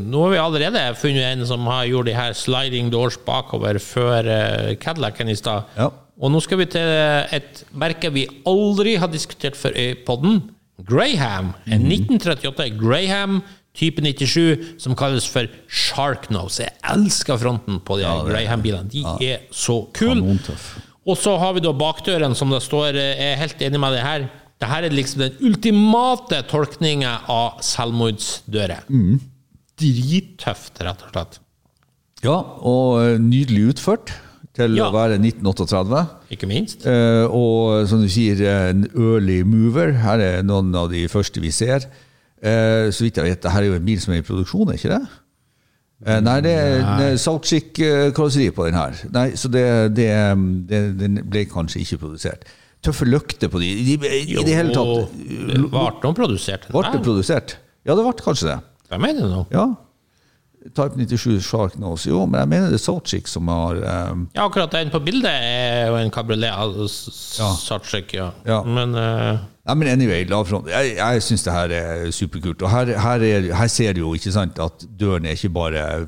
Nå 0.07 0.19
har 0.21 0.29
vi 0.31 0.37
allerede 0.39 0.83
funnet 0.95 1.25
en 1.27 1.41
som 1.49 1.65
har 1.67 1.89
gjort 1.89 2.07
de 2.07 2.13
her 2.15 2.37
sliding 2.39 2.87
doors 2.93 3.17
bakover 3.19 3.81
før 3.83 4.29
eh, 4.31 4.69
Cadillacen 4.79 5.27
i 5.27 5.35
stad. 5.35 5.67
Ja. 5.75 5.89
Og 6.21 6.29
nå 6.33 6.41
skal 6.45 6.61
vi 6.61 6.69
til 6.69 6.89
et 7.33 7.63
merke 7.73 8.11
vi 8.13 8.27
aldri 8.49 8.97
har 9.01 9.09
diskutert 9.11 9.57
før 9.57 9.75
i 9.79 9.93
podden. 10.05 10.41
Graham. 10.83 11.53
En 11.69 11.85
1938 11.89 12.69
Graham 12.77 13.41
type 13.77 14.01
97 14.05 14.77
som 14.81 14.95
kalles 14.97 15.25
for 15.29 15.49
Sharknose. 15.67 16.67
Jeg 16.67 16.77
elsker 16.93 17.39
fronten 17.41 17.79
på 17.85 17.97
de 17.99 18.05
her 18.05 18.27
Graham-bilene. 18.29 18.89
De 18.93 19.03
er 19.25 19.47
så 19.53 19.83
kule. 19.97 20.37
Og 21.03 21.17
så 21.19 21.35
har 21.41 21.55
vi 21.57 21.63
da 21.65 21.73
bakdøren, 21.75 22.35
som 22.37 22.53
det 22.53 22.61
står 22.63 22.95
eh, 22.95 23.09
Jeg 23.19 23.31
er 23.33 23.41
helt 23.41 23.63
enig 23.65 23.79
med 23.81 23.97
det 23.97 24.03
her. 24.05 24.27
Det 24.61 24.69
her 24.69 24.85
er 24.87 24.93
liksom 24.93 25.25
den 25.25 25.41
ultimate 25.43 26.43
tolkninga 26.47 27.17
av 27.27 27.57
selvmordsdører. 27.65 28.85
Drittøft, 29.81 30.79
rett 30.85 31.03
og 31.03 31.11
slett. 31.11 31.41
Ja, 32.23 32.37
og 32.63 33.01
eh, 33.01 33.17
nydelig 33.19 33.73
utført 33.73 34.13
til 34.53 34.75
Ja. 34.77 34.89
å 34.89 34.93
være 34.93 35.17
1938. 35.17 36.03
Ikke 36.35 36.47
minst. 36.49 36.85
Eh, 36.85 37.25
og 37.25 37.87
som 37.89 38.01
du 38.03 38.07
sier, 38.11 38.37
en 38.69 38.85
early 38.93 39.41
mover. 39.43 39.93
Her 40.03 40.19
er 40.21 40.43
noen 40.45 40.73
av 40.75 40.91
de 40.91 41.07
første 41.09 41.41
vi 41.41 41.49
ser. 41.51 41.87
Eh, 42.43 42.89
så 42.91 43.05
vidt 43.07 43.17
jeg 43.17 43.25
vet, 43.25 43.41
dette 43.41 43.51
er 43.55 43.63
jo 43.69 43.73
en 43.77 43.85
bil 43.85 43.99
som 44.03 44.13
er 44.13 44.21
i 44.21 44.25
produksjon, 44.27 44.69
er 44.69 44.77
ikke 44.77 44.93
det? 44.93 45.03
Eh, 46.05 46.19
nei, 46.19 46.39
det 46.43 46.51
er, 46.51 46.81
det 46.99 47.05
er 47.13 47.19
Saltskikk-karosseri 47.23 48.49
på 48.53 48.65
den 48.67 48.75
her. 48.75 48.97
Nei, 49.15 49.29
så 49.39 49.47
det, 49.51 49.63
det, 49.95 50.09
det, 50.67 50.81
den 50.99 51.21
ble 51.31 51.45
kanskje 51.47 51.79
ikke 51.85 52.01
produsert. 52.01 52.43
Tøffe 52.83 53.07
løkter 53.07 53.47
på 53.47 53.61
de. 53.63 53.69
de 53.87 53.93
I 53.95 54.43
det 54.43 54.57
hele 54.57 54.73
tatt. 54.75 55.13
ble 55.15 55.61
noen 56.03 56.17
produsert. 56.17 56.67
Ble 56.67 56.83
det 56.91 56.99
produsert? 57.05 57.55
Ja, 57.87 57.95
det 57.95 58.03
ble 58.03 58.13
kanskje 58.19 58.49
det. 58.51 58.57
Hva 58.91 58.99
mener 58.99 59.23
du 59.23 59.31
nå? 59.31 59.45
Ja. 59.55 59.69
Type 60.71 60.95
97 60.95 61.41
Shark 61.43 61.73
Nose. 61.79 62.07
Jo, 62.09 62.21
men 62.25 62.39
jeg 62.39 62.49
mener 62.53 62.69
det 62.71 62.77
er 62.79 62.83
Sotchik 62.85 63.27
som 63.27 63.47
har 63.51 63.75
um, 64.11 64.27
Ja, 64.35 64.45
akkurat 64.47 64.71
den 64.71 64.89
på 64.93 65.01
bildet 65.03 65.27
er 65.33 65.89
jo 65.91 65.97
en 65.99 66.11
kabriolet 66.15 66.53
av 66.55 66.77
s- 66.87 67.35
Ja. 67.39 67.49
Ja. 68.47 68.61
Men 68.63 68.95
uh, 68.95 69.37
ja, 69.67 69.73
men 69.75 69.87
anyway. 69.91 70.23
Jeg, 70.25 70.95
jeg 70.97 71.21
syns 71.23 71.43
det 71.43 71.53
her 71.53 71.69
er 71.75 72.11
superkult. 72.11 72.61
Og 72.63 72.69
her, 72.71 72.93
her, 72.99 73.19
er, 73.27 73.49
her 73.55 73.67
ser 73.67 73.93
du 73.93 73.99
jo 74.05 74.13
ikke 74.15 74.31
sant, 74.31 74.59
at 74.59 74.85
døren 74.99 75.25
er 75.25 75.35
ikke 75.35 75.49
bare 75.55 76.07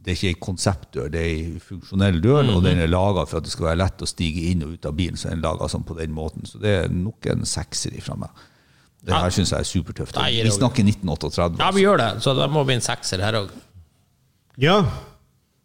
Det 0.00 0.12
er 0.14 0.16
ikke 0.16 0.28
en 0.32 0.40
konseptdør, 0.40 1.08
det 1.12 1.20
er 1.20 1.32
en 1.44 1.60
funksjonell 1.60 2.22
dør, 2.24 2.54
og 2.56 2.62
den 2.64 2.78
er 2.80 2.88
laga 2.88 3.26
for 3.28 3.36
at 3.36 3.44
det 3.44 3.52
skal 3.52 3.66
være 3.66 3.82
lett 3.82 4.00
å 4.00 4.08
stige 4.08 4.46
inn 4.50 4.62
og 4.64 4.72
ut 4.72 4.86
av 4.88 4.94
bilen. 4.96 5.16
Så 5.20 5.28
den 5.28 5.36
er 5.38 5.42
laget 5.44 5.60
laga 5.60 5.68
sånn 5.68 5.84
på 5.84 5.96
den 5.98 6.14
måten. 6.16 6.46
Så 6.48 6.58
det 6.62 6.72
er 6.78 6.88
nok 6.88 7.26
en 7.28 7.44
sekser 7.44 7.92
ifra 7.92 8.16
meg. 8.16 8.30
Det 9.06 9.16
her 9.16 9.32
syns 9.32 9.52
jeg 9.54 9.64
er 9.64 9.68
supertøft. 9.68 10.16
Nei, 10.20 10.42
Vi 10.44 10.50
snakker 10.52 10.84
1938. 10.84 11.56
ja, 11.62 11.70
vi 11.72 11.86
gjør 11.86 12.02
det, 12.02 12.10
så 12.24 12.34
da 12.36 12.48
må 12.52 12.64
vi 12.68 12.76
en 12.76 12.84
sekser 12.84 13.22
her 13.24 13.38
òg. 13.40 13.54
Ja. 14.60 14.82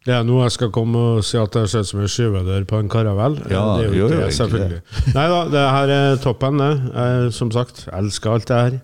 Det 0.06 0.14
er 0.14 0.24
nå 0.24 0.38
jeg 0.44 0.54
skal 0.54 0.70
komme 0.72 1.00
og 1.18 1.24
si 1.26 1.38
at 1.42 1.52
det 1.56 1.64
ser 1.72 1.82
ut 1.82 1.90
som 1.90 2.02
en 2.06 2.12
skyvedør 2.14 2.66
på 2.70 2.80
en 2.80 2.90
karavell. 2.94 3.40
Ja, 3.50 3.64
det 3.80 3.88
er 3.88 3.94
det 3.94 4.00
jo 4.00 4.08
ikke 4.08 4.20
det, 4.22 4.34
selvfølgelig. 4.38 4.82
Nei 5.16 5.24
da, 5.32 5.40
det 5.50 5.64
her 5.76 5.94
er 5.96 6.20
toppen, 6.22 6.62
det. 6.62 6.74
Jeg, 6.94 7.32
som 7.40 7.52
sagt, 7.56 7.88
elsker 7.92 8.36
alt 8.36 8.48
det 8.52 8.60
her. 8.62 8.78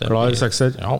Klar 0.00 0.34
sekser. 0.36 0.74
Ja. 0.80 0.96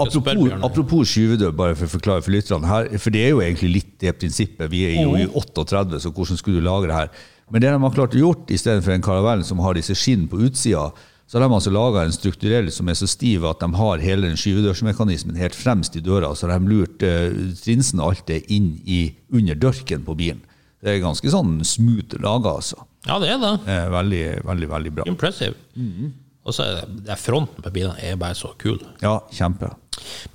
Apropos, 0.00 0.52
apropos 0.64 1.10
skyvedør, 1.10 1.50
bare 1.56 1.74
for 1.76 1.88
å 1.88 1.92
forklare 1.92 2.24
for 2.24 2.32
lytterne 2.32 2.68
her, 2.68 2.86
for 3.00 3.12
det 3.12 3.24
er 3.26 3.34
jo 3.34 3.42
egentlig 3.44 3.72
litt 3.74 3.90
det 4.00 4.14
prinsippet. 4.20 4.70
Vi 4.72 4.84
er 4.88 5.02
jo 5.02 5.16
i 5.18 5.26
38, 5.28 6.00
så 6.04 6.12
hvordan 6.12 6.40
skulle 6.40 6.60
du 6.62 6.64
lage 6.68 6.88
det 6.88 6.96
her? 6.96 7.10
Men 7.52 7.64
det 7.64 7.72
de 7.72 7.80
har 7.82 7.96
klart 7.96 8.16
å 8.16 8.20
gjort, 8.20 8.48
i 8.52 8.60
stedet 8.60 8.84
for 8.84 8.92
en 8.94 9.04
karavell 9.04 9.44
som 9.44 9.60
har 9.64 9.76
disse 9.76 9.96
skinn 9.96 10.28
på 10.28 10.40
utsida, 10.44 10.90
så 11.28 11.36
har 11.36 11.44
de 11.44 11.54
altså 11.54 11.70
laga 11.74 12.06
en 12.06 12.14
strukturell 12.14 12.70
som 12.72 12.88
er 12.88 12.96
så 12.96 13.06
stiv 13.10 13.44
at 13.44 13.60
de 13.60 13.68
har 13.76 14.00
hele 14.00 14.30
den 14.30 14.38
skyvedørsmekanismen 14.40 15.36
helt 15.36 15.56
fremst 15.56 15.96
i 15.98 16.00
døra. 16.00 16.30
Så 16.32 16.48
har 16.48 16.56
de 16.56 16.70
lurt 16.70 17.04
uh, 17.04 17.34
trinsen 17.60 18.00
og 18.00 18.14
alt 18.14 18.24
det 18.30 18.46
inn 18.54 18.70
i, 18.88 19.02
under 19.36 19.58
dørken 19.60 20.06
på 20.06 20.16
bilen. 20.16 20.40
Det 20.80 20.94
er 20.94 21.02
ganske 21.02 21.28
sånn 21.28 21.58
smooth 21.66 22.16
laga, 22.22 22.54
altså. 22.62 22.80
Ja, 23.04 23.18
det 23.20 23.28
er 23.34 23.42
det. 23.42 23.52
Eh, 23.66 23.84
veldig, 23.92 24.22
veldig, 24.46 24.70
veldig 24.72 24.94
bra. 24.94 25.06
Impressive. 25.10 25.58
Mhm. 25.76 26.14
Og 26.48 26.54
så 26.56 26.64
er 26.64 26.78
det, 26.78 27.02
det 27.04 27.18
fronten 27.20 27.60
på 27.60 27.70
bilene 27.74 28.00
er 28.00 28.16
bare 28.16 28.36
så 28.38 28.54
kul. 28.56 28.78
Ja, 29.04 29.18
kjempe. 29.36 29.68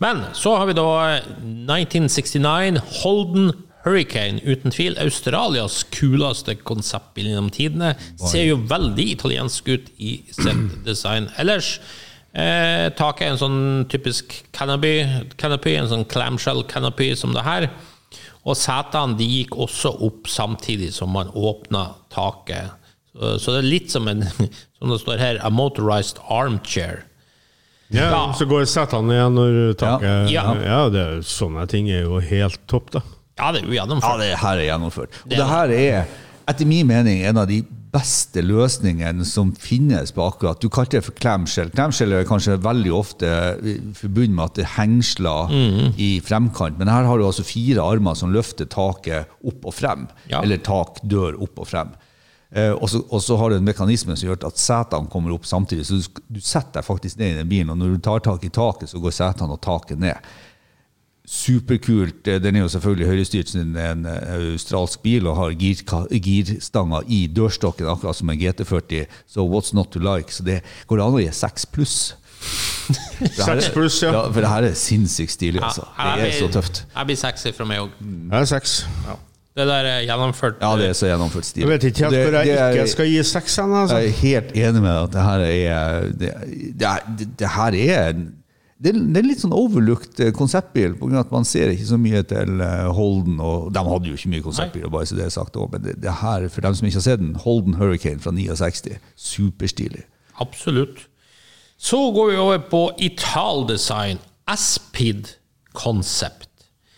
Men 0.03 0.19
så 0.38 0.51
har 0.60 0.67
vi 0.69 0.75
da 0.77 0.86
1969 1.41 2.84
Holden 2.99 3.49
Hurricane. 3.84 4.39
Uten 4.48 4.72
tvil 4.72 4.96
Australias 5.02 5.82
kuleste 5.91 6.56
konseptbil 6.63 7.28
gjennom 7.32 7.50
tidene. 7.54 7.93
Ser 8.22 8.46
jo 8.48 8.58
veldig 8.69 9.06
italiensk 9.17 9.67
ut 9.74 9.89
i 10.00 10.17
sitt 10.32 10.84
design 10.86 11.30
ellers. 11.41 11.80
Eh, 12.34 12.88
taket 12.98 13.28
er 13.28 13.32
en 13.36 13.41
sånn 13.41 13.58
typisk 13.91 14.32
canopy, 14.56 15.04
canopy 15.38 15.76
en 15.78 15.89
sånn 15.91 16.06
clamshell 16.10 16.63
canopy 16.72 17.12
som 17.19 17.36
det 17.36 17.43
her. 17.46 17.67
Og 18.43 18.58
setene 18.60 19.15
de 19.19 19.28
gikk 19.30 19.54
også 19.56 19.91
opp 20.04 20.28
samtidig 20.32 20.89
som 20.96 21.12
man 21.13 21.30
åpna 21.38 21.91
taket. 22.12 22.72
Så, 23.13 23.36
så 23.39 23.54
det 23.54 23.60
er 23.62 23.69
litt 23.69 23.91
som 23.93 24.08
en, 24.10 24.24
som 24.80 24.89
det 24.91 25.00
står 25.04 25.22
her, 25.22 25.39
a 25.46 25.52
motorized 25.54 26.19
armchair. 26.30 27.04
Ja, 27.93 28.08
Ja. 28.10 28.22
Så 28.34 28.48
går 28.50 28.63
setene 28.65 29.13
igjen 29.13 29.36
når 29.38 29.58
taket 29.78 30.32
Ja. 30.34 30.48
Ja, 30.56 30.56
Ja. 30.65 30.80
det, 30.89 31.04
sånne 31.30 31.67
ting 31.69 31.91
er 31.93 32.08
jo 32.08 32.17
helt 32.24 32.58
topp, 32.72 32.89
da. 32.96 33.04
Ja, 33.39 33.52
det 33.52 33.63
er 33.63 33.67
jo 33.67 33.74
Ja, 33.74 33.86
gjennomført. 33.86 34.19
det 34.19 34.34
her 34.39 34.58
er 34.60 34.67
gjennomført. 34.67 35.10
Og 35.24 35.30
Det 35.30 35.38
det 35.38 35.39
er- 35.39 35.48
her 35.48 35.69
er, 35.72 36.06
etter 36.48 36.65
min 36.65 36.88
mening, 36.88 37.24
en 37.26 37.38
av 37.38 37.48
de 37.48 37.62
beste 37.93 38.41
løsningene 38.41 39.24
som 39.26 39.52
finnes 39.54 40.12
på 40.12 40.22
akkurat 40.26 40.60
Du 40.60 40.67
kalte 40.69 40.98
det 40.98 41.04
for 41.06 41.12
klemskjell. 41.13 41.69
Klemskjell 41.72 42.12
er 42.13 42.24
kanskje 42.26 42.58
veldig 42.60 42.91
ofte 42.91 43.28
forbundet 43.93 44.34
med 44.34 44.46
at 44.46 44.54
det 44.56 44.65
hengsler 44.65 45.52
i 45.98 46.19
fremkant, 46.26 46.78
men 46.80 46.88
her 46.88 47.04
har 47.06 47.17
du 47.17 47.24
altså 47.26 47.43
fire 47.46 47.82
armer 47.82 48.15
som 48.15 48.34
løfter 48.34 48.65
taket 48.65 49.26
opp 49.46 49.65
og 49.65 49.74
frem. 49.74 50.08
Ja. 50.30 50.41
Eller 50.41 50.58
tak, 50.58 51.00
dør 51.08 51.39
opp 51.41 51.60
og 51.60 51.67
frem. 51.67 51.89
Eh, 52.56 52.72
og, 52.72 52.88
så, 52.89 53.04
og 53.12 53.19
så 53.22 53.38
har 53.38 53.50
du 53.50 53.56
en 53.58 53.65
mekanisme 53.65 54.15
som 54.17 54.30
gjør 54.30 54.46
at 54.46 54.58
setene 54.62 55.10
kommer 55.10 55.34
opp 55.34 55.46
samtidig. 55.46 55.86
Så 55.86 55.98
du, 56.02 56.22
du 56.38 56.39
setter 56.39 56.82
deg 56.82 56.86
faktisk 56.86 57.17
ned 57.17 57.32
i 57.34 57.38
den 57.41 57.50
bilen, 57.50 57.69
og 57.72 57.78
når 57.78 57.96
du 57.96 58.00
tar 58.00 58.19
tak 58.19 58.43
i 58.46 58.50
taket, 58.50 58.89
så 58.89 59.00
går 59.02 59.12
setene 59.12 59.52
og 59.54 59.62
taket 59.62 59.98
ned 60.00 60.17
superkult. 61.26 62.28
Eh, 62.28 62.40
Den 62.44 62.56
er 62.56 62.66
jo 62.66 62.72
selvfølgelig 62.72 63.08
høyrestyrt 63.08 63.54
er 63.56 63.92
en 63.92 64.06
eh, 64.06 64.34
australsk 64.54 65.02
bil 65.06 65.28
og 65.28 65.38
har 65.40 65.54
gir, 65.60 65.84
girstanger 66.12 67.04
i 67.08 67.28
dørstokken, 67.28 67.88
akkurat 67.88 68.16
som 68.20 68.30
en 68.30 68.40
GT40. 68.40 69.06
Så 69.28 69.46
what's 69.48 69.74
not 69.74 69.92
to 69.92 70.00
like? 70.04 70.32
Så 70.34 70.44
det 70.44 70.62
går 70.88 71.02
an 71.04 71.16
å 71.20 71.24
gi 71.24 71.32
seks 71.32 71.66
pluss. 71.66 71.98
Seks 73.24 73.46
6 73.46 73.70
pluss, 73.72 74.02
ja. 74.04 74.10
ja. 74.12 74.24
For 74.36 74.44
det 74.44 74.50
her 74.52 74.66
er 74.68 74.74
sinnssykt 74.76 75.32
stilig, 75.32 75.62
Ja, 75.62 75.70
altså. 75.70 75.86
jeg 75.96 76.18
Det 76.20 76.26
er 76.28 76.40
så 76.42 76.50
tøft. 76.52 76.82
Jeg 76.96 77.08
blir 77.08 77.20
sexy 77.22 77.54
fra 77.56 77.68
meg 77.70 77.80
òg. 77.86 77.94
Det 78.04 78.42
er 78.42 78.50
seks. 78.52 78.74
Det 79.56 79.68
der 79.70 79.86
er 79.88 80.02
gjennomført. 80.04 80.58
Ja, 80.60 80.72
det 80.76 80.90
er 80.90 80.98
så 80.98 81.08
gjennomført 81.08 81.46
stil. 81.48 81.62
Jeg 81.64 81.70
vet 81.70 81.84
ikke 81.88 82.04
helt 82.10 82.18
hvor 82.18 82.36
jeg 82.42 82.48
det 82.50 82.58
er- 82.60 82.74
ikke 82.74 82.88
skal 82.92 83.08
gi 83.14 83.24
seks 83.24 83.56
hen. 83.62 83.74
Altså. 83.80 83.98
Jeg 84.02 84.10
er 84.10 84.18
helt 84.20 84.52
enig 84.58 84.82
med 84.82 84.90
deg 84.92 85.04
at 85.04 85.12
det 85.14 85.24
her 85.30 85.40
er 85.48 86.02
Det, 86.24 86.34
det, 86.84 86.90
det, 87.20 87.28
det 87.40 87.50
her 87.56 87.78
er 87.86 88.14
det 88.84 88.91
det 88.93 89.15
er 89.15 89.24
en 89.24 89.30
litt 89.30 89.41
sånn 89.43 89.56
overlooked 89.56 90.19
eh, 90.24 90.34
konseptbil, 90.36 90.98
på 91.00 91.08
grunn 91.08 91.19
av 91.22 91.28
at 91.28 91.34
man 91.34 91.48
ser 91.48 91.72
ikke 91.72 91.88
så 91.88 92.00
mye 92.02 92.24
til 92.28 92.60
eh, 92.65 92.89
Holden. 92.98 93.39
og 93.39 93.72
De 93.76 93.84
hadde 93.88 94.12
jo 94.12 94.19
ikke 94.19 94.34
mye 94.34 94.46
konseptbil, 94.46 94.89
bare 94.91 95.08
så 95.08 95.17
det 95.19 95.28
er 95.28 95.34
sagt 95.36 95.56
også, 95.56 95.72
men 95.76 95.86
det, 95.86 95.96
det 96.04 96.17
her, 96.19 96.50
for 96.52 96.65
dem 96.65 96.76
som 96.76 96.89
ikke 96.89 97.00
har 97.00 97.08
sett 97.08 97.24
den, 97.24 97.34
Holden 97.46 97.80
Hurricane 97.80 98.24
fra 98.24 98.36
69, 98.36 99.00
superstilig. 99.15 100.04
Absolutt. 100.43 101.06
Så 101.80 102.00
går 102.15 102.32
vi 102.32 102.39
over 102.43 102.63
på 102.72 102.84
Italdesign. 103.04 104.22
Aspid 104.48 105.30
Concept. 105.74 106.50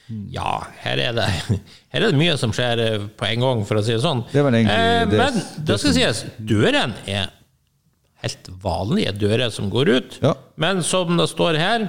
Ja, 0.09 0.67
her 0.83 0.99
er, 1.01 1.13
det, 1.17 1.25
her 1.93 2.03
er 2.03 2.11
det 2.11 2.17
mye 2.17 2.35
som 2.37 2.53
skjer 2.53 2.81
eh, 2.81 3.07
på 3.17 3.29
en 3.29 3.45
gang, 3.45 3.63
for 3.65 3.79
å 3.79 3.85
si 3.85 3.93
det 3.95 4.03
sånn. 4.03 4.25
Det 4.33 4.41
egentlig 4.41 4.73
eh, 4.73 5.05
men 5.09 5.39
det 5.39 5.65
det 5.69 5.79
skal 5.81 5.95
sies, 5.97 6.25
døren 6.37 6.93
er 7.09 7.31
helt 8.23 8.49
vanlige 8.63 9.13
dører 9.19 9.51
som 9.53 9.69
går 9.73 9.91
ut. 9.91 10.17
Ja. 10.23 10.33
Men 10.61 10.83
som 10.85 11.17
det 11.19 11.27
står 11.31 11.59
her, 11.59 11.87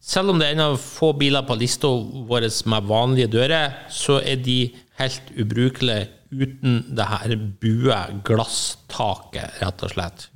selv 0.00 0.32
om 0.32 0.40
det 0.40 0.48
er 0.48 0.56
en 0.56 0.64
av 0.70 0.78
få 0.80 1.12
biler 1.18 1.44
på 1.46 1.58
lista 1.58 1.90
vår 2.28 2.48
med 2.70 2.88
vanlige 2.88 3.32
dører, 3.36 3.76
så 3.92 4.20
er 4.22 4.40
de 4.42 4.60
helt 4.98 5.34
ubrukelige 5.38 6.08
uten 6.28 6.82
det 6.92 7.06
her 7.08 7.36
bue 7.60 7.98
glasstaket, 8.26 9.60
rett 9.62 9.84
og 9.84 9.94
slett. 9.94 10.28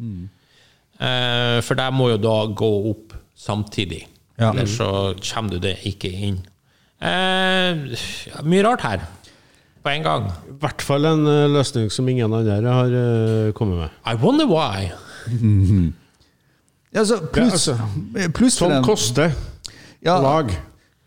Eh, 1.02 1.58
for 1.64 1.78
det 1.78 1.88
må 1.92 2.12
jo 2.14 2.20
da 2.22 2.36
gå 2.48 2.70
opp 2.92 3.16
samtidig. 3.36 4.06
Ja. 4.40 4.52
Ellers 4.52 4.76
så 4.78 5.12
kommer 5.20 5.56
du 5.56 5.62
det 5.66 5.76
ikke 5.88 6.10
inn. 6.10 6.40
Eh, 7.02 7.98
mye 8.46 8.64
rart 8.64 8.84
her 8.86 9.04
på 9.82 9.90
en 9.90 10.04
gang. 10.06 10.28
I 10.48 10.56
hvert 10.62 10.84
fall 10.86 11.08
en 11.08 11.24
eh, 11.26 11.48
løsning 11.50 11.90
som 11.92 12.08
ingen 12.08 12.32
andre 12.32 12.60
har 12.62 12.94
eh, 12.98 13.52
kommet 13.58 13.80
med. 13.82 13.96
I 14.06 14.14
wonder 14.22 14.46
why. 14.46 14.92
Ja, 16.92 17.04
så 17.08 17.16
pluss, 17.32 17.68
altså, 17.68 17.78
plus 18.34 18.58
for 18.58 18.66
Som 18.66 18.70
dem- 18.70 18.84
koster 18.84 19.32
Ja. 20.04 20.18
lag. 20.20 20.50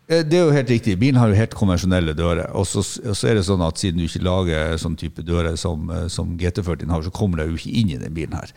Eh, 0.08 0.22
Det 0.22 0.34
er 0.34 0.44
jo 0.46 0.50
helt 0.52 0.68
riktig. 0.70 0.98
Bilen 0.98 1.16
har 1.16 1.28
jo 1.28 1.34
helt 1.34 1.54
konvensjonelle 1.54 2.14
dører. 2.14 2.50
Og 2.54 2.66
så, 2.66 2.78
og 3.08 3.14
så 3.16 3.28
er 3.28 3.34
det 3.34 3.44
sånn 3.44 3.62
at 3.66 3.74
siden 3.78 3.98
du 3.98 4.04
ikke 4.06 4.22
lager 4.22 4.76
sånn 4.78 4.96
type 4.96 5.22
dører 5.22 5.56
som, 5.58 5.90
eh, 5.90 6.08
som 6.08 6.36
GT40 6.38 6.88
har, 6.90 7.02
så 7.02 7.10
kommer 7.12 7.36
du 7.38 7.50
jo 7.50 7.56
ikke 7.56 7.74
inn 7.74 7.90
i 7.90 7.96
den 7.98 8.14
bilen 8.14 8.34
her. 8.34 8.50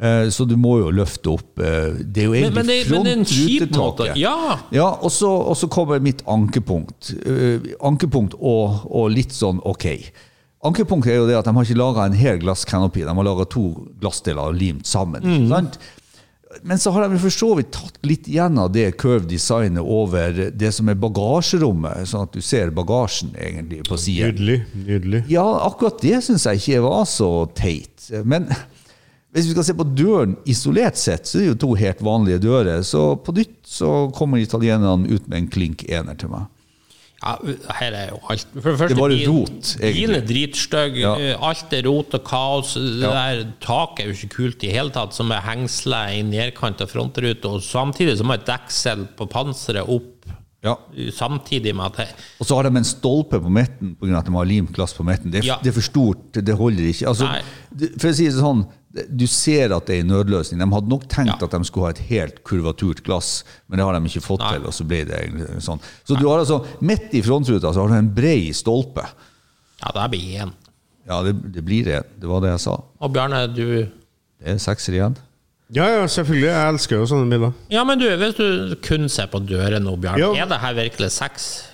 Eh, 0.00 0.28
Så 0.28 0.44
du 0.48 0.56
må 0.56 0.78
jo 0.80 0.90
løfte 0.90 1.30
opp 1.32 1.54
Det 1.54 2.18
er 2.18 2.24
jo 2.26 2.32
egentlig 2.32 2.84
frontrutetaket. 2.86 4.16
Ja. 4.16 4.58
Ja, 4.72 4.88
og 5.00 5.10
så, 5.12 5.28
og 5.28 5.56
så 5.56 5.68
kommer 5.70 6.00
mitt 6.02 6.22
ankepunkt. 6.26 7.14
Ankepunkt 7.80 8.34
og, 8.40 8.80
og 8.90 9.10
litt 9.10 9.30
sånn 9.30 9.60
ok. 9.64 10.10
Ankepunktet 10.64 11.12
er 11.12 11.20
jo 11.20 11.26
det 11.28 11.36
at 11.36 11.48
de 11.48 11.52
har 11.56 11.66
ikke 11.66 11.76
laga 11.76 12.06
en 12.08 12.16
hel 12.16 12.40
glasskanopi. 12.40 13.04
de 13.04 13.12
har 13.16 13.26
laga 13.26 13.44
to 13.52 13.66
glassdeler 14.00 14.48
og 14.48 14.56
limt 14.56 14.88
sammen. 14.88 15.24
Mm. 15.24 15.48
Sant? 15.50 15.78
Men 16.62 16.78
så 16.78 16.92
har 16.94 17.08
de 17.08 17.18
for 17.18 17.34
så 17.34 17.48
vidt 17.58 17.72
tatt 17.74 17.98
litt 18.06 18.28
igjen 18.30 18.56
av 18.62 18.70
det 18.72 18.86
curve 19.00 19.26
designet 19.26 19.82
over 19.82 20.38
det 20.54 20.70
som 20.72 20.88
er 20.88 20.98
bagasjerommet, 21.02 22.06
sånn 22.08 22.28
at 22.28 22.36
du 22.36 22.44
ser 22.44 22.70
bagasjen 22.74 23.34
egentlig 23.34 23.82
på 23.88 23.98
siden. 23.98 24.36
Nydelig. 24.36 24.60
Nydelig. 24.86 25.24
Ja, 25.34 25.44
akkurat 25.66 25.98
det 26.04 26.22
syns 26.24 26.46
jeg 26.46 26.62
ikke 26.62 26.84
var 26.86 27.04
så 27.10 27.30
teit. 27.58 28.06
Men 28.22 28.46
hvis 29.34 29.48
vi 29.48 29.54
skal 29.56 29.66
se 29.66 29.74
på 29.74 29.88
døren 29.98 30.36
isolert 30.46 30.98
sett, 31.00 31.26
så 31.26 31.40
er 31.40 31.42
det 31.42 31.52
jo 31.52 31.60
to 31.66 31.72
helt 31.80 32.02
vanlige 32.06 32.44
dører. 32.46 32.84
Så 32.86 33.16
på 33.18 33.34
nytt 33.34 33.56
så 33.66 34.06
kommer 34.14 34.38
italienerne 34.38 35.10
ut 35.10 35.26
med 35.26 35.40
en 35.40 35.48
klink 35.50 35.82
ener 35.90 36.14
til 36.20 36.30
meg. 36.30 36.46
Ja, 37.24 37.36
her 37.78 37.94
er 37.96 38.08
jo 38.10 38.18
alt. 38.28 38.46
For 38.52 38.70
det 38.70 38.78
første, 38.78 38.88
Det 38.94 38.96
bil- 38.98 39.28
rot, 39.30 39.68
egentlig. 39.80 39.94
Bilen 39.94 40.16
er 40.16 40.26
dritstygg. 40.28 40.96
Ja. 41.00 41.14
eh, 41.16 41.36
Alt 41.48 41.72
er 41.72 41.82
rot 41.88 42.14
og 42.18 42.24
kaos. 42.24 42.74
Det 42.74 43.00
Ja. 43.00 43.12
der 43.14 43.44
taket 43.64 44.00
er 44.04 44.08
jo 44.10 44.12
ikke 44.18 44.34
kult 44.36 44.64
i 44.64 44.70
hele 44.74 44.90
tatt, 44.90 45.14
som 45.14 45.32
er 45.32 45.40
hengsla 45.40 46.02
i 46.12 46.22
nedkant 46.22 46.82
av 46.82 46.88
frontruta. 46.90 47.46
Og 47.48 47.62
samtidig 47.62 48.18
så 48.18 48.24
må 48.28 48.34
et 48.34 48.44
deksel 48.44 49.08
på 49.16 49.26
panseret 49.30 49.88
opp 49.88 50.10
Ja. 50.62 50.76
samtidig 51.12 51.74
med 51.74 51.86
at 51.98 52.14
Og 52.40 52.46
så 52.46 52.56
har 52.56 52.62
de 52.68 52.76
en 52.76 52.84
stolpe 52.84 53.40
på 53.40 53.50
midten 53.50 53.96
pga. 54.00 54.18
at 54.18 54.24
de 54.26 54.32
har 54.32 54.44
limt 54.44 54.72
glass 54.72 54.92
på 54.92 55.04
midten. 55.04 55.30
Det 55.30 55.44
Ja. 55.44 55.56
det 55.62 55.68
er 55.68 55.80
for 55.80 55.82
stort, 55.82 56.32
det 56.32 56.54
holder 56.56 56.84
ikke. 56.92 57.06
Altså, 57.08 57.26
for 57.98 58.08
å 58.08 58.14
si 58.14 58.24
det 58.24 58.34
sånn, 58.34 58.66
du 58.94 59.26
ser 59.26 59.72
at 59.74 59.86
det 59.88 59.96
er 59.96 60.04
en 60.04 60.10
nødløsning. 60.12 60.60
De 60.62 60.68
hadde 60.74 60.88
nok 60.92 61.08
tenkt 61.10 61.32
Ja. 61.40 61.46
at 61.48 61.50
de 61.50 61.64
skulle 61.66 61.86
ha 61.88 61.90
et 61.90 62.02
helt 62.08 62.42
kurvaturt 62.46 63.02
glass, 63.02 63.44
men 63.68 63.78
det 63.78 63.84
har 63.86 63.96
de 63.98 64.06
ikke 64.06 64.22
fått 64.22 64.38
Nei. 64.44 64.52
til. 64.54 64.66
og 64.66 64.72
så 64.76 64.84
ble 64.86 65.00
det 65.08 65.18
sånn. 65.64 65.80
Så 66.06 66.14
du 66.18 66.28
har 66.28 66.38
altså, 66.44 66.60
midt 66.80 67.12
i 67.14 67.22
frontruta 67.22 67.72
så 67.74 67.80
har 67.82 67.88
du 67.88 67.94
en 67.98 68.12
brei 68.14 68.52
stolpe. 68.54 69.02
Ja, 69.82 69.90
det 69.96 70.10
blir 70.14 70.44
én. 70.44 70.52
Ja, 71.08 71.22
det, 71.22 71.34
det 71.52 71.64
blir 71.66 71.84
det. 71.84 72.02
Det 72.20 72.28
var 72.30 72.40
det 72.40 72.50
jeg 72.54 72.60
sa. 72.60 72.78
Og 73.00 73.12
Bjarne, 73.12 73.46
du 73.52 73.64
Det 74.40 74.46
er 74.54 74.58
sekser 74.58 74.92
igjen. 74.94 75.16
Ja, 75.74 75.86
ja, 75.88 76.06
selvfølgelig. 76.06 76.46
Jeg 76.52 76.68
elsker 76.74 76.96
jo 77.00 77.06
sånne 77.08 77.28
biler. 77.32 77.52
Ja, 77.72 77.82
men 77.84 77.98
du, 77.98 78.06
hvis 78.16 78.34
du 78.36 78.76
kun 78.84 79.08
ser 79.08 79.26
på 79.32 79.40
døren 79.44 79.82
nå, 79.82 79.96
Bjarne, 79.98 80.20
Ja. 80.20 80.44
er 80.44 80.46
det 80.48 80.58
her 80.60 80.74
virkelig 80.74 81.10
sex? 81.10 81.64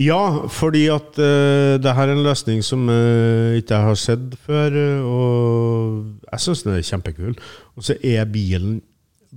Ja, 0.00 0.46
fordi 0.48 0.86
at 0.88 1.18
uh, 1.20 1.76
det 1.82 1.92
her 1.92 2.08
er 2.08 2.14
en 2.14 2.24
løsning 2.24 2.62
som 2.64 2.86
uh, 2.88 3.52
ikke 3.58 3.76
jeg 3.76 3.88
har 3.90 3.98
sett 4.00 4.38
før, 4.40 4.72
eh, 4.72 5.02
og 5.04 6.30
jeg 6.30 6.44
syns 6.46 6.64
den 6.64 6.78
er 6.78 6.86
kjempekul. 6.86 7.34
Og 7.76 7.84
så 7.84 7.98
er 8.00 8.24
bilen 8.32 8.80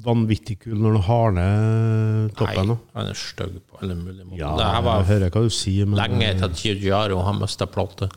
vanvittig 0.06 0.58
kul 0.64 0.80
når 0.80 0.96
den 0.96 1.04
har 1.08 1.36
ned 1.36 2.32
toppen. 2.40 2.72
Nei, 2.72 2.78
han 2.96 3.12
er 3.12 3.20
stygg 3.20 3.60
på 3.68 3.82
alle 3.82 3.98
mulige 4.00 4.28
måter. 4.28 4.40
Ja, 4.40 4.54
det 4.60 4.70
her 4.72 4.88
jeg 4.90 5.10
hører 5.12 5.36
hva 5.36 5.44
du 5.44 5.52
sier, 5.56 5.92
men 5.92 6.00
lenge 6.00 6.32
etter 6.32 6.48
at 6.48 6.64
Giugiaro 6.64 7.20
har 7.28 7.38
mista 7.40 7.68
plottet. 7.68 8.16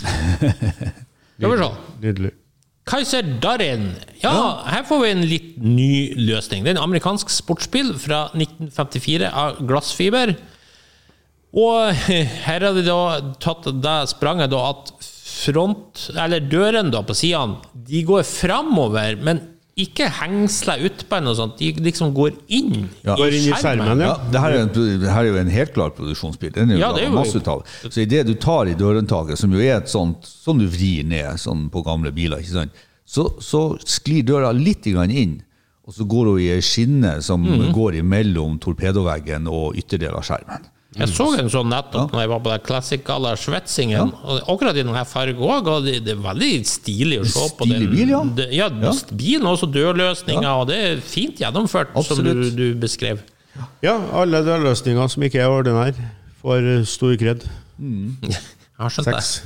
Skal 0.00 1.52
vi 1.52 1.58
se. 1.60 1.72
Nydelig. 2.04 2.36
Kaiser 2.90 3.26
Darin. 3.40 3.90
Ja, 4.22 4.32
her 4.68 4.84
får 4.88 5.02
vi 5.04 5.10
en 5.14 5.26
litt 5.28 5.50
ny 5.62 5.92
løsning. 6.18 6.64
Det 6.64 6.72
er 6.72 6.78
en 6.78 6.84
amerikansk 6.88 7.30
sportsbil 7.32 7.92
fra 8.00 8.26
1954 8.34 9.28
av 9.28 9.60
glassfiber. 9.68 10.34
Og 11.52 11.92
her 11.94 12.28
har 12.46 12.74
de 12.76 12.82
da 12.86 12.98
tatt 13.42 13.64
det 13.82 13.96
spranget 14.12 14.50
da 14.52 14.60
at 14.70 14.92
front, 15.40 16.10
eller 16.14 16.40
dørene 16.52 16.92
da 16.92 17.00
på 17.06 17.14
sidene, 17.16 17.56
de 17.74 18.02
går 18.06 18.22
framover, 18.28 19.16
men 19.24 19.40
ikke 19.80 20.10
hengsler 20.12 20.82
utpå 20.84 21.20
noe 21.24 21.34
sånt. 21.38 21.56
De 21.58 21.70
liksom 21.80 22.10
går 22.14 22.34
inn 22.52 22.88
Ja. 23.06 23.14
I 23.16 23.38
skjermen, 23.48 23.98
Ja, 24.02 24.10
ja. 24.10 24.30
det 24.30 24.40
her 24.42 24.52
er, 24.52 24.62
en, 24.66 24.72
det 25.00 25.08
her 25.10 25.22
er 25.24 25.30
jo 25.30 25.38
en 25.40 25.50
helt 25.54 25.72
klar 25.72 25.90
produksjonsbil. 25.96 26.52
Den 26.52 26.70
er 26.70 26.74
jo 26.76 26.80
Ja, 26.82 26.92
det 26.92 27.04
er 27.04 27.08
jo- 27.08 27.14
masse 27.16 27.40
tall. 27.40 27.62
Så 27.88 28.02
idet 28.02 28.26
du 28.26 28.34
tar 28.34 28.66
i 28.68 28.74
dørhåndtaket, 28.74 29.38
som 29.38 29.50
jo 29.52 29.58
er 29.58 29.78
et 29.78 29.88
sånt 29.88 30.22
sånn 30.26 30.58
du 30.58 30.66
vrir 30.68 31.04
ned 31.04 31.38
sånn 31.40 31.70
på 31.70 31.82
gamle 31.84 32.12
biler, 32.12 32.38
ikke 32.42 32.52
sant? 32.52 32.72
Så, 33.06 33.40
så 33.40 33.78
sklir 33.82 34.22
døra 34.22 34.52
litt 34.52 34.86
inn, 34.86 35.42
og 35.86 35.94
så 35.94 36.04
går 36.06 36.26
hun 36.26 36.40
i 36.40 36.50
ei 36.50 36.60
skinne 36.60 37.22
som 37.22 37.42
Mhm. 37.42 37.72
går 37.72 37.94
imellom 38.02 38.58
torpedoveggen 38.60 39.48
og 39.48 39.74
ytterdel 39.76 40.14
av 40.14 40.22
skjermen. 40.22 40.66
Jeg 40.98 41.06
så 41.14 41.28
en 41.38 41.46
sånn 41.52 41.68
nettopp 41.70 42.10
når 42.10 42.24
jeg 42.24 42.30
var 42.32 42.40
på 42.42 42.50
den 42.50 42.62
Classic 42.66 43.02
Gala 43.06 43.36
Svetsingen. 43.38 44.08
Og 44.26 44.40
akkurat 44.50 44.74
i 44.74 44.82
denne 44.82 45.04
fargen 45.06 45.38
òg, 45.38 45.68
og 45.70 45.84
det, 45.86 46.00
det 46.02 46.16
er 46.16 46.22
veldig 46.24 46.48
stilig 46.66 47.20
å 47.22 47.26
se 47.30 47.44
på. 47.58 47.68
Stilig 47.68 47.84
den- 47.84 47.92
bil, 47.94 48.08
ja. 48.10 48.22
Det, 48.40 48.46
ja, 48.56 48.66
Ja. 48.82 48.92
bilen 49.14 49.46
også 49.46 49.68
dørløsninger, 49.70 50.48
og 50.50 50.66
det 50.72 50.78
er 50.88 51.00
fint 51.04 51.38
gjennomført, 51.38 51.94
som 52.04 52.24
du, 52.26 52.50
du 52.50 52.64
beskrev. 52.82 53.20
Ja, 53.84 53.94
alle 54.18 54.42
dørløsninger 54.46 55.06
som 55.14 55.22
ikke 55.22 55.38
er 55.44 55.52
ordinære, 55.54 55.94
får 56.42 56.66
eh, 56.80 56.84
stor 56.90 57.14
kred. 57.20 57.46
Jeg 58.30 58.40
har 58.80 58.90
skjønt. 58.90 59.12
Seks. 59.12 59.42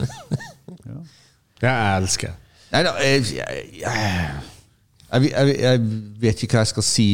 Det 1.61 1.69
jeg 1.69 1.97
elsker. 1.99 2.35
Nei 2.73 2.83
da, 2.87 2.93
jeg, 3.03 3.25
jeg, 3.37 3.65
jeg, 3.83 5.23
jeg, 5.31 5.57
jeg 5.61 5.81
vet 6.23 6.43
ikke 6.43 6.57
hva 6.57 6.63
jeg 6.65 6.71
skal 6.73 6.87
si. 6.87 7.07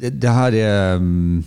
Det, 0.00 0.10
det 0.22 0.30
her 0.34 0.56
er 0.58 0.96
um, 1.00 1.40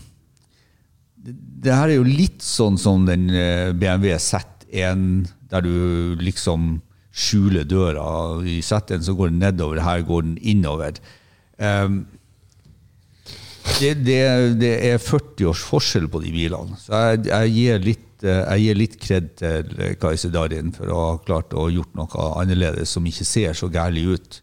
det, 1.63 1.73
her 1.73 1.91
er 1.91 1.97
jo 1.97 2.07
litt 2.07 2.43
sånn 2.43 2.77
som 2.81 3.05
den 3.07 3.29
eh, 3.31 3.71
BMW 3.75 4.17
Z1, 4.19 5.05
der 5.51 5.65
du 5.65 6.19
liksom 6.21 6.81
skjuler 7.13 7.67
døra. 7.69 8.05
I 8.45 8.59
Z1 8.65 9.05
så 9.05 9.15
går 9.17 9.31
den 9.31 9.43
nedover, 9.43 9.83
her 9.85 10.03
går 10.07 10.25
den 10.25 10.37
innover. 10.41 10.97
Um, 11.57 12.03
det, 13.79 13.93
det, 14.03 14.23
det 14.59 14.73
er 14.89 14.97
40 14.99 15.51
års 15.51 15.61
forskjell 15.63 16.09
på 16.11 16.23
de 16.23 16.33
bilene. 16.35 16.79
Så 16.81 16.97
jeg, 16.97 17.27
jeg 17.29 17.53
gir 17.57 17.85
litt 17.85 18.25
eh, 18.25 18.41
jeg 18.41 18.65
gir 18.65 18.79
litt 18.79 18.97
kred 19.01 19.29
til 19.39 19.93
Kaiser 20.01 20.33
Darin 20.33 20.73
for 20.75 20.91
å 20.91 20.99
ha 21.05 21.13
klart 21.23 21.55
å 21.55 21.69
gjort 21.71 21.95
noe 21.97 22.27
annerledes 22.41 22.91
som 22.95 23.07
ikke 23.07 23.27
ser 23.27 23.55
så 23.57 23.71
gærlig 23.71 24.17
ut. 24.17 24.41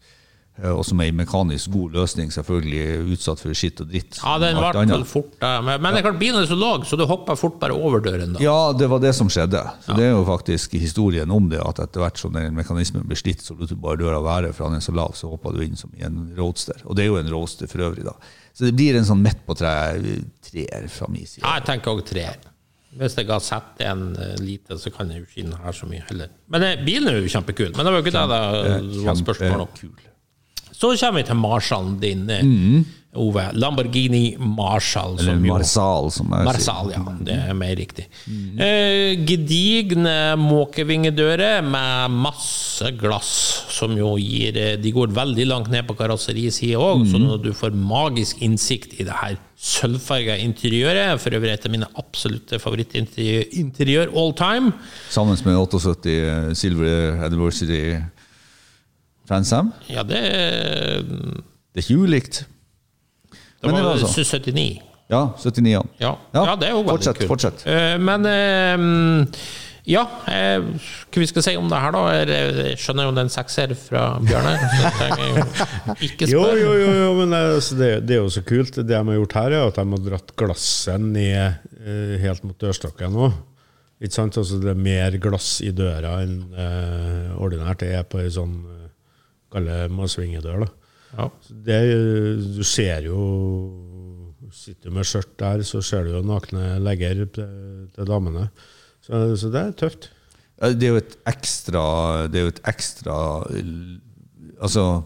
Eh, 0.62 0.70
Og 0.70 0.84
som 0.86 1.00
er 1.00 1.10
en 1.10 1.18
mekanisk 1.18 1.70
god 1.74 1.96
løsning, 1.98 2.30
selvfølgelig 2.34 3.14
utsatt 3.16 3.42
for 3.42 3.56
skitt 3.56 3.80
og 3.84 3.90
dritt. 3.92 4.20
Ja, 4.22 4.36
den 4.42 4.58
ble 4.60 4.84
vel 4.92 5.06
fort 5.08 5.36
Men, 5.40 5.86
det 5.88 6.02
er 6.02 6.06
klart 6.08 6.20
bilen 6.20 6.42
er 6.42 6.50
så 6.50 6.58
lav, 6.58 6.84
så 6.88 6.98
du 7.00 7.06
hopper 7.10 7.38
fort 7.40 7.58
bare 7.62 7.76
over 7.76 8.02
døren. 8.04 8.34
da. 8.36 8.42
Ja, 8.44 8.72
det 8.76 8.90
var 8.92 9.02
det 9.02 9.14
som 9.16 9.30
skjedde. 9.32 9.62
Så 9.86 9.96
Det 9.98 10.06
er 10.08 10.14
jo 10.14 10.24
faktisk 10.28 10.76
historien 10.80 11.30
om 11.30 11.48
det, 11.52 11.62
at 11.64 11.82
etter 11.86 12.04
hvert 12.04 12.20
som 12.20 12.36
den 12.36 12.54
mekanismen 12.58 13.06
blir 13.08 13.18
slitt, 13.18 13.42
så 13.44 13.56
lot 13.58 13.68
du 13.70 13.76
bare 13.76 14.00
døra 14.00 14.20
være, 14.24 14.52
for 14.52 14.68
han 14.68 14.76
er 14.78 14.84
så 14.84 14.94
lav, 14.96 15.16
så 15.18 15.30
hoppa 15.32 15.52
du 15.54 15.62
inn 15.64 15.76
som 15.76 15.90
i 15.98 16.04
en 16.06 16.30
roadster. 16.38 16.80
Og 16.84 16.96
det 16.96 17.06
er 17.06 17.12
jo 17.12 17.18
en 17.20 17.32
roadster 17.32 17.70
for 17.70 17.86
øvrig, 17.88 18.04
da. 18.06 18.16
Så 18.52 18.66
det 18.66 18.74
blir 18.76 18.96
en 18.98 19.06
sånn 19.06 19.22
midt 19.22 19.44
på 19.46 19.54
tre-treer 19.56 20.88
fra 20.92 21.08
min 21.08 21.26
side. 21.26 21.44
Ja, 21.44 21.58
jeg 21.60 21.68
tenker 21.68 21.94
òg 21.94 22.04
treer. 22.08 22.40
Hvis 22.98 23.14
jeg 23.14 23.28
har 23.30 23.42
sett 23.44 23.82
en 23.86 24.16
eh, 24.18 24.34
lite, 24.42 24.74
så 24.82 24.90
kan 24.90 25.10
jeg 25.12 25.22
jo 25.22 25.28
ikke 25.28 25.42
inn 25.44 25.52
her 25.62 25.76
så 25.76 25.86
mye 25.86 26.02
heller. 26.08 26.32
Men 26.50 26.64
eh, 26.66 26.80
bilen 26.82 27.06
er 27.12 27.20
jo 27.20 27.30
kjempekul. 27.30 27.70
Men 27.76 27.86
det 27.86 27.92
var 27.92 28.00
jo 28.00 28.06
ikke 28.06 28.14
det 28.16 28.24
det 28.34 29.04
var 29.06 29.20
spørsmål 29.20 29.66
om. 29.68 30.00
Så 30.80 30.94
kommer 30.96 31.20
vi 31.20 31.28
til 31.28 31.36
Marshallen 31.36 32.00
din, 32.00 32.24
mm. 32.24 32.88
Ove. 33.18 33.42
Lamborghini 33.58 34.36
Marshall. 34.38 35.16
Eller 35.18 35.34
som 35.34 35.46
Marsal, 35.48 36.10
som 36.14 36.28
jeg 36.30 36.46
Marsal, 36.46 36.92
ja. 36.94 37.00
Det 37.26 37.38
er 37.50 37.56
mer 37.58 37.72
riktig. 37.74 38.04
Eh, 38.54 39.18
gedigne 39.26 40.36
måkevingedører 40.38 41.58
med 41.66 42.14
masse 42.14 42.92
glass, 43.00 43.32
som 43.74 43.96
jo 43.98 44.12
gir 44.14 44.54
eh, 44.54 44.76
De 44.78 44.92
går 44.94 45.10
veldig 45.16 45.48
langt 45.50 45.72
ned 45.74 45.88
på 45.88 45.98
karosserisida 45.98 46.78
òg, 46.78 47.02
så 47.10 47.18
at 47.34 47.42
du 47.42 47.50
får 47.56 47.74
magisk 47.74 48.44
innsikt 48.46 48.94
i 49.00 49.08
det 49.08 49.18
her 49.24 49.34
sølvfarga 49.60 50.38
interiøret, 50.40 51.18
for 51.20 51.34
øvrig 51.36 51.50
et 51.56 51.66
av 51.66 51.74
mine 51.74 51.90
absolutte 52.00 52.62
favorittinteriør 52.62 54.14
all 54.14 54.32
time. 54.38 54.70
Sammen 55.10 55.36
med 55.44 55.58
78 55.66 56.54
Silver 56.62 57.26
Anniversary 57.26 57.98
Transam. 59.30 59.70
Ja, 59.86 60.02
det, 60.02 60.20
Det 61.70 61.78
er 61.78 61.86
ikke 61.86 62.02
ulikt. 62.02 62.44
det 63.30 63.70
var, 63.70 63.76
det 63.76 63.82
var 63.84 63.90
var 63.94 64.04
sånn. 64.04 64.24
79. 64.50 64.68
Ja, 65.10 65.24
79. 65.38 65.70
Ja, 65.70 65.82
Ja, 66.02 66.14
ja 66.34 66.54
det 66.58 66.68
er 66.68 66.76
jo 66.76 66.84
veldig 66.84 66.94
fortsett, 66.96 67.18
kult. 67.18 67.30
fortsett. 67.32 67.66
Eh, 67.66 67.96
men 67.98 68.26
eh, 68.30 69.42
Ja, 69.90 70.02
eh, 70.30 70.60
hva 71.10 71.22
vi 71.22 71.26
skal 71.26 71.42
si 71.42 71.54
om 71.58 71.70
det 71.70 71.78
her, 71.82 71.94
da? 71.96 72.02
Jeg 72.14 72.76
skjønner 72.78 73.08
jo 73.08 73.14
den 73.16 73.30
er 73.30 73.34
sekser 73.34 73.72
fra 73.78 74.04
Bjørnar. 74.22 74.60
Så 74.76 74.90
jeg 75.08 75.16
jo 75.18 75.94
ikke 76.10 76.28
Jo, 76.30 76.42
jo, 76.58 76.72
jo, 76.78 76.90
jo 77.00 77.12
men 77.18 77.34
det, 77.34 77.40
altså, 77.56 77.78
det, 77.80 77.90
det 78.06 78.18
er 78.18 78.20
jo 78.22 78.30
så 78.36 78.42
kult. 78.46 78.74
Det 78.76 78.86
de 78.90 78.98
har 79.00 79.18
gjort 79.18 79.38
her, 79.40 79.56
er 79.56 79.70
at 79.70 79.80
de 79.80 79.86
har 79.94 80.04
dratt 80.10 80.34
glasset 80.38 81.00
ned 81.06 82.20
helt 82.22 82.44
mot 82.46 82.58
dørstokken 82.60 83.14
nå. 83.16 83.30
Ikke 84.00 84.14
sant? 84.16 84.38
Altså, 84.40 84.60
det 84.62 84.70
er 84.72 84.78
mer 84.80 85.16
glass 85.20 85.58
i 85.64 85.72
døra 85.76 86.20
enn 86.22 86.38
uh, 86.54 87.40
ordinært 87.42 87.82
det 87.82 87.90
er 87.98 88.06
på 88.08 88.20
ei 88.22 88.30
sånn 88.32 88.54
kalle 89.52 89.88
massvingedør. 89.92 90.64
da. 90.64 90.70
Ja. 91.18 91.26
Det, 91.66 91.78
du 92.56 92.62
ser 92.66 93.06
jo 93.08 93.20
Sitter 94.50 94.90
du 94.90 94.94
med 94.96 95.06
skjørt 95.06 95.36
der, 95.38 95.60
så 95.62 95.78
ser 95.82 96.06
du 96.08 96.16
jo 96.16 96.20
nakne 96.26 96.80
legger 96.82 97.20
til, 97.30 97.50
til 97.94 98.08
damene. 98.08 98.48
Så, 99.06 99.20
så 99.38 99.50
det 99.54 99.60
er 99.60 99.76
tøft. 99.78 100.08
Det 100.60 100.88
er 100.88 100.90
jo 100.90 100.98
et 101.00 101.14
ekstra 101.30 101.82
Det 102.28 102.36
er 102.40 102.42
jo 102.48 102.50
et 102.52 102.58
ekstra 102.68 103.14
Altså, 104.60 105.02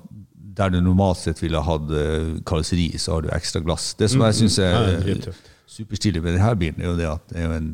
der 0.57 0.73
du 0.73 0.81
normalt 0.83 1.21
sett 1.21 1.43
ville 1.43 1.61
hatt 1.63 1.93
eh, 1.95 2.31
karosseri, 2.47 2.89
så 2.99 3.17
har 3.17 3.25
du 3.27 3.29
ekstra 3.35 3.61
glass. 3.63 3.93
Det 3.99 4.09
som 4.11 4.23
jeg 4.27 4.39
syns 4.41 4.59
er 4.63 4.75
er 4.81 5.01
drittøft. 5.03 5.51
superstilig 5.71 6.23
med 6.23 6.37
denne 6.39 6.57
bilen, 6.59 6.81
er 6.83 6.91
jo 6.91 6.97
det 6.99 7.07
at 7.11 7.29
det 7.31 7.39
er 7.41 7.47
jo 7.49 7.53
en 7.59 7.71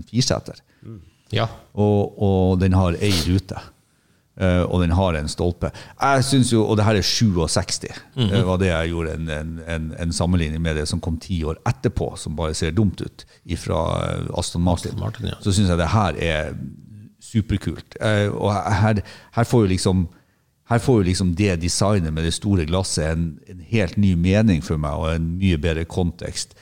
Mm. 0.82 1.00
ja. 1.32 1.46
Og, 1.74 2.22
og 2.22 2.60
den 2.60 2.72
har 2.72 2.96
ei 3.00 3.12
rute. 3.28 3.58
Eh, 4.40 4.62
og 4.62 4.80
den 4.80 4.94
har 4.96 5.16
en 5.18 5.28
stolpe. 5.28 5.68
Jeg 6.00 6.24
synes 6.24 6.52
jo, 6.52 6.62
Og 6.64 6.76
det 6.76 6.84
her 6.86 6.96
er 6.96 7.02
67. 7.04 7.88
Det 8.16 8.46
var 8.46 8.56
det 8.56 8.70
jeg 8.70 8.88
gjorde 8.88 9.14
en, 9.14 9.28
en, 9.28 9.60
en, 9.68 9.94
en 10.00 10.12
sammenligning 10.12 10.62
med 10.62 10.76
det 10.80 10.86
som 10.88 11.00
kom 11.00 11.18
ti 11.20 11.42
år 11.44 11.58
etterpå, 11.68 12.14
som 12.16 12.36
bare 12.36 12.54
ser 12.54 12.70
dumt 12.70 13.00
ut, 13.04 13.24
fra 13.56 13.82
Aston 14.38 14.62
Martin. 14.62 14.90
Aston 14.94 15.00
Martin, 15.00 15.26
ja. 15.26 15.36
Så 15.44 15.52
syns 15.52 15.68
jeg 15.68 15.78
det 15.78 15.90
her 15.92 16.16
er 16.16 16.54
superkult. 17.20 17.98
Eh, 18.00 18.30
og 18.32 18.54
her, 18.54 19.02
her 19.36 19.44
får 19.44 19.66
jo 19.66 19.74
liksom 19.74 20.08
her 20.70 20.78
får 20.78 21.00
jo 21.00 21.02
liksom 21.08 21.34
det 21.34 21.56
designet 21.62 22.12
med 22.14 22.24
det 22.24 22.32
store 22.36 22.64
glasset 22.64 23.10
en, 23.10 23.38
en 23.50 23.62
helt 23.72 23.96
ny 23.98 24.14
mening 24.14 24.62
for 24.64 24.78
meg, 24.78 24.92
og 24.94 25.14
en 25.16 25.32
mye 25.40 25.58
bedre 25.58 25.84
kontekst. 25.84 26.54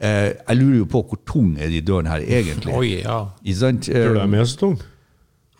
Eh, 0.00 0.34
jeg 0.36 0.56
lurer 0.58 0.82
jo 0.82 0.88
på 0.92 1.00
hvor 1.08 1.20
tung 1.26 1.54
er 1.58 1.70
de 1.72 1.80
dørene 1.80 2.12
her 2.12 2.26
egentlig? 2.26 2.74
Oi, 2.76 2.90
ja. 3.00 3.22
Eh, 3.42 3.54
Tror 3.56 4.18
du 4.18 4.20
de 4.20 4.38
er 4.42 4.44
så 4.50 4.58
tunge? 4.60 4.90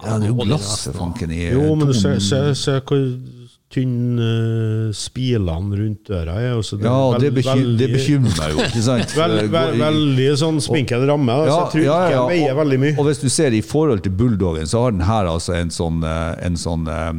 Ja, 0.06 0.18
det 0.18 0.28
er 0.28 0.32
jo 0.32 0.36
glassfanken 0.40 0.48
glass, 0.48 0.68
nesten, 0.70 0.92
for 0.92 1.00
fanken. 1.04 1.30
i 1.34 1.40
Jo, 1.52 1.74
men 1.74 1.86
du 1.90 1.94
ser, 1.96 2.18
ser, 2.20 2.52
ser 2.58 2.80
hvor 2.88 3.02
tynne 3.74 4.22
uh, 4.22 4.90
spilene 4.94 5.74
rundt 5.80 6.04
døra 6.06 6.34
er. 6.38 6.52
Også 6.60 6.76
Ja, 6.78 6.94
det, 7.18 7.32
veld- 7.32 7.40
bekym, 7.40 7.72
det 7.80 7.88
bekymrer 7.90 8.36
meg 8.38 8.52
jo. 8.54 8.60
ikke 8.68 8.82
sant? 8.86 9.14
Veld, 9.18 9.38
Det 9.40 9.50
veld, 9.50 9.80
veldig 9.82 10.28
sånn 10.38 10.60
spinkel 10.62 11.06
ramme. 11.10 11.38
da, 11.42 11.48
så 11.48 11.56
jeg 11.58 11.72
tror 11.72 11.84
ja, 11.88 11.96
ja, 12.12 12.20
den 12.20 12.30
veier 12.36 12.58
veldig 12.60 12.78
mye. 12.84 12.94
Og 13.00 13.08
hvis 13.08 13.22
du 13.24 13.28
ser 13.34 13.56
i 13.56 13.62
forhold 13.66 14.04
til 14.06 14.14
bulldoggen, 14.14 14.68
så 14.70 14.84
har 14.86 14.94
den 14.94 15.02
her 15.08 15.26
altså 15.32 15.56
en 15.58 15.72
sånn, 15.74 16.04
eh, 16.06 16.34
en 16.46 16.60
sånn 16.60 16.86
eh, 16.86 17.12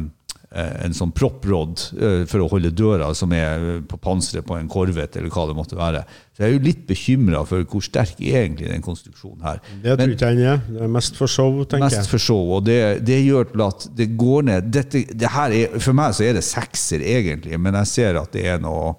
en 0.54 0.94
sånn 0.94 1.10
propprod 1.16 1.80
eh, 1.98 2.22
for 2.30 2.44
å 2.44 2.48
holde 2.52 2.70
døra 2.76 3.08
som 3.18 3.32
er 3.34 3.64
eh, 3.76 3.80
på 3.88 3.98
panseret 4.02 4.46
på 4.46 4.56
en 4.56 4.68
korvet, 4.70 5.18
eller 5.18 5.32
hva 5.32 5.46
det 5.48 5.56
måtte 5.58 5.78
være. 5.78 6.04
Så 6.36 6.44
jeg 6.44 6.48
er 6.48 6.54
jo 6.54 6.62
litt 6.66 6.84
bekymra 6.88 7.42
for 7.48 7.66
hvor 7.66 7.82
sterk 7.84 8.20
er 8.20 8.44
egentlig 8.44 8.70
den 8.70 8.84
konstruksjonen 8.84 9.42
her. 9.46 9.58
Det 9.82 9.96
tror 9.98 10.14
ikke 10.14 10.30
jeg 10.30 10.38
den 10.38 10.84
er. 10.84 10.92
Mest 10.96 11.18
for 11.18 11.30
show, 11.30 11.58
tenker 11.64 11.88
Mest 11.88 11.98
jeg. 12.02 12.10
for 12.12 12.22
show, 12.22 12.54
og 12.58 12.64
det, 12.68 12.78
det 13.06 13.18
gjør 13.24 13.50
til 13.50 13.66
at 13.66 13.88
det 13.98 14.08
går 14.20 14.46
ned 14.50 14.70
Dette, 14.76 15.02
det 15.10 15.32
her 15.34 15.52
er, 15.54 15.76
For 15.82 15.96
meg 15.96 16.14
så 16.16 16.26
er 16.26 16.38
det 16.38 16.44
sekser, 16.46 17.02
egentlig, 17.02 17.58
men 17.60 17.76
jeg 17.82 17.92
ser 17.92 18.20
at 18.22 18.32
det 18.36 18.46
er 18.54 18.62
noe 18.62 18.94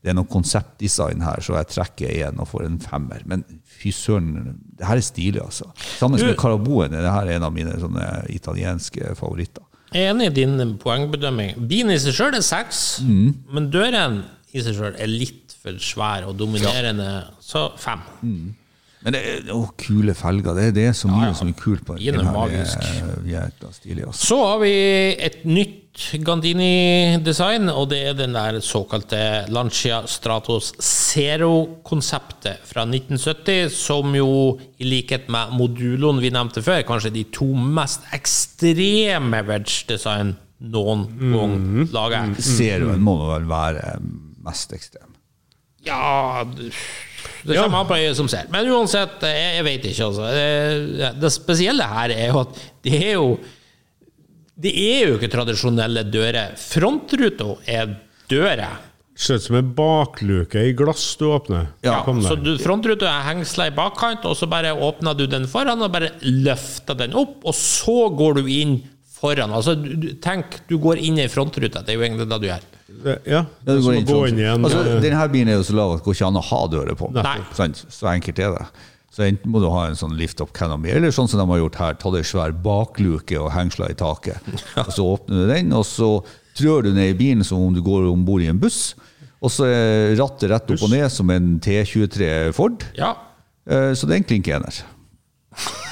det 0.00 0.14
er 0.14 0.16
noe 0.16 0.28
konseptdesign 0.32 1.20
her, 1.20 1.42
så 1.44 1.58
jeg 1.58 1.68
trekker 1.74 2.08
igjen 2.08 2.38
og 2.40 2.48
får 2.48 2.62
en 2.64 2.78
femmer. 2.80 3.20
Men 3.28 3.42
fy 3.68 3.90
søren, 3.92 4.54
det 4.80 4.86
her 4.88 4.96
er 4.96 5.04
stilig, 5.04 5.42
altså. 5.44 5.66
Sammen 5.98 6.22
med 6.24 6.38
Caraboen 6.40 6.96
er 6.96 7.04
det 7.04 7.12
her 7.12 7.32
en 7.34 7.44
av 7.44 7.52
mine 7.52 7.74
sånne 7.82 8.06
italienske 8.32 9.12
favoritter. 9.18 9.66
Jeg 9.92 10.04
er 10.06 10.10
enig 10.14 10.26
i 10.30 10.34
din 10.36 10.76
poengbedømming. 10.78 11.56
Bilen 11.68 11.90
i 11.90 11.98
seg 11.98 12.14
sjøl 12.14 12.34
er 12.38 12.44
seks, 12.46 13.00
Mm. 13.02 13.34
men 13.52 13.70
døren 13.70 14.22
i 14.54 14.62
seg 14.62 14.74
sjøl 14.78 14.94
er 14.98 15.06
litt 15.10 15.56
for 15.62 15.72
svær 15.82 16.24
og 16.28 16.38
dominerende, 16.38 17.24
så 17.40 17.70
fem. 17.76 18.00
Men 19.00 19.14
det 19.16 19.20
er 19.24 19.52
å, 19.54 19.62
kule 19.80 20.12
felger. 20.16 20.56
Det, 20.56 20.66
det 20.76 20.90
er 20.90 20.96
så 20.96 21.08
mye 21.08 21.32
som 21.36 21.48
er 21.48 21.56
kult 21.56 21.86
på 21.88 21.96
er 21.96 22.18
den 22.18 22.26
magisk. 22.28 22.82
Er 23.24 23.52
stilig, 23.72 24.04
altså. 24.04 24.26
Så 24.26 24.40
har 24.44 24.58
vi 24.64 24.74
et 25.16 25.44
nytt 25.48 25.78
Gandini-design, 26.22 27.66
og 27.72 27.88
det 27.90 27.98
er 28.10 28.14
den 28.16 28.36
der 28.36 28.60
såkalte 28.62 29.18
Lancia 29.50 30.04
Stratos 30.08 30.70
Zero-konseptet 30.78 32.62
fra 32.68 32.84
1970, 32.86 33.72
som 33.74 34.14
jo, 34.14 34.30
i 34.78 34.86
likhet 34.86 35.26
med 35.32 35.56
moduloen 35.58 36.22
vi 36.22 36.30
nevnte 36.32 36.62
før, 36.64 36.84
kanskje 36.88 37.12
de 37.16 37.26
to 37.34 37.48
mest 37.58 38.06
ekstreme 38.16 39.42
wedge-design 39.48 40.36
noen 40.70 41.06
gang 41.32 41.58
laga. 41.92 42.24
Zeroen 42.38 43.02
må 43.04 43.16
vel 43.24 43.48
være 43.50 43.96
mest 44.44 44.76
ekstrem. 44.76 45.16
Ja 45.86 46.44
Det 47.44 47.56
kommer 47.56 47.82
an 47.82 47.88
på 47.88 47.96
øyet 47.98 48.18
som 48.18 48.28
ser. 48.30 48.50
Men 48.52 48.68
uansett, 48.72 49.22
jeg, 49.24 49.54
jeg 49.56 49.64
vet 49.66 49.88
ikke, 49.90 50.10
altså. 50.10 50.28
Det, 50.34 51.10
det 51.22 51.32
spesielle 51.34 51.86
her 51.88 52.12
er 52.14 52.28
jo 52.32 52.42
at 52.44 52.60
det 52.84 53.00
er 53.00 53.16
jo 53.16 53.26
Det 54.60 54.70
er 54.76 55.08
jo 55.08 55.16
ikke 55.16 55.30
tradisjonelle 55.32 56.02
dører. 56.12 56.54
Frontruta 56.60 57.54
er 57.64 57.94
døra. 58.28 58.70
Ser 59.20 59.36
ut 59.40 59.44
som 59.44 59.56
en 59.58 59.70
bakluke 59.76 60.60
i 60.68 60.72
glass 60.76 61.16
du 61.20 61.26
åpner. 61.28 61.70
Ja, 61.84 61.98
Så 62.24 62.36
du, 62.40 62.54
frontruta 62.60 63.08
er 63.08 63.26
hengsla 63.26 63.66
i 63.68 63.74
bakkant, 63.76 64.24
og 64.28 64.36
så 64.36 64.48
bare 64.48 64.72
åpner 64.72 65.16
du 65.16 65.26
den 65.28 65.48
foran 65.48 65.80
og 65.84 65.92
bare 65.92 66.12
løfter 66.24 66.96
den 66.96 67.16
opp, 67.16 67.40
og 67.44 67.56
så 67.56 68.08
går 68.16 68.40
du 68.40 68.48
inn 68.52 68.78
foran. 69.20 69.52
Altså, 69.52 69.74
du, 69.76 70.12
tenk, 70.24 70.60
du 70.68 70.78
går 70.80 71.00
inn 71.04 71.20
i 71.20 71.28
frontruta. 71.28 71.82
Det 71.84 71.92
er 71.92 71.98
jo 71.98 72.06
egentlig 72.06 72.28
det 72.30 72.40
du 72.40 72.48
gjør. 72.48 72.68
Ja, 73.24 73.44
det 73.64 73.74
er 73.74 73.80
som 73.80 73.94
å 73.94 74.00
gå 74.04 74.16
sånn. 74.16 74.28
inn 74.28 74.40
i 74.42 74.46
en 74.50 74.64
altså, 74.66 74.80
eh, 74.84 75.00
Denne 75.00 75.26
bilen 75.32 75.48
er 75.52 75.58
jo 75.60 75.66
så 75.66 75.76
lav 75.78 75.94
at 75.94 76.00
det 76.02 76.06
går 76.08 76.16
ikke 76.18 76.30
an 76.30 76.40
å 76.40 76.46
ha 76.50 76.60
dører 76.72 76.98
på. 76.98 77.10
Nei. 77.16 77.36
Så 77.88 78.08
enkelt 78.10 78.42
er 78.42 78.56
det. 78.58 78.66
Så 79.10 79.24
enten 79.26 79.50
må 79.50 79.58
du 79.62 79.66
ha 79.72 79.86
en 79.88 79.98
sånn 79.98 80.12
lift-up 80.18 80.52
canopy, 80.54 80.92
eller 80.94 81.10
sånn 81.14 81.26
som 81.30 81.40
de 81.40 81.46
har 81.50 81.58
gjort 81.62 81.78
her, 81.80 81.96
ta 81.98 82.12
ei 82.14 82.22
svær 82.26 82.52
bakluke 82.62 83.40
og 83.40 83.50
hengsla 83.54 83.88
i 83.90 83.96
taket. 83.98 84.38
Og 84.84 84.92
så 84.94 85.06
åpner 85.16 85.42
du 85.42 85.50
den, 85.50 85.72
og 85.74 85.82
så 85.88 86.10
trør 86.58 86.86
du 86.86 86.92
ned 86.94 87.14
i 87.14 87.18
bilen 87.18 87.46
som 87.46 87.62
om 87.64 87.74
du 87.74 87.82
går 87.82 88.06
om 88.10 88.22
bord 88.26 88.44
i 88.44 88.50
en 88.52 88.60
buss. 88.60 88.94
Og 89.40 89.50
så 89.50 89.66
er 89.66 90.14
rattet 90.20 90.50
rett 90.52 90.70
opp 90.70 90.82
og 90.84 90.92
ned 90.92 91.08
som 91.10 91.30
en 91.32 91.54
T23 91.64 92.52
Ford. 92.54 92.84
Ja. 92.98 93.14
Eh, 93.66 93.94
Så 93.96 94.06
det 94.06 94.20
er 94.20 94.36
en 94.36 94.50
ener. 94.60 94.82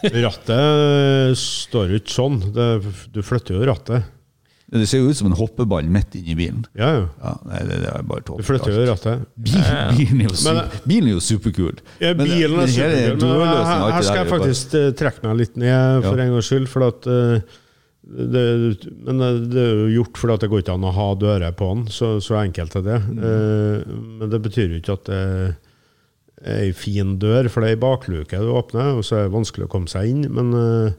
Rattet 0.00 1.36
står 1.36 1.90
jo 1.92 1.98
ikke 2.00 2.14
sånn. 2.14 2.38
Du 3.12 3.20
flytter 3.26 3.58
jo 3.58 3.66
rattet. 3.68 4.06
Det 4.70 4.84
ser 4.86 5.00
jo 5.02 5.08
ut 5.10 5.16
som 5.18 5.26
en 5.26 5.34
hoppeball 5.34 5.88
midt 5.90 6.14
inni 6.14 6.36
bilen. 6.38 6.60
Ja, 6.78 6.90
ja. 6.94 7.06
Ja, 7.24 7.32
nei, 7.50 7.62
det, 7.66 7.78
det 7.82 7.88
er 7.90 8.04
bare 8.06 8.22
Du 8.22 8.28
tåpelig. 8.28 8.44
flytter 8.46 8.76
jo 8.76 8.84
rattet. 8.86 9.24
Bilen, 9.34 9.96
bilen, 9.96 10.20
er 10.20 10.28
jo 10.28 10.36
super, 10.38 10.76
bilen 10.86 11.08
er 11.08 11.14
jo 11.16 11.22
superkul. 11.26 11.80
Ja, 11.98 12.12
Men- 12.14 12.26
bilen 12.30 12.54
men 12.54 12.60
er 12.62 12.70
superkul, 12.76 13.08
men 13.10 13.18
dørløsningen, 13.24 13.66
her, 13.66 13.92
her 13.96 14.02
skal 14.06 14.20
jeg 14.20 14.28
bare- 14.28 14.38
faktisk 14.38 14.76
eh, 14.78 14.90
trekke 15.00 15.24
meg 15.26 15.36
litt 15.40 15.56
ned 15.58 16.04
for 16.06 16.16
Ja. 16.16 16.22
en 16.22 16.32
gangs 16.36 16.46
skyld. 16.52 16.68
For 16.70 16.86
at, 16.86 17.08
uh, 17.10 17.40
det, 18.10 18.44
men 19.06 19.18
det 19.50 19.58
er 19.64 19.74
jo 19.82 19.88
gjort 20.04 20.16
fordi 20.22 20.36
det 20.44 20.50
går 20.50 20.62
ikke 20.62 20.74
an 20.78 20.86
å 20.86 20.92
ha 20.94 21.08
dører 21.18 21.52
på 21.58 21.66
den. 21.74 21.82
Så, 21.90 22.12
så 22.22 22.38
enkelt 22.38 22.76
er 22.78 22.82
det. 22.86 23.00
Mm. 23.10 23.18
Eh, 23.26 23.96
Men 24.20 24.30
det 24.30 24.40
betyr 24.46 24.70
jo 24.70 24.78
ikke 24.80 24.94
at 25.00 25.04
det 25.10 25.18
er 26.46 26.60
ei 26.62 26.70
fin 26.72 27.18
dør, 27.18 27.50
for 27.50 27.60
det 27.60 27.72
er 27.72 27.74
ei 27.76 27.80
bakluke 27.82 28.38
du 28.38 28.54
åpner, 28.54 28.94
og 28.96 29.02
så 29.04 29.18
er 29.18 29.26
det 29.26 29.34
vanskelig 29.34 29.66
å 29.66 29.72
komme 29.74 29.90
seg 29.90 30.08
inn. 30.14 30.22
Men 30.32 30.54
eh, 30.54 30.92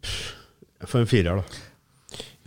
pff, 0.00 0.30
jeg 0.80 0.88
får 0.94 1.00
en 1.02 1.10
firer, 1.10 1.42
da. 1.42 1.58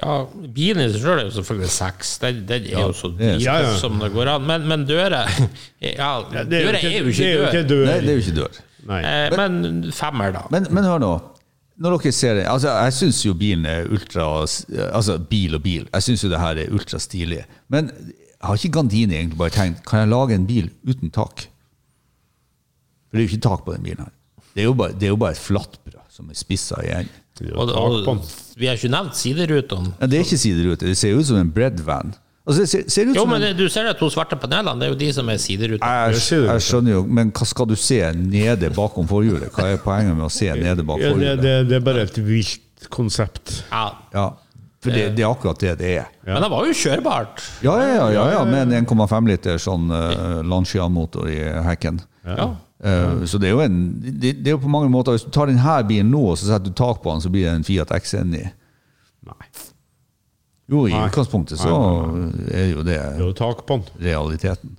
Ja, 0.03 0.15
bilen 0.55 0.83
i 0.83 0.87
seg 0.93 1.01
sjøl 1.05 1.19
er 1.21 1.25
jo 1.29 1.33
selvfølgelig 1.37 1.69
seks. 1.73 2.13
Den, 2.23 2.41
den 2.49 2.65
er 2.69 2.81
jo 2.87 2.93
så 2.97 3.09
det 3.17 3.29
er- 3.35 3.41
Ja, 3.43 3.55
ja. 3.63 3.73
som 3.79 3.99
det 4.01 4.09
går 4.13 4.31
an. 4.35 4.45
Men, 4.49 4.67
men 4.67 4.85
døra 4.89 5.23
ja, 5.81 6.09
Døra 6.29 6.79
er 6.79 6.97
jo 6.99 7.11
ikke 7.13 7.27
det 7.27 7.35
dør. 7.37 7.47
ikke 7.51 7.63
dør. 7.69 7.85
Nei, 7.89 7.99
det 8.03 8.09
er 8.09 8.17
jo 8.19 8.23
ikke 8.25 8.35
dør. 8.41 8.59
Nei. 8.89 8.99
Eh, 9.07 9.37
men 9.39 9.91
femmer, 9.95 10.33
da. 10.35 10.41
Men, 10.51 10.67
men 10.75 10.83
hør 10.89 10.99
nå. 11.03 11.13
Når 11.83 11.95
dere 11.97 12.11
ser 12.13 12.35
det, 12.37 12.43
altså 12.45 12.69
Jeg 12.83 12.93
syns 12.93 13.19
jo 13.25 13.31
bilen 13.33 13.63
er 13.65 13.87
ultra 13.89 14.27
Altså 14.43 15.15
bil 15.17 15.55
og 15.57 15.63
bil. 15.65 15.87
Jeg 15.89 16.03
syns 16.05 16.21
jo 16.23 16.29
det 16.29 16.39
her 16.43 16.59
er 16.61 16.69
ultra 16.75 16.99
stilig. 17.01 17.39
Men 17.73 17.89
har 18.43 18.59
ikke 18.59 18.75
Gandini 18.75 19.15
egentlig 19.17 19.39
bare 19.39 19.55
tenkt 19.55 19.81
Kan 19.87 20.03
jeg 20.03 20.11
lage 20.11 20.35
en 20.37 20.45
bil 20.45 20.67
uten 20.85 21.09
tak? 21.15 21.47
For 23.09 23.17
det 23.17 23.23
er 23.23 23.25
jo 23.25 23.31
ikke 23.31 23.45
tak 23.47 23.63
på 23.65 23.73
den 23.73 23.83
bilen 23.87 24.03
her. 24.05 24.13
Det 24.53 24.61
er 24.61 24.67
jo 24.69 24.75
bare, 24.77 24.93
det 24.93 25.07
er 25.07 25.13
jo 25.15 25.17
bare 25.23 25.33
et 25.33 25.41
flatbrød 25.41 25.97
som 26.13 26.29
er 26.29 26.37
spissa 26.37 26.77
i 26.85 26.91
enden. 26.99 27.22
Og, 27.41 27.71
og 27.73 28.19
vi 28.59 28.67
har 28.69 28.77
ikke 28.77 28.91
nevnt 28.93 29.17
siderutene. 29.17 29.95
Ja, 29.99 30.09
det 30.09 30.19
er 30.19 30.27
ikke 30.27 30.37
siderute. 30.37 30.85
Det 30.85 30.97
ser 30.97 31.17
ut 31.17 31.25
som 31.25 31.39
en 31.39 31.49
breadvan. 31.53 32.13
Altså, 32.43 32.61
det 32.61 32.69
ser, 32.69 32.83
ser 32.91 33.09
ut 33.09 33.15
Jo, 33.15 33.23
men 33.25 33.39
en, 33.39 33.47
det, 33.47 33.53
du 33.57 33.71
ser 33.71 33.87
de 33.87 33.93
to 33.95 34.09
svarte 34.11 34.35
panelene, 34.35 34.75
det 34.81 34.89
er 34.89 34.91
jo 34.91 34.99
de 34.99 35.09
som 35.15 35.29
er 35.31 35.39
sideruter. 35.39 35.79
jeg, 36.11 36.43
jeg 36.43 36.65
skjønner 36.65 36.91
jo, 36.91 37.03
men 37.07 37.31
hva 37.31 37.47
skal 37.47 37.69
du 37.69 37.75
se 37.79 37.99
nede 38.19 38.69
bakom 38.75 39.07
forhjulet? 39.07 39.47
Hva 39.55 39.69
er 39.71 39.79
poenget 39.81 40.17
med 40.17 40.27
å 40.27 40.31
se 40.33 40.49
nede 40.51 40.83
bak 40.83 40.99
Ja, 40.99 41.13
det, 41.13 41.15
forhjulet? 41.15 41.69
det, 41.69 41.77
er 41.79 41.85
bare 41.85 42.03
et 42.03 42.19
vilt 42.19 42.89
konsept. 42.91 43.61
Ja. 43.71 43.85
Ja. 44.13 44.27
For 44.83 44.91
det, 44.91 45.05
det 45.15 45.23
er 45.23 45.31
akkurat 45.31 45.61
det 45.63 45.77
det 45.79 45.93
er. 46.01 46.11
Men 46.27 46.43
det 46.43 46.49
var 46.51 46.67
jo 46.67 46.75
kjørbart. 46.75 47.45
Ja, 47.63 47.77
ja, 47.79 47.93
ja, 47.95 48.07
ja, 48.11 48.25
ja 48.35 48.43
med 48.43 48.73
en 48.75 48.83
1,5 48.83 49.29
liter 49.31 49.61
sånn 49.63 49.87
uh, 49.87 50.41
Lancia-motor 50.43 51.31
i 51.31 51.39
hekken. 51.69 52.03
Ja. 52.27 52.49
Eh, 52.83 53.23
Så 53.31 53.39
det 53.39 53.47
er 53.47 53.53
jo 53.55 53.61
en 53.63 53.77
det, 54.03 54.33
det 54.43 54.47
er 54.51 54.57
jo 54.57 54.63
på 54.65 54.67
mange 54.71 54.89
måter 54.91 55.15
Hvis 55.15 55.23
du 55.23 55.29
tar 55.31 55.47
denne 55.47 55.75
bilen 55.87 56.09
nå 56.11 56.19
og 56.33 56.37
så 56.37 56.49
setter 56.49 56.67
du 56.67 56.75
tak 56.75 56.99
på 57.03 57.13
den, 57.13 57.21
så 57.23 57.29
blir 57.31 57.45
det 57.47 57.53
en 57.55 57.63
Fiat 57.63 57.93
XNI. 58.03 58.43
Nei. 59.23 59.47
Jo, 60.71 60.85
i 60.87 60.91
Nei. 60.91 61.05
utgangspunktet 61.07 61.59
så 61.59 61.71
er 62.51 62.69
jo 62.73 62.83
det 62.87 62.97
jo 63.19 63.31
tak 63.35 63.65
på 63.67 63.77
den. 63.77 63.85
realiteten. 64.03 64.75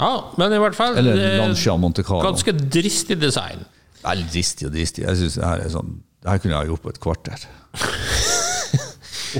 ja, 0.00 0.10
men 0.38 0.52
i 0.54 0.58
hvert 0.62 0.74
fall 0.78 0.96
Eller 0.98 1.38
Lancia 1.38 1.76
Monte 1.76 2.02
Carlo. 2.02 2.22
Ganske 2.30 2.52
dristig 2.52 3.18
design. 3.20 3.62
Veldig 4.02 4.30
dristig 4.32 4.66
og 4.66 4.72
dristig. 4.72 5.04
Jeg 5.04 5.16
synes 5.22 5.34
det 5.38 5.44
her 5.44 5.58
er 5.66 5.68
sånn 5.74 5.98
Det 6.22 6.30
her 6.30 6.38
kunne 6.38 6.54
jeg 6.54 6.60
ha 6.66 6.68
gjort 6.70 6.82
på 6.82 6.88
et 6.94 7.00
kvarter. 7.00 7.46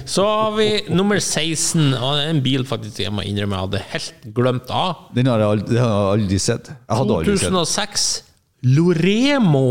Så 0.06 0.24
har 0.26 0.52
vi 0.56 0.66
nummer 0.92 1.18
16, 1.20 1.94
og 1.98 2.16
det 2.16 2.24
er 2.24 2.32
en 2.34 2.42
bil 2.44 2.64
faktisk 2.68 3.00
jeg 3.02 3.12
må 3.14 3.24
innrømme 3.26 3.56
jeg 3.58 3.66
hadde 3.66 3.82
helt 3.94 4.26
glemt 4.36 4.70
av. 4.70 5.06
Den 5.16 5.30
har 5.30 5.42
jeg 5.42 5.54
aldri, 5.56 5.74
den 5.74 5.82
har 5.82 5.94
jeg 5.94 6.18
aldri 6.18 6.38
sett. 6.46 6.70
Jeg 6.74 7.00
hadde 7.00 7.16
aldri 7.20 7.36
sett. 7.38 7.50
2006 7.50 8.08
Loremo 8.76 9.64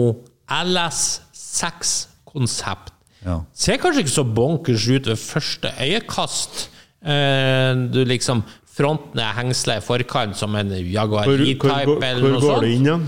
LS6 0.50 1.94
konsept. 2.30 2.94
Ja. 3.26 3.42
Ser 3.54 3.80
kanskje 3.82 4.06
ikke 4.06 4.14
så 4.16 4.24
bonkers 4.24 4.86
ut 4.90 5.10
ved 5.12 5.20
første 5.20 5.72
øyekast. 5.84 6.68
Eh, 7.04 7.74
du 7.94 8.02
liksom 8.08 8.44
Fronten 8.80 9.20
er 9.20 9.34
hengsla 9.36 9.76
i 9.80 9.84
forkant 9.84 10.38
som 10.40 10.54
en 10.56 10.70
Jaguar 10.72 11.28
Hvor, 11.28 11.36
hvor, 11.36 11.42
E-Type 11.44 11.84
hvor, 11.90 12.04
eller 12.06 12.22
hvor 12.24 12.32
noe 12.32 12.40
går 12.40 12.62
det 12.64 12.70
sånt. 12.70 12.76
inn 12.78 12.86
igjen? 12.88 13.08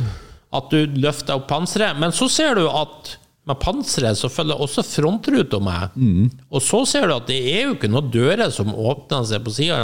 At 0.60 0.74
du 0.74 0.98
løfter 1.00 1.38
opp 1.40 1.46
panseret. 1.48 1.96
Men 2.02 2.12
så 2.12 2.28
ser 2.28 2.60
du 2.60 2.66
at 2.68 3.14
med 3.50 3.58
panseret 3.58 4.20
så 4.20 4.30
følger 4.30 4.60
også 4.62 4.84
frontruta 4.86 5.58
med. 5.64 5.96
Mm. 5.98 6.28
Og 6.54 6.62
så 6.62 6.84
ser 6.90 7.08
du 7.10 7.16
at 7.16 7.26
det 7.30 7.40
er 7.56 7.64
jo 7.66 7.74
ikke 7.74 7.90
noen 7.90 8.12
dører 8.14 8.54
som 8.54 8.70
åpner 8.70 9.26
seg 9.26 9.42
på 9.46 9.54
sida. 9.56 9.80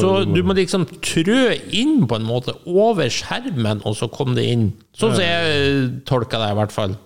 Så 0.00 0.12
du 0.24 0.40
må 0.46 0.56
liksom 0.56 0.86
trø 1.04 1.52
inn 1.68 2.06
på 2.08 2.16
en 2.16 2.28
måte 2.28 2.56
over 2.64 3.12
skjermen, 3.12 3.84
og 3.84 3.98
så 3.98 4.08
kom 4.12 4.32
det 4.38 4.46
inn. 4.54 4.70
Sånn 4.96 5.16
som 5.18 5.24
jeg 5.24 5.90
tolker 6.08 6.40
det, 6.40 6.52
i 6.54 6.60
hvert 6.62 6.72
fall. 6.74 6.96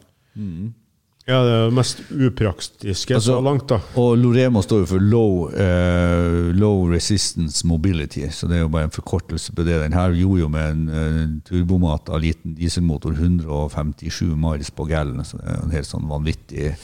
Ja, 1.26 1.40
det 1.42 1.54
er 1.56 1.64
det 1.66 1.74
mest 1.74 2.00
upraktiske 2.14 3.14
Altså- 3.16 3.34
så 3.34 3.40
langt, 3.42 3.68
da. 3.68 3.80
Og 3.98 4.16
Loremo 4.18 4.62
står 4.62 4.84
jo 4.84 4.86
for 4.86 4.98
low, 5.02 5.48
uh, 5.50 6.52
low 6.54 6.86
resistance 6.86 7.66
mobility, 7.66 8.28
så 8.30 8.46
det 8.46 8.56
er 8.56 8.60
jo 8.60 8.68
bare 8.68 8.84
en 8.84 8.94
forkortelse 8.94 9.52
på 9.52 9.64
det. 9.66 9.80
Den 9.82 9.92
her 9.92 10.14
gjorde 10.14 10.40
jo 10.40 10.48
med 10.48 10.70
en 10.70 11.40
uh, 11.50 12.04
av 12.14 12.20
liten 12.20 12.54
dieselmotor 12.54 13.12
157 13.12 14.36
miles 14.36 14.70
på 14.70 14.86
gallon, 14.86 15.24
så 15.24 15.36
det 15.38 15.48
er 15.50 15.56
jo 15.58 15.64
en 15.64 15.74
helt 15.74 15.90
sånn 15.90 16.06
vanvittig 16.08 16.76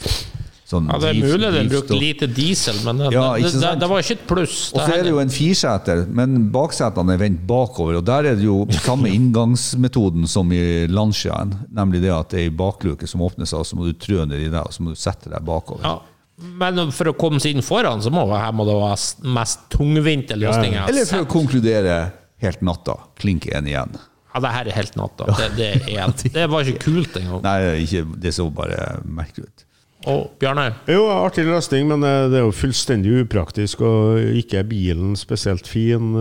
sånn 0.73 0.89
Ja, 0.91 0.99
Det 1.01 1.09
er 1.11 1.19
mulig 1.21 1.51
den 1.55 1.71
brukte 1.71 1.99
lite 1.99 2.29
diesel, 2.29 2.79
men 2.85 3.01
det, 3.01 3.09
Ja, 3.15 3.25
det, 3.39 3.51
det, 3.55 3.73
det 3.81 3.89
var 3.91 4.03
ikke 4.03 4.17
et 4.17 4.25
pluss. 4.29 4.57
Og 4.73 4.81
så 4.81 4.87
er 4.97 5.05
det 5.05 5.13
jo 5.13 5.21
en 5.23 5.33
firseter, 5.33 6.05
men 6.21 6.47
baksetene 6.53 7.15
er 7.15 7.21
vendt 7.21 7.43
bakover. 7.49 7.99
Og 8.01 8.07
der 8.07 8.31
er 8.31 8.39
det 8.39 8.47
jo 8.47 8.63
samme 8.83 9.11
inngangsmetoden 9.17 10.25
som 10.29 10.51
i 10.55 10.63
Lanciaen, 10.91 11.53
nemlig 11.73 12.03
det 12.05 12.13
at 12.15 12.33
det 12.33 12.41
er 12.41 12.49
ei 12.49 12.55
bakluke 12.63 13.09
som 13.09 13.23
åpner 13.25 13.49
seg, 13.49 13.61
og 13.63 13.69
så 13.69 13.79
må 13.79 13.87
du 13.87 13.93
trø 13.97 14.23
i 14.23 14.47
det 14.47 14.59
og 14.59 14.73
så 14.73 14.83
må 14.85 14.93
du 14.93 14.99
sette 14.99 15.31
deg 15.31 15.45
bakover. 15.45 15.85
ja. 15.85 15.99
Men 16.43 16.89
for 16.91 17.11
å 17.11 17.13
komme 17.13 17.37
seg 17.39 17.53
inn 17.53 17.63
foran, 17.63 18.01
så 18.01 18.09
må 18.11 18.25
her 18.31 18.55
må 18.57 18.65
det 18.65 18.73
være 18.75 19.33
mest 19.35 19.67
tungvinte 19.71 20.35
løsninger. 20.35 20.79
Ja. 20.81 20.87
Eller 20.89 21.05
for 21.07 21.23
å 21.23 21.29
konkludere 21.29 21.97
helt 22.43 22.63
natta, 22.65 22.97
klink 23.21 23.45
én 23.53 23.69
igjen. 23.69 23.93
Ja, 24.33 24.41
det 24.41 24.51
her 24.55 24.69
er 24.69 24.77
helt 24.79 24.95
natta. 24.97 25.27
Det, 25.37 25.49
det, 25.59 25.67
er, 25.93 26.15
det 26.37 26.47
var 26.49 26.65
ikke 26.65 26.87
kult 26.87 27.19
engang. 27.21 27.43
Nei, 27.45 27.57
ikke, 27.85 28.01
det 28.23 28.33
så 28.35 28.47
bare 28.53 28.97
merkelig 29.05 29.45
ut. 29.45 29.62
Og 30.09 30.33
Bjarne, 30.41 30.73
Jo, 30.89 31.05
artig 31.07 31.45
løsning, 31.47 31.87
men 31.87 32.03
det 32.03 32.11
det 32.33 32.39
er 32.41 32.45
jo 32.47 32.55
fullstendig 32.55 33.13
upraktisk, 33.23 33.81
og 33.87 34.19
ikke 34.19 34.59
er 34.59 34.67
bilen 34.67 35.15
spesielt 35.15 35.67
fin. 35.69 36.11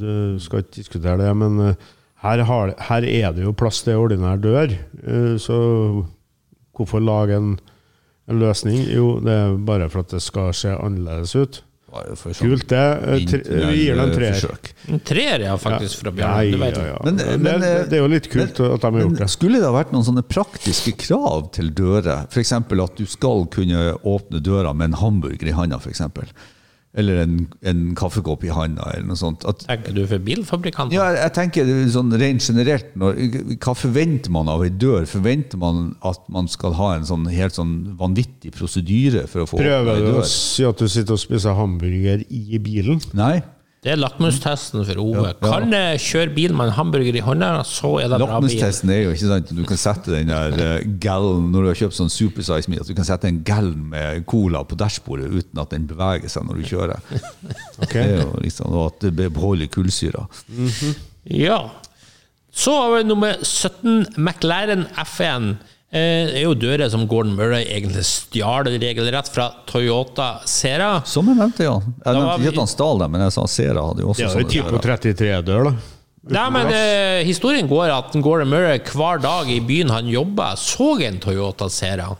Du 0.00 0.38
Skal 0.42 0.64
ikke 0.64 0.80
diskutere 0.80 1.18
det, 1.20 1.30
men 1.36 1.60
eh, 1.60 1.74
her, 2.24 2.42
har, 2.48 2.74
her 2.88 3.06
er 3.06 3.32
det 3.36 3.44
jo 3.44 3.54
plass 3.54 3.84
til 3.86 4.00
ordinær 4.00 4.40
dør, 4.42 4.74
eh, 4.74 5.36
så 5.38 5.58
hvorfor 6.74 7.02
lage 7.02 7.38
en, 7.38 7.54
en 8.28 8.42
løsning? 8.42 8.82
Jo, 8.90 9.18
det 9.22 9.32
er 9.32 9.56
bare 9.66 9.90
for 9.90 10.02
at 10.02 10.10
det 10.16 10.22
skal 10.22 10.54
se 10.54 10.74
annerledes 10.74 11.36
ut. 11.38 11.62
Sånn 11.88 12.34
Kult, 12.36 12.66
det. 12.68 12.76
Eh, 12.76 13.14
Vi 13.16 13.76
gir 13.86 13.96
den 13.96 14.10
en 14.10 14.14
treer. 14.14 14.58
en 14.92 15.00
treer 15.00 15.40
ja, 15.46 15.54
faktisk 15.56 16.02
fra 16.02 16.10
Ja, 16.12 16.16
Bjarne. 16.44 16.68
ja, 16.76 16.86
ja. 16.92 16.98
Men- 17.04 17.16
det, 17.16 17.26
men, 17.40 17.60
det, 17.60 17.70
det 17.90 17.96
er 17.98 18.02
jo 18.02 18.08
litt 18.12 18.28
kult 18.28 18.60
at 18.60 18.80
de 18.82 18.90
har 18.92 19.00
gjort 19.06 19.16
det. 19.18 19.30
skulle 19.30 19.58
det 19.58 19.64
ha 19.64 19.72
vært 19.72 19.92
noen 19.96 20.04
sånne 20.04 20.22
praktiske 20.28 20.92
krav 21.00 21.50
til 21.56 21.70
dører? 21.72 22.26
F.eks. 22.30 22.52
at 22.52 22.96
du 22.96 23.06
skal 23.06 23.46
kunne 23.46 23.94
åpne 24.04 24.40
døra 24.42 24.74
med 24.74 24.90
en 24.92 24.98
hamburger 25.00 25.48
i 25.48 25.56
handa, 25.56 25.78
f.eks. 25.80 26.02
Eller 26.96 27.20
en, 27.20 27.34
en 27.68 27.80
kaffekopp 27.98 28.46
i 28.48 28.52
handa, 28.54 28.86
eller 28.94 29.10
noe 29.10 29.18
sånt. 29.20 29.44
At, 29.46 29.60
Tenker 29.68 29.92
du 29.92 30.00
for 30.08 30.24
bilfabrikanter? 30.24 30.96
ja, 30.96 31.10
jeg 31.18 31.34
tenker 31.36 31.68
er 31.68 31.90
sånn 31.92 32.14
rent 32.16 32.46
generelt, 32.48 32.88
når, 32.98 33.20
hva 33.60 33.74
forventer 33.76 34.32
man 34.34 34.48
av 34.48 34.64
ei 34.64 34.70
dør? 34.72 35.04
Forventer 35.06 35.60
man 35.60 35.92
at 36.08 36.24
man 36.32 36.48
skal 36.48 36.74
ha 36.80 36.94
en 36.96 37.04
sånn 37.08 37.28
helt 37.28 37.58
sånn 37.58 37.76
vanvittig 38.00 38.54
prosedyre 38.56 39.26
for 39.28 39.44
å 39.44 39.50
få 39.50 39.60
Prøver 39.60 40.00
du 40.06 40.16
å 40.16 40.24
si 40.26 40.64
at 40.66 40.80
du 40.80 40.88
sitter 40.88 41.18
og 41.18 41.22
spiser 41.22 41.58
hamburger 41.60 42.24
i 42.24 42.58
bilen? 42.62 43.04
Nei. 43.12 43.42
Det 43.78 43.92
er 43.92 43.98
lakmustesten 44.00 44.82
for 44.82 44.98
Ove. 44.98 45.20
Ja, 45.28 45.34
ja. 45.38 45.50
Kan 45.52 45.74
jeg 45.74 46.00
kjøre 46.02 46.32
bil 46.34 46.54
med 46.58 46.70
en 46.70 46.74
hamburger 46.74 47.14
i 47.14 47.22
hånda, 47.22 47.50
så 47.68 47.92
er 48.02 48.10
det 48.10 48.18
bra 48.18 48.40
bil. 48.40 48.48
Lakmustesten 48.48 48.90
er 48.90 49.04
jo 49.04 49.12
ikke 49.14 49.28
sant 49.30 49.52
Du 49.54 49.62
kan 49.68 49.78
sette 49.78 50.14
den 50.16 50.32
der 50.32 50.56
uh, 50.58 50.88
gallon 50.98 51.46
Når 51.54 51.62
du 51.62 51.70
har 51.70 51.78
kjøpt 51.84 51.98
sånn 52.00 52.10
supersize 52.10 52.72
me, 52.72 52.80
at 52.82 52.90
du 52.90 52.96
kan 52.98 53.06
sette 53.06 53.30
en 53.30 53.38
gallon 53.46 53.86
med 53.92 54.26
cola 54.30 54.64
på 54.66 54.78
dashbordet 54.78 55.30
uten 55.30 55.62
at 55.62 55.70
den 55.76 55.86
beveger 55.90 56.32
seg 56.32 56.48
når 56.48 56.58
du 56.58 56.66
kjører. 56.72 57.12
okay. 57.84 58.02
Det 58.02 58.04
er 58.18 58.24
jo 58.24 58.42
liksom 58.42 58.74
og 58.74 58.84
At 58.88 59.08
det 59.14 59.30
beholder 59.36 59.70
kullsyra. 59.70 60.26
Ja. 61.30 61.60
Så 62.50 62.74
har 62.74 62.96
vi 62.96 63.06
nummer 63.06 63.38
17, 63.44 64.18
McLaren 64.18 64.88
F1. 64.98 65.52
Eh, 65.90 66.26
Det 66.28 66.36
er 66.36 66.44
jo 66.44 66.54
dører 66.54 66.90
som 66.92 67.06
Gordon 67.08 67.34
Murray 67.36 67.64
egentlig 67.64 68.02
stjal 68.04 68.68
regelrett 68.68 69.28
fra 69.32 69.46
Toyota 69.66 70.40
Sera. 70.44 71.02
Som 71.08 71.30
jeg 71.30 71.38
nevnte, 71.38 71.64
ja. 71.64 71.78
Jeg 72.04 72.14
nevnte 72.18 72.42
ikke 72.42 72.52
at 72.52 72.60
han 72.62 72.72
stjal 72.74 72.98
dem, 73.04 73.14
men 73.14 73.24
jeg 73.24 73.32
sa 73.38 73.46
Sera 73.48 73.84
hadde 73.88 74.04
jo 74.04 74.10
også 74.12 74.18
Det 74.20 74.26
er 74.26 74.28
jo 74.28 74.36
sånne 74.36 74.52
typo 74.52 74.82
dører. 74.82 74.98
33-dør, 75.14 75.70
da. 75.70 75.72
Nei, 76.28 76.46
men 76.52 76.66
eh, 76.76 77.22
Historien 77.24 77.68
går 77.70 77.88
at 77.94 78.12
Gordon 78.20 78.50
Murray 78.52 78.82
hver 78.84 79.22
dag 79.24 79.48
i 79.48 79.60
byen 79.64 79.88
han 79.94 80.10
jobba, 80.12 80.50
så 80.60 80.90
en 81.06 81.16
Toyota 81.24 81.70
Sera. 81.72 82.10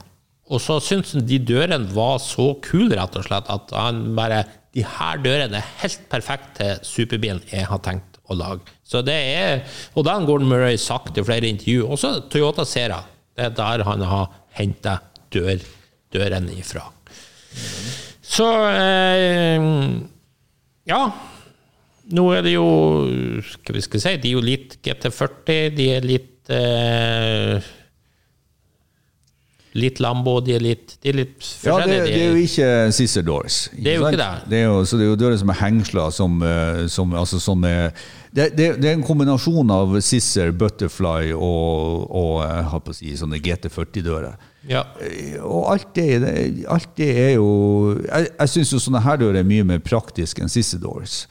Og 0.49 0.63
så 0.65 0.79
syntes 0.81 1.13
han 1.13 1.27
de 1.29 1.37
dørene 1.45 1.91
var 1.93 2.17
så 2.25 2.55
kule, 2.65 2.95
rett 2.97 3.19
og 3.21 3.27
slett, 3.27 3.51
at 3.53 3.75
han 3.77 4.15
bare 4.17 4.47
De 4.73 4.81
her 4.85 5.21
dørene 5.21 5.59
er 5.61 5.69
helt 5.83 6.09
perfekt 6.13 6.57
til 6.57 6.81
superbilen 6.87 7.41
jeg 7.51 7.67
har 7.69 7.81
tenkt 7.85 8.17
å 8.31 8.37
lage. 8.37 8.61
Så 8.85 9.01
det 9.05 9.15
er, 9.37 9.63
Og 9.97 10.05
det 10.05 10.13
har 10.13 10.25
Gordon 10.29 10.49
Murray 10.49 10.77
sagt 10.81 11.17
i 11.19 11.25
flere 11.25 11.49
intervju. 11.49 11.85
Også 11.89 12.15
Toyota 12.33 12.65
Sera. 12.69 13.03
Det 13.39 13.47
er 13.47 13.55
der 13.55 13.85
han 13.87 14.01
har 14.03 14.31
henta 14.59 14.97
dør, 15.31 15.61
dørene 16.11 16.57
ifra. 16.59 16.89
Så 18.27 18.49
eh, 18.75 19.63
Ja. 20.91 21.03
Nå 22.09 22.25
er 22.33 22.43
det 22.45 22.55
jo 22.55 22.65
Hva 23.45 23.75
vi 23.77 23.83
skal 23.85 24.01
si? 24.01 24.15
De 24.23 24.31
er 24.31 24.39
jo 24.39 24.43
litt 24.45 24.79
GT40, 24.85 25.75
de 25.77 25.87
er 25.93 26.07
litt 26.09 26.51
eh, 26.53 27.69
Litt 29.79 30.01
Lambo, 30.03 30.39
de 30.43 30.57
er 30.57 30.65
litt, 30.65 30.97
de 31.05 31.13
er 31.13 31.19
litt 31.21 31.49
Ja, 31.63 31.77
det, 31.85 32.01
det 32.09 32.15
er 32.17 32.31
jo 32.33 32.39
ikke 32.41 32.69
sister 32.97 33.23
Doors. 33.23 33.69
Det 33.77 33.93
er 33.93 33.99
jo 34.01 34.07
sant? 34.07 34.17
ikke 34.17 34.25
det. 34.25 34.51
det 34.51 34.63
er 34.63 34.65
jo, 34.67 34.79
så 34.89 34.99
det 34.99 35.05
er 35.07 35.13
jo 35.13 35.19
dører 35.21 35.39
som 35.39 35.53
er 35.53 35.61
hengsla, 35.61 36.07
som, 36.17 36.39
eh, 36.43 36.81
som, 36.91 37.13
altså, 37.21 37.39
som 37.45 37.69
er 37.69 37.93
det, 38.33 38.51
det, 38.57 38.67
det 38.83 38.91
er 38.91 38.97
en 38.99 39.05
kombinasjon 39.07 39.71
av 39.73 39.97
Scissor, 40.05 40.53
Butterfly 40.53 41.33
og, 41.33 42.05
og 42.13 42.95
si, 42.97 43.15
sånne 43.17 43.41
GT40-dører. 43.45 44.37
ja. 44.69 44.85
Og 45.45 45.69
alt 45.73 45.91
det, 45.97 46.07
alt 46.69 46.91
det 46.99 47.09
er 47.17 47.35
jo 47.39 47.49
Jeg, 48.05 48.29
jeg 48.35 48.53
syns 48.53 48.73
jo 48.75 48.81
sånne 48.83 49.03
her 49.05 49.21
dører 49.21 49.41
er 49.41 49.49
mye 49.49 49.65
mer 49.65 49.81
praktiske 49.85 50.45
enn 50.45 50.53
Scissor 50.53 50.83
Doors. 50.83 51.23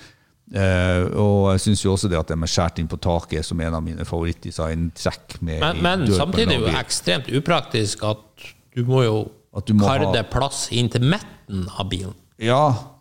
Uh, 0.48 1.12
og 1.20 1.40
jeg 1.52 1.66
syns 1.66 1.82
jo 1.84 1.92
også 1.92 2.08
det 2.08 2.16
at 2.22 2.30
de 2.32 2.38
er 2.38 2.48
skåret 2.50 2.78
inn 2.80 2.88
på 2.88 3.00
taket, 3.04 3.44
som 3.46 3.60
en 3.60 3.76
av 3.76 3.84
mine 3.84 4.06
favorittdesigntrekk. 4.08 5.42
Men, 5.44 5.82
men 5.84 6.06
samtidig 6.08 6.56
er 6.56 6.68
det 6.68 6.72
jo 6.72 6.78
ekstremt 6.80 7.32
upraktisk 7.36 8.06
at 8.08 8.48
du 8.78 8.86
må 8.88 9.04
jo 9.04 9.18
du 9.66 9.74
må 9.74 9.88
karde 9.90 10.14
ha- 10.14 10.30
plass 10.32 10.68
inn 10.72 10.88
til 10.94 11.04
midten 11.04 11.66
av 11.76 11.90
bilen. 11.92 12.16
Ja 12.40 12.97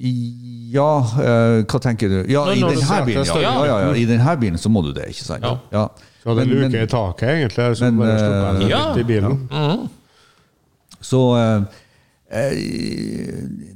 Ja, 0.00 0.90
eh, 1.20 1.64
hva 1.66 1.80
tenker 1.82 2.08
du? 2.08 2.18
Ja, 2.30 2.44
Når- 2.46 2.56
i 2.56 2.60
når 2.60 2.68
du 2.74 2.80
denne 2.80 3.04
bilen, 3.06 3.24
ja, 3.26 3.40
ja, 3.40 3.64
ja, 3.66 3.78
ja, 3.88 3.92
I 3.94 4.04
denne 4.06 4.36
bilen 4.40 4.58
så 4.58 4.70
må 4.70 4.82
du 4.86 4.92
det, 4.92 5.08
ikke 5.10 5.24
sant? 5.26 5.42
Ja. 5.72 5.88
Så 6.22 6.28
hadde 6.30 6.46
Men- 6.46 6.48
luke 6.48 6.70
men- 6.70 6.82
i 6.82 6.86
taket, 6.86 7.28
egentlig, 7.28 7.76
som 7.76 7.96
men, 7.96 8.06
bare 8.06 8.54
eh, 8.54 8.58
litt 8.60 8.70
Ja. 8.70 8.94
i 8.94 9.02
bilen. 9.02 9.88
Så 11.00 11.20
eh, 11.36 11.62
eh, 12.30 12.54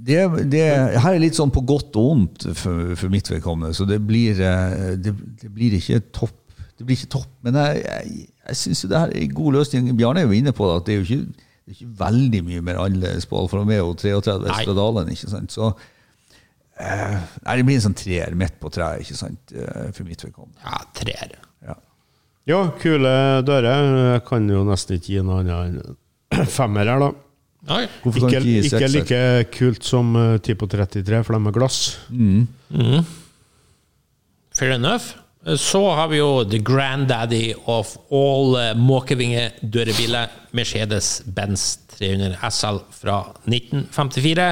det, 0.05 0.51
det 0.51 0.65
her 1.01 1.15
er 1.15 1.19
litt 1.23 1.35
sånn 1.39 1.51
på 1.55 1.65
godt 1.67 1.97
og 1.97 2.05
vondt 2.11 2.47
for, 2.57 2.95
for 2.97 3.09
mitt 3.13 3.29
vedkommende, 3.31 3.75
så 3.75 3.87
det 3.89 4.01
blir, 4.07 4.39
eh, 4.41 4.95
det, 4.97 5.15
det 5.41 5.51
blir 5.55 5.73
ikke 5.79 6.01
topp. 6.13 6.35
Det 6.79 6.85
blir 6.87 6.97
ikke 6.99 7.11
topp, 7.15 7.29
men 7.43 7.55
jeg, 7.55 7.85
jeg, 7.87 8.29
jeg 8.49 8.57
syns 8.57 8.83
det 8.91 8.99
her 8.99 9.09
er 9.13 9.21
en 9.23 9.35
god 9.35 9.53
løsning. 9.55 9.97
Bjarne 9.97 10.21
er 10.25 10.27
jo 10.27 10.33
inne 10.35 10.53
på 10.53 10.67
det, 10.69 10.77
at 10.81 10.87
det 10.87 10.95
er 10.95 10.99
jo 11.03 11.05
ikke, 11.07 11.27
det 11.65 11.71
er 11.71 11.77
ikke 11.79 11.99
veldig 12.01 12.41
mye 12.45 12.63
mer 12.67 12.81
annerledes 12.83 13.27
på 13.31 13.39
Alfa 13.39 13.57
Romeo 13.61 13.93
33 13.95 14.41
Nei. 14.49 14.63
Stradalen. 14.65 15.09
ikke 15.15 15.31
sant? 15.31 15.53
Så 15.55 15.71
eh, 16.81 17.17
nei, 17.45 17.57
det 17.59 17.65
blir 17.67 17.79
en 17.79 17.85
sånn 17.89 17.97
treer 17.99 18.37
midt 18.39 18.57
på 18.63 18.71
treet, 18.75 19.05
ikke 19.05 19.19
sant, 19.19 19.55
eh, 19.55 19.91
for 19.95 20.07
mitt 20.09 20.25
vedkommende. 20.25 20.61
Ja, 20.65 20.81
treer. 20.97 21.37
Ja. 21.67 21.77
Ja, 22.51 22.61
kule 22.81 23.13
dører. 23.47 23.91
Jeg 24.15 24.25
kan 24.29 24.49
jo 24.51 24.65
nesten 24.69 24.99
ikke 24.99 25.15
gi 25.15 25.23
noe 25.25 25.43
annet 25.43 25.85
enn 26.35 26.49
femmer 26.59 26.91
her, 26.91 27.01
da. 27.01 27.13
Nei. 27.65 27.83
Hvorfor 28.03 28.27
Ikke, 28.27 28.31
kan 28.35 28.45
du 28.45 28.49
ikke 28.51 28.61
gi 28.61 28.71
ikke 28.77 28.93
like 28.93 29.21
kult 29.57 29.87
som 29.89 30.15
eh, 30.21 30.55
på 30.61 30.69
33, 30.69 31.23
for 31.25 31.37
de 31.39 31.49
er 31.49 31.57
glass. 31.57 31.79
Fair 34.55 34.75
enough. 34.77 35.15
Så 35.61 35.81
har 35.93 36.09
vi 36.09 36.19
jo 36.23 36.45
the 36.49 36.59
granddaddy 36.65 37.53
of 37.69 37.99
all 38.09 38.55
måkevingedørebiler, 38.57 38.79
måkevinge-dørebiler, 38.81 40.31
Mercedes-Benz 40.57 41.65
300 41.99 42.39
SL 42.49 42.81
fra 42.97 43.19
1954. 43.45 44.47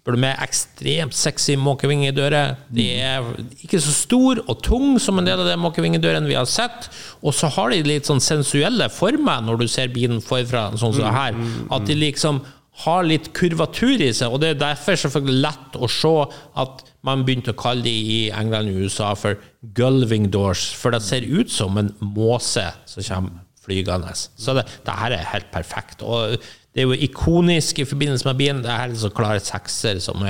Spør 0.00 0.16
du 0.16 0.22
meg, 0.22 0.38
ekstremt 0.40 1.12
sexy 1.12 1.58
måkevingedører. 1.60 2.54
De 2.72 2.86
er 3.04 3.26
ikke 3.60 3.82
så 3.84 3.92
stor 3.92 4.38
og 4.46 4.62
tung 4.64 4.94
som 5.02 5.20
en 5.20 5.28
del 5.28 5.42
av 5.42 5.50
de 5.50 5.58
måkevingedørene 5.60 6.30
vi 6.30 6.38
har 6.38 6.48
sett. 6.48 6.88
Og 7.20 7.36
så 7.36 7.50
har 7.52 7.74
de 7.74 7.82
litt 7.84 8.08
sånn 8.08 8.22
sensuelle 8.24 8.88
former 8.92 9.44
når 9.44 9.60
du 9.60 9.66
ser 9.68 9.92
bilen 9.92 10.22
forfra, 10.24 10.70
sånn 10.80 10.96
som 10.96 11.12
her. 11.12 11.36
At 11.68 11.84
de 11.84 11.98
liksom 12.00 12.40
har 12.86 13.04
litt 13.04 13.28
kurvatur 13.36 14.00
i 14.00 14.08
seg, 14.16 14.32
og 14.32 14.40
det 14.40 14.54
er 14.54 14.62
derfor 14.62 14.96
selvfølgelig 14.96 15.42
lett 15.44 15.76
å 15.76 15.88
se 15.92 16.14
at 16.62 16.80
man 17.04 17.26
begynte 17.26 17.52
å 17.52 17.60
kalle 17.60 17.84
de 17.84 17.92
i 17.92 18.18
England 18.32 18.72
og 18.72 18.86
USA 18.86 19.12
for 19.18 19.36
gulving 19.76 20.30
doors, 20.32 20.64
for 20.72 20.96
det 20.96 21.02
ser 21.04 21.28
ut 21.28 21.52
som 21.52 21.76
en 21.76 21.92
måse 22.00 22.64
som 22.88 23.04
kommer 23.04 23.44
flygende. 23.60 24.14
Så 24.16 24.54
det, 24.56 24.64
det 24.86 24.96
her 24.96 25.12
er 25.12 25.32
helt 25.34 25.50
perfekt. 25.52 26.00
Og 26.00 26.40
det 26.74 26.82
er 26.82 26.86
jo 26.86 26.92
ikonisk 27.08 27.78
i 27.82 27.84
forbindelse 27.88 28.28
med 28.28 28.38
bilen. 28.38 28.62
Det 28.62 28.70
er 28.70 28.90
er 28.90 28.94
så 28.94 29.10
klare 29.10 29.40
sekser 29.42 29.98
som 30.00 30.22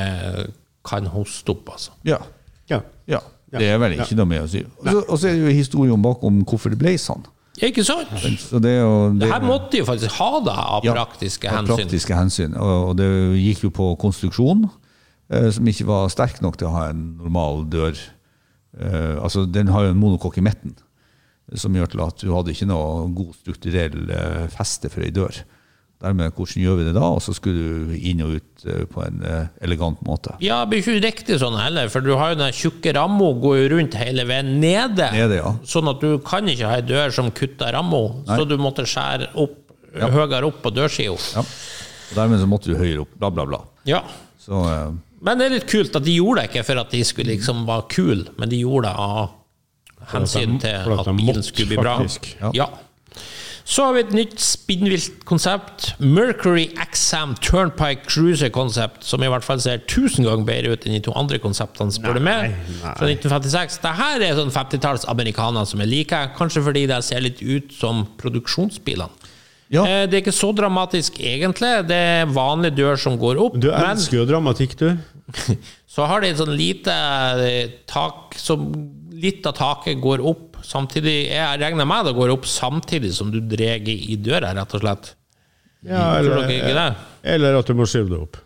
kan 0.86 1.07
hoste 1.12 1.53
opp, 1.53 1.68
altså. 1.74 1.93
Ja. 2.05 2.16
Ja. 2.70 2.80
ja. 3.07 3.20
Det 3.51 3.66
er 3.66 3.78
vel 3.82 3.99
ikke 3.99 4.16
noe 4.18 4.30
med 4.30 4.45
å 4.45 4.49
si. 4.49 4.62
Og 4.62 5.18
så- 5.18 5.28
er 5.28 5.34
det 5.34 5.43
jo 5.43 5.59
historien 5.59 6.03
bakom 6.03 6.45
hvorfor 6.45 6.70
det 6.70 6.78
ble 6.78 6.95
sånn. 6.99 7.26
Ikke 7.61 7.84
sant? 7.84 8.09
Så 8.41 8.61
det, 8.62 8.70
er 8.78 8.84
jo, 8.86 9.12
Det 9.18 9.28
her 9.28 9.43
måtte 9.45 9.72
de 9.72 9.78
jo 9.82 9.84
faktisk 9.84 10.14
ha 10.16 10.41
da, 10.41 10.55
av 10.78 10.84
Ja, 10.84 10.95
praktiske 10.95 11.51
av 11.51 11.59
hensyn. 11.59 11.76
Praktiske 11.76 12.16
hensyn. 12.16 12.55
Og 12.57 12.97
det 12.97 13.09
gikk 13.36 13.64
jo 13.66 13.70
på 13.70 13.99
konstruksjon, 14.01 14.70
eh, 15.28 15.51
som 15.51 15.66
ikke 15.66 15.84
var 15.84 16.09
sterk 16.09 16.41
nok 16.41 16.57
til 16.57 16.68
å 16.68 16.76
ha 16.76 16.88
en 16.91 17.18
normal 17.18 17.66
dør. 17.68 17.99
Eh, 18.78 19.16
altså, 19.20 19.45
den 19.51 19.66
har 19.68 19.82
jo 19.84 19.91
en 19.91 20.01
monokokk 20.01 20.38
i 20.38 20.47
midten, 20.47 20.76
som 21.55 21.74
gjør 21.74 21.91
til 21.91 22.01
at 22.07 22.16
du 22.22 22.32
hadde 22.32 22.55
ikke 22.55 22.70
noe 22.70 23.11
god 23.12 23.34
strukturell 23.34 24.11
eh, 24.11 24.47
feste 24.55 24.88
for 24.88 25.03
ei 25.03 25.11
dør. 25.11 25.43
Dermed, 26.01 26.32
hvordan 26.32 26.62
gjør 26.64 26.76
vi 26.78 26.84
det 26.86 26.94
da? 26.96 27.09
Og 27.12 27.20
så 27.20 27.34
skulle 27.36 27.61
du 27.61 27.96
inn 28.09 28.22
og 28.24 28.38
ut 28.38 28.62
eh, 28.64 28.84
på 28.88 29.03
en 29.05 29.18
eh, 29.26 29.51
elegant 29.66 30.01
måte. 30.07 30.32
Ja, 30.40 30.62
det 30.62 30.70
blir 30.72 30.80
ikke 30.80 30.94
riktig 31.05 31.36
sånn 31.42 31.59
heller, 31.61 31.90
for 31.92 32.01
du 32.05 32.14
har 32.16 32.32
jo 32.32 32.38
den 32.40 32.55
tjukke 32.57 32.94
ramma 32.96 33.28
går 33.42 33.59
jo 33.59 33.66
rundt 33.74 33.98
hele 34.01 34.24
veien 34.28 34.55
nede. 34.62 35.11
Nede, 35.12 35.42
ja. 35.42 35.53
Sånn 35.68 35.90
at 35.92 36.01
du 36.01 36.16
kan 36.24 36.48
ikke 36.48 36.70
ha 36.70 36.78
ei 36.80 36.86
dør 36.88 37.12
som 37.12 37.28
kutter 37.36 37.76
ramma, 37.76 38.01
så 38.30 38.48
du 38.48 38.57
måtte 38.61 38.88
skjære 38.88 39.34
opp 39.44 39.59
høyere 39.90 40.46
opp 40.46 40.61
på 40.64 40.72
dørsida. 40.72 41.16
Ja. 41.36 41.44
Og 42.11 42.16
dermed 42.18 42.40
så 42.42 42.48
måtte 42.48 42.70
du 42.72 42.78
høyere 42.78 43.05
opp, 43.05 43.12
bla, 43.18 43.30
bla, 43.34 43.46
bla. 43.46 43.61
Ja. 43.88 44.01
Så 44.40 44.64
eh, 44.66 44.92
Men 45.20 45.40
det 45.40 45.51
er 45.51 45.57
litt 45.59 45.68
kult 45.70 45.96
at 45.96 46.07
de 46.07 46.16
gjorde 46.16 46.42
det 46.46 46.51
ikke 46.51 46.64
for 46.70 46.80
at 46.80 46.94
de 46.94 47.03
skulle 47.05 47.34
liksom 47.34 47.66
være 47.68 47.88
kule, 47.92 48.30
men 48.40 48.51
de 48.53 48.62
gjorde 48.62 48.88
det 48.88 48.96
av 49.05 49.36
hensyn 50.14 50.57
til 50.62 50.94
at 50.96 51.11
bilen 51.12 51.44
skulle 51.44 51.74
bli 51.74 51.80
bra. 51.80 51.98
Ja. 52.40 52.53
Ja. 52.57 52.70
Så 53.70 53.84
har 53.86 53.94
vi 53.94 54.00
et 54.02 54.14
nytt 54.14 54.40
spinnvilt 54.42 55.20
konsept. 55.28 55.92
Mercury 56.02 56.64
XM 56.90 57.36
Turnpike 57.38 58.08
Cruiser 58.10 58.50
Concept, 58.50 59.04
som 59.06 59.22
i 59.22 59.28
hvert 59.30 59.46
fall 59.46 59.60
ser 59.62 59.84
tusen 59.86 60.26
ganger 60.26 60.46
bedre 60.48 60.72
ut 60.74 60.86
enn 60.88 60.96
de 60.96 61.02
to 61.06 61.14
andre 61.14 61.38
konseptene, 61.42 61.94
spør 61.94 62.18
du 62.18 62.24
meg. 62.26 62.56
Fra 62.82 63.06
1956. 63.06 63.78
Dette 63.84 64.26
er 64.26 64.34
sånn 64.40 64.50
50-talls 64.54 65.06
amerikanere 65.12 65.70
som 65.70 65.82
jeg 65.84 65.92
liker, 65.92 66.32
kanskje 66.38 66.64
fordi 66.66 66.88
de 66.90 66.98
ser 67.06 67.22
litt 67.22 67.44
ut 67.46 67.70
som 67.78 68.02
produksjonsbilene. 68.18 69.30
Ja. 69.70 69.84
Eh, 69.86 70.06
Det 70.10 70.18
er 70.18 70.24
ikke 70.24 70.34
så 70.34 70.50
dramatisk, 70.50 71.20
egentlig. 71.22 71.70
Det 71.86 71.94
er 71.94 72.26
vanlig 72.34 72.72
dør 72.74 72.98
som 72.98 73.14
går 73.22 73.38
opp. 73.38 73.54
Du 73.62 73.70
elsker 73.70 74.18
jo 74.18 74.26
dramatikk, 74.26 74.74
du. 74.82 74.88
så 75.94 76.10
har 76.10 76.24
de 76.24 76.32
et 76.32 76.40
sånn 76.42 76.56
lite 76.58 76.90
eh, 77.46 77.70
tak 77.86 78.34
som 78.34 78.66
litt 79.14 79.46
av 79.46 79.54
taket 79.54 80.00
går 80.02 80.26
opp 80.26 80.49
samtidig. 80.66 81.16
Jeg 81.30 81.61
regner 81.62 81.88
med 81.88 82.08
det 82.08 82.14
går 82.16 82.32
opp 82.34 82.46
samtidig 82.48 83.12
som 83.16 83.32
du 83.32 83.40
drar 83.40 83.88
i 83.90 84.16
døra, 84.20 84.54
rett 84.56 84.76
og 84.78 84.84
slett. 84.84 85.12
Ja, 85.86 86.18
eller, 86.20 86.96
eller 87.24 87.61
at 87.61 87.68
du 87.70 87.76
må 87.78 87.86
skyve 87.88 88.11
det 88.12 88.18
opp. 88.20 88.40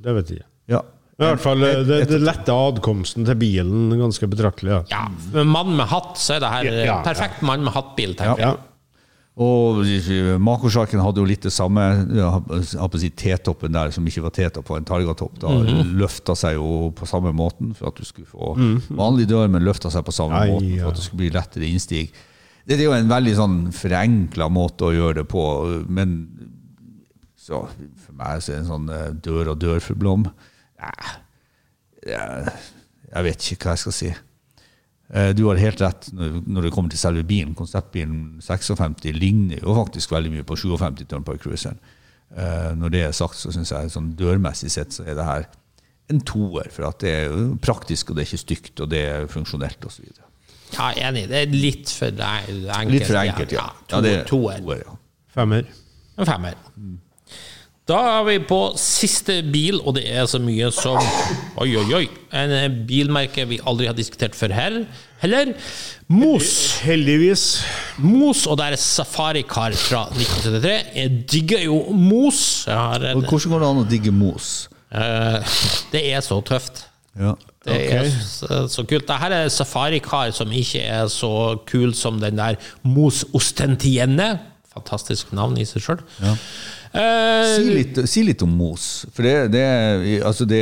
Det 0.00 0.14
vet 0.16 0.32
jeg 0.34 0.46
ja. 0.70 0.80
I 1.20 1.26
hvert 1.26 1.42
fall, 1.42 1.60
det, 1.60 1.98
det 2.08 2.18
letter 2.22 2.56
adkomsten 2.56 3.26
til 3.28 3.36
bilen 3.36 3.90
ganske 4.00 4.24
betraktelig. 4.30 4.72
Ja. 4.72 5.02
Ja, 5.34 5.42
mann 5.44 5.74
med 5.76 5.90
hatt, 5.90 6.14
så 6.16 6.38
er 6.38 6.40
det 6.40 6.52
her 6.54 6.68
Ja, 6.70 6.72
ja, 6.78 6.86
ja. 6.88 6.94
perfekt 7.04 7.42
mann 7.44 7.66
med 7.66 7.74
hatt-bil, 7.74 8.14
tenker 8.16 8.40
jeg. 8.40 8.56
Ja. 9.40 9.46
Og 9.46 10.40
Makosjarken 10.44 11.00
hadde 11.00 11.22
jo 11.22 11.24
litt 11.24 11.42
det 11.46 11.52
samme. 11.54 11.80
Si 13.00 13.08
T-toppen 13.10 13.72
der, 13.72 13.90
som 13.94 14.04
ikke 14.06 14.22
var 14.26 14.34
T-topp, 14.36 14.68
var 14.68 14.80
en 14.82 14.84
Targa-topp. 14.84 15.38
Da 15.40 15.48
Mhm. 15.48 15.94
løfta 15.96 16.34
seg 16.36 16.54
jo 16.58 16.90
på 16.92 17.06
samme 17.08 17.32
måten 17.32 17.74
for 17.74 17.88
at 17.88 17.96
du 17.96 18.04
skulle 18.04 18.26
få 18.28 18.54
vanlig 18.90 19.26
dør, 19.28 19.48
men 19.48 19.62
løfta 19.64 19.90
seg 19.90 20.04
på 20.04 20.12
samme 20.12 20.36
Ai, 20.36 20.50
måten 20.50 20.78
for 20.82 20.88
at 20.90 20.94
det 20.96 21.04
skulle 21.04 21.22
bli 21.24 21.30
lettere 21.30 21.64
innstig. 21.72 22.10
Det 22.66 22.78
er 22.78 22.84
jo 22.84 22.92
en 22.92 23.08
veldig 23.08 23.34
sånn 23.34 23.72
forenkla 23.72 24.50
måte 24.52 24.84
å 24.84 24.92
gjøre 24.94 25.14
det 25.22 25.28
på, 25.28 25.88
men 25.88 26.28
så 27.40 27.66
for 27.96 28.12
meg 28.12 28.42
så 28.44 28.52
er 28.52 28.60
det 28.60 28.66
en 28.66 28.68
sånn 28.70 28.90
eh, 28.92 29.10
dør 29.12 29.48
og 29.54 29.58
dør 29.58 29.80
for 29.80 29.94
Blom. 29.94 30.26
Jeg, 32.06 32.52
jeg 33.14 33.24
vet 33.26 33.46
ikke 33.52 33.64
hva 33.64 33.74
jeg 33.74 33.82
skal 33.84 33.92
si. 33.96 34.12
Eh, 35.12 35.32
Du 35.34 35.46
har 35.48 35.56
helt 35.58 35.80
rett 35.80 36.10
når 36.14 36.42
når 36.46 36.62
det 36.68 36.72
kommer 36.74 36.90
til 36.90 36.98
selve 37.02 37.24
bilen. 37.26 37.54
Konseptbilen 37.58 38.40
56 38.40 39.10
ligner 39.16 39.58
jo 39.62 39.74
faktisk 39.74 40.12
veldig 40.14 40.30
mye 40.36 40.46
på 40.46 40.56
57 40.56 41.06
Turnpike 41.10 41.42
Cruiseren. 41.42 41.78
Eh, 42.36 42.74
Når 42.78 42.88
det 42.90 43.02
er 43.08 43.12
sagt, 43.12 43.36
så 43.36 43.50
syns 43.52 43.72
jeg 43.72 43.90
sånn 43.90 44.12
dørmessig 44.16 44.70
sett 44.70 44.92
så 44.94 45.02
er 45.06 45.14
det 45.18 45.24
her 45.26 45.46
en 46.10 46.20
toer. 46.20 46.70
For 46.70 46.86
at 46.88 47.00
det 47.02 47.10
er 47.10 47.28
jo 47.30 47.56
praktisk, 47.62 48.10
og 48.10 48.16
det 48.16 48.22
er 48.24 48.30
ikke 48.30 48.44
stygt, 48.46 48.80
og 48.80 48.90
det 48.90 49.04
er 49.08 49.26
funksjonelt 49.30 49.84
osv. 49.86 50.06
Ja, 50.76 50.92
enig. 50.94 51.26
Det 51.28 51.38
er 51.42 51.46
litt 51.54 51.90
for 51.90 52.10
enkelt. 52.14 52.90
Litt 52.94 53.06
for 53.06 53.18
enkelt, 53.18 53.52
ja. 53.52 53.66
to, 53.86 53.96
ja 53.96 54.00
det 54.06 54.12
er 54.20 54.24
toer. 54.30 54.58
toer, 54.62 54.82
ja. 54.86 54.96
Femmer. 55.34 55.66
En 56.18 56.26
femmer. 56.26 56.54
Da 57.90 57.98
er 58.20 58.26
vi 58.28 58.36
på 58.46 58.58
siste 58.78 59.40
bil, 59.50 59.80
og 59.82 59.96
det 59.96 60.04
er 60.06 60.26
så 60.30 60.38
mye 60.42 60.68
som 60.74 60.98
Oi, 61.60 61.72
oi, 61.74 61.86
oi. 61.98 62.04
En 62.38 62.76
bilmerke 62.86 63.42
vi 63.50 63.58
aldri 63.66 63.88
har 63.90 63.96
diskutert 63.98 64.36
før 64.38 64.54
her. 64.54 64.76
Heller 65.20 65.50
Mos. 66.06 66.52
Heldigvis. 66.86 67.44
Mos, 67.98 68.44
og 68.46 68.60
det 68.60 68.68
er 68.70 68.80
Safarikar 68.80 69.74
fra 69.74 70.04
1973. 70.14 70.76
Jeg 71.00 71.24
digger 71.34 71.64
jo 71.66 71.80
Mos. 71.90 72.44
Hvordan 72.70 73.26
går 73.26 73.64
det 73.64 73.72
an 73.72 73.82
å 73.82 73.88
digge 73.90 74.14
mos? 74.14 74.68
eh, 74.94 75.58
det 75.90 76.04
er 76.12 76.22
så 76.24 76.38
tøft. 76.46 76.84
Ja. 77.18 77.34
Det 77.66 77.74
okay. 77.74 78.06
er 78.06 78.14
så, 78.24 78.62
så 78.72 78.84
kult. 78.88 79.08
Dette 79.10 79.40
er 79.42 79.50
safarikar 79.52 80.30
som 80.32 80.52
ikke 80.54 80.80
er 80.80 81.10
så 81.12 81.58
kul 81.68 81.92
som 81.94 82.22
den 82.22 82.38
der 82.38 82.56
Mos 82.86 83.24
Ostentienne. 83.36 84.30
Fantastisk 84.80 85.32
navn 85.36 85.60
i 85.60 85.68
seg 85.68 85.84
sjøl. 85.84 86.00
Eh, 86.90 87.46
Si 87.54 87.70
litt, 87.70 87.98
si 88.10 88.22
litt 88.26 88.40
om 88.42 88.50
mos. 88.58 89.04
For 89.14 89.22
det, 89.22 89.52
det, 89.54 89.62
altså 90.26 90.42
det, 90.48 90.58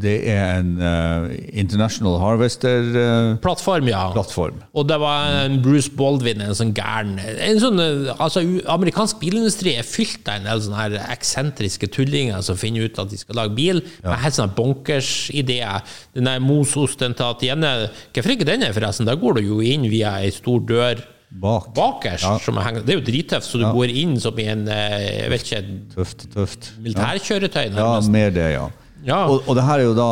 det 0.00 0.14
er 0.32 0.62
en 0.62 0.70
uh, 0.80 1.26
International 1.52 2.16
Harvester-plattform. 2.22 3.90
plattform, 4.16 4.60
ja. 4.62 4.68
Og 4.72 4.86
det 4.88 4.96
var 5.02 5.34
en 5.42 5.58
Bruce 5.64 5.92
Baldwin, 5.92 6.40
en 6.40 6.56
sånn 6.56 6.72
gæren 6.76 7.18
en 7.20 7.60
sånn, 7.60 7.82
eh, 7.82 8.14
altså, 8.16 8.40
Amerikansk 8.72 9.20
bilindustri 9.20 9.74
er 9.76 9.84
fylt 9.86 10.24
av 10.24 10.40
en 10.40 10.48
del 10.48 10.62
sånne 10.64 10.80
her 10.80 10.96
eksentriske 11.12 11.90
tullinger 11.92 12.40
som 12.46 12.56
finner 12.60 12.88
ut 12.88 13.02
at 13.02 13.12
de 13.12 13.20
skal 13.20 13.36
lage 13.42 13.56
bil, 13.58 13.82
med 14.06 14.22
helt 14.22 14.38
sånne 14.38 14.56
bonkers-ideer. 14.56 15.84
Den 16.16 16.30
der 16.30 16.40
mososten 16.40 17.12
til 17.16 17.28
Atiene 17.28 17.74
Hvorfor 18.14 18.32
ikke 18.32 18.48
den 18.48 18.64
er, 18.64 18.72
forresten? 18.72 19.06
Der 19.08 19.20
går 19.20 19.36
du 19.36 19.44
jo 19.50 19.60
inn 19.64 19.84
via 19.92 20.16
ei 20.22 20.32
stor 20.32 20.64
dør 20.64 21.04
Bak. 21.40 21.70
bakerst. 21.76 22.24
Ja. 22.24 22.38
Som 22.42 22.58
henger. 22.62 22.84
det 22.86 22.94
er 22.94 23.00
jo 23.00 23.04
drittøft, 23.06 23.48
så 23.50 23.60
du 23.60 23.66
går 23.76 23.92
inn 23.92 24.16
som 24.22 24.38
i 24.40 24.48
en 24.48 24.66
eh, 24.72 24.98
jeg 25.22 25.30
vet 25.34 25.46
ikke, 25.46 25.62
Tøft, 25.94 26.26
tøft. 26.32 26.68
militærkjøretøy. 26.80 27.64
Ja, 27.76 27.88
mer 28.10 28.30
det, 28.34 28.50
ja. 28.56 28.68
Ja. 29.06 29.24
Og, 29.30 29.42
og 29.46 29.58
det 29.58 29.64
her 29.68 29.82
er 29.82 29.90
jo 29.90 29.96
da 29.96 30.10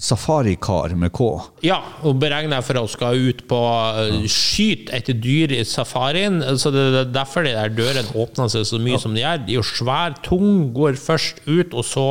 Safari-kar 0.00 0.94
med 0.96 1.12
K. 1.12 1.26
Ja, 1.66 1.76
og 2.08 2.16
beregna 2.22 2.62
for 2.64 2.78
å 2.80 2.86
skal 2.88 3.18
ut 3.20 3.42
på 3.50 3.58
uh, 3.60 4.22
skyt 4.24 4.88
etter 4.96 5.12
dyr 5.20 5.52
i 5.58 5.60
safarien. 5.68 6.38
Så 6.56 6.72
det 6.72 6.86
er 7.02 7.10
derfor 7.12 7.44
de 7.44 7.52
der 7.52 7.74
dørene 7.76 8.06
åpner 8.16 8.48
seg 8.48 8.64
så 8.64 8.80
mye 8.80 9.00
som 9.02 9.12
de 9.12 9.20
gjør. 9.20 9.42
De 9.44 9.52
er 9.52 9.58
jo 9.58 9.66
svære, 9.66 10.16
tung, 10.24 10.70
går 10.76 10.96
først 10.96 11.42
ut, 11.44 11.76
og 11.76 11.84
så 11.84 12.06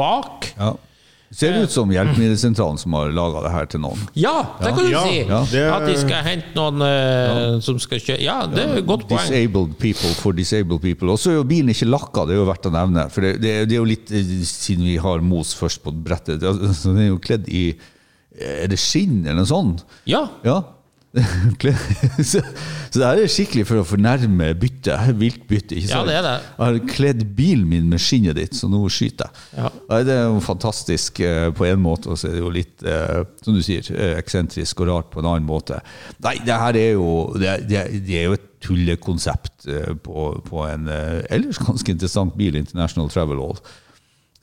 bak. 0.00 0.48
Ja. 0.56 0.72
Det 1.36 1.42
ser 1.52 1.56
ut 1.60 1.70
som 1.70 1.90
Hjelpemiddelsentralen 1.92 2.78
som 2.80 2.94
har 2.96 3.10
laga 3.12 3.42
det 3.44 3.50
her 3.52 3.66
til 3.68 3.80
noen. 3.84 4.00
Ja, 4.16 4.32
det 4.62 4.70
kan 4.72 4.86
du 4.86 4.90
Ja, 4.90 5.02
si! 5.04 5.18
ja, 5.28 5.40
det- 5.50 5.64
At 5.74 5.84
de 5.86 5.96
skal 6.00 6.22
hente 6.24 6.54
noen 6.56 6.80
eh, 6.86 7.60
som 7.60 7.78
skal 7.78 7.98
kjøre 8.00 8.20
Ja, 8.24 8.38
det 8.46 8.62
er 8.64 8.78
et 8.78 8.86
godt 8.88 9.04
poeng. 9.10 9.20
Disabled 9.28 9.74
people 9.78 10.14
for 10.16 10.32
disabled 10.32 10.80
people. 10.80 11.10
Og 11.12 11.18
så 11.20 11.30
er 11.34 11.34
jo 11.36 11.44
bilen 11.44 11.68
ikke 11.74 11.90
lakka, 11.90 12.24
det 12.26 12.36
er 12.38 12.40
jo 12.40 12.46
verdt 12.48 12.70
å 12.70 12.72
nevne. 12.72 13.04
For 13.12 13.20
det, 13.20 13.34
det, 13.42 13.52
det 13.68 13.76
er 13.76 13.82
jo 13.82 13.84
litt, 13.84 14.10
eh, 14.16 14.32
siden 14.48 14.84
vi 14.88 14.96
har 14.96 15.20
Mos 15.20 15.52
først 15.54 15.82
på 15.84 15.92
brettet, 15.92 16.40
så 16.40 16.88
den 16.94 17.02
er 17.04 17.08
jo 17.12 17.18
kledd 17.20 17.48
i 17.52 17.66
Er 18.40 18.66
det 18.68 18.76
skinn 18.78 19.22
eller 19.26 19.42
noe 19.44 19.48
sånt? 19.48 19.84
Ja. 20.04 20.26
Ja. 20.44 20.62
Så, 22.30 22.40
så 22.90 22.98
det 23.00 23.06
her 23.06 23.20
er 23.22 23.30
skikkelig 23.30 23.64
for 23.68 23.80
å 23.80 23.84
fornærme 23.86 24.50
byttet. 24.60 25.10
Viltbytte, 25.18 25.76
ikke 25.78 25.88
Ja, 25.88 25.98
sant? 26.00 26.10
det 26.10 26.16
er 26.18 26.24
det. 26.26 26.34
Jeg 26.44 26.64
har 26.66 26.90
kledd 26.92 27.22
bilen 27.38 27.66
min 27.70 27.86
med 27.90 28.02
skinnet 28.02 28.36
ditt, 28.38 28.56
så 28.56 28.68
nå 28.72 28.82
skyter 28.92 29.28
jeg. 29.30 29.46
Ja. 29.62 29.70
Det 30.06 30.16
er 30.16 30.26
jo 30.28 30.42
fantastisk 30.44 31.20
eh, 31.24 31.48
på 31.56 31.66
en 31.68 31.80
måte, 31.84 32.10
og 32.12 32.20
så 32.20 32.28
er 32.30 32.36
det 32.36 32.42
jo 32.44 32.52
litt, 32.54 32.84
eh, 32.84 33.22
som 33.44 33.56
du 33.56 33.62
sier, 33.64 33.88
eh, 33.96 34.14
eksentrisk 34.20 34.82
og 34.84 34.90
rart 34.90 35.10
på 35.14 35.22
en 35.22 35.30
annen 35.32 35.48
måte. 35.48 35.80
Nei, 36.24 36.36
det 36.46 36.58
her 36.62 36.80
er 36.80 36.92
jo, 36.98 37.08
det 37.40 37.50
er, 37.54 37.64
det 37.68 37.86
det 38.10 38.22
jo 38.26 38.36
et 38.36 38.46
tullekonsept 38.66 39.66
på, 40.02 40.22
på 40.48 40.62
en 40.66 40.88
ellers 40.90 41.58
ganske 41.60 41.92
interessant 41.92 42.34
bil, 42.38 42.56
International 42.58 43.10
Travel 43.12 43.40
All. 43.44 43.58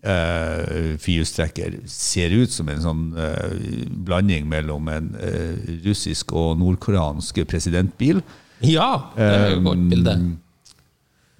Uh, 0.03 0.97
firehjulstrekker 0.99 1.77
ser 1.87 2.33
ut 2.35 2.51
som 2.51 2.67
en 2.67 2.81
sånn 2.83 3.03
uh, 3.15 3.53
blanding 4.03 4.49
mellom 4.51 4.89
en 4.91 5.05
uh, 5.15 5.53
russisk 5.85 6.33
og 6.35 6.57
nordkoreansk 6.59 7.39
presidentbil. 7.47 8.19
Ja, 8.67 8.89
det 9.15 9.29
er 9.29 9.45
jo 9.53 9.61
et 9.61 9.67
godt 9.69 9.85
bilde. 9.93 10.15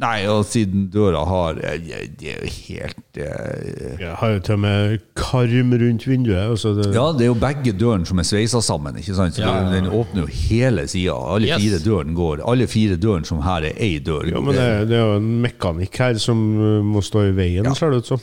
Nei, 0.03 0.24
og 0.28 0.41
siden 0.49 0.88
døra 0.91 1.22
har 1.30 1.59
Det 1.59 2.32
er 2.34 2.39
jo 2.41 2.49
helt 2.66 3.20
Jeg 3.20 4.16
har 4.20 4.32
jo 4.34 4.39
til 4.43 4.55
og 4.55 4.61
med 4.64 5.03
karm 5.16 5.76
rundt 5.80 6.07
vinduet. 6.09 6.41
Altså 6.55 6.74
det, 6.80 6.88
Ja, 6.95 7.05
det 7.16 7.28
er 7.28 7.30
jo 7.30 7.38
begge 7.39 7.76
dørene 7.78 8.07
som 8.09 8.20
er 8.20 8.28
sveisa 8.28 8.59
sammen. 8.66 8.97
ikke 8.99 9.16
sant? 9.16 9.36
Så 9.38 9.43
Ja, 9.43 9.53
ja, 9.53 9.64
ja. 9.68 9.72
Den 9.76 9.88
åpner 9.93 10.26
jo 10.26 10.28
hele 10.49 10.88
sida. 10.88 11.14
Alle 11.14 11.47
Yes. 11.51 11.61
fire 11.61 11.80
dørene 11.86 12.16
går. 12.18 12.41
Alle 12.47 12.68
fire 12.68 12.95
dørene 12.97 13.26
som 13.30 13.41
her 13.45 13.70
er 13.70 13.76
ei 13.78 13.99
dør. 13.99 14.26
Ja, 14.32 14.41
men 14.41 14.55
det, 14.55 14.88
det 14.89 14.97
er 14.97 15.05
jo 15.05 15.18
en 15.22 15.41
mekanikk 15.45 15.99
her 15.99 16.18
som 16.20 16.41
må 16.89 17.03
stå 17.05 17.28
i 17.30 17.36
veien, 17.38 17.70
ser 17.76 17.91
det 17.91 18.03
ut 18.03 18.16
som. 18.16 18.20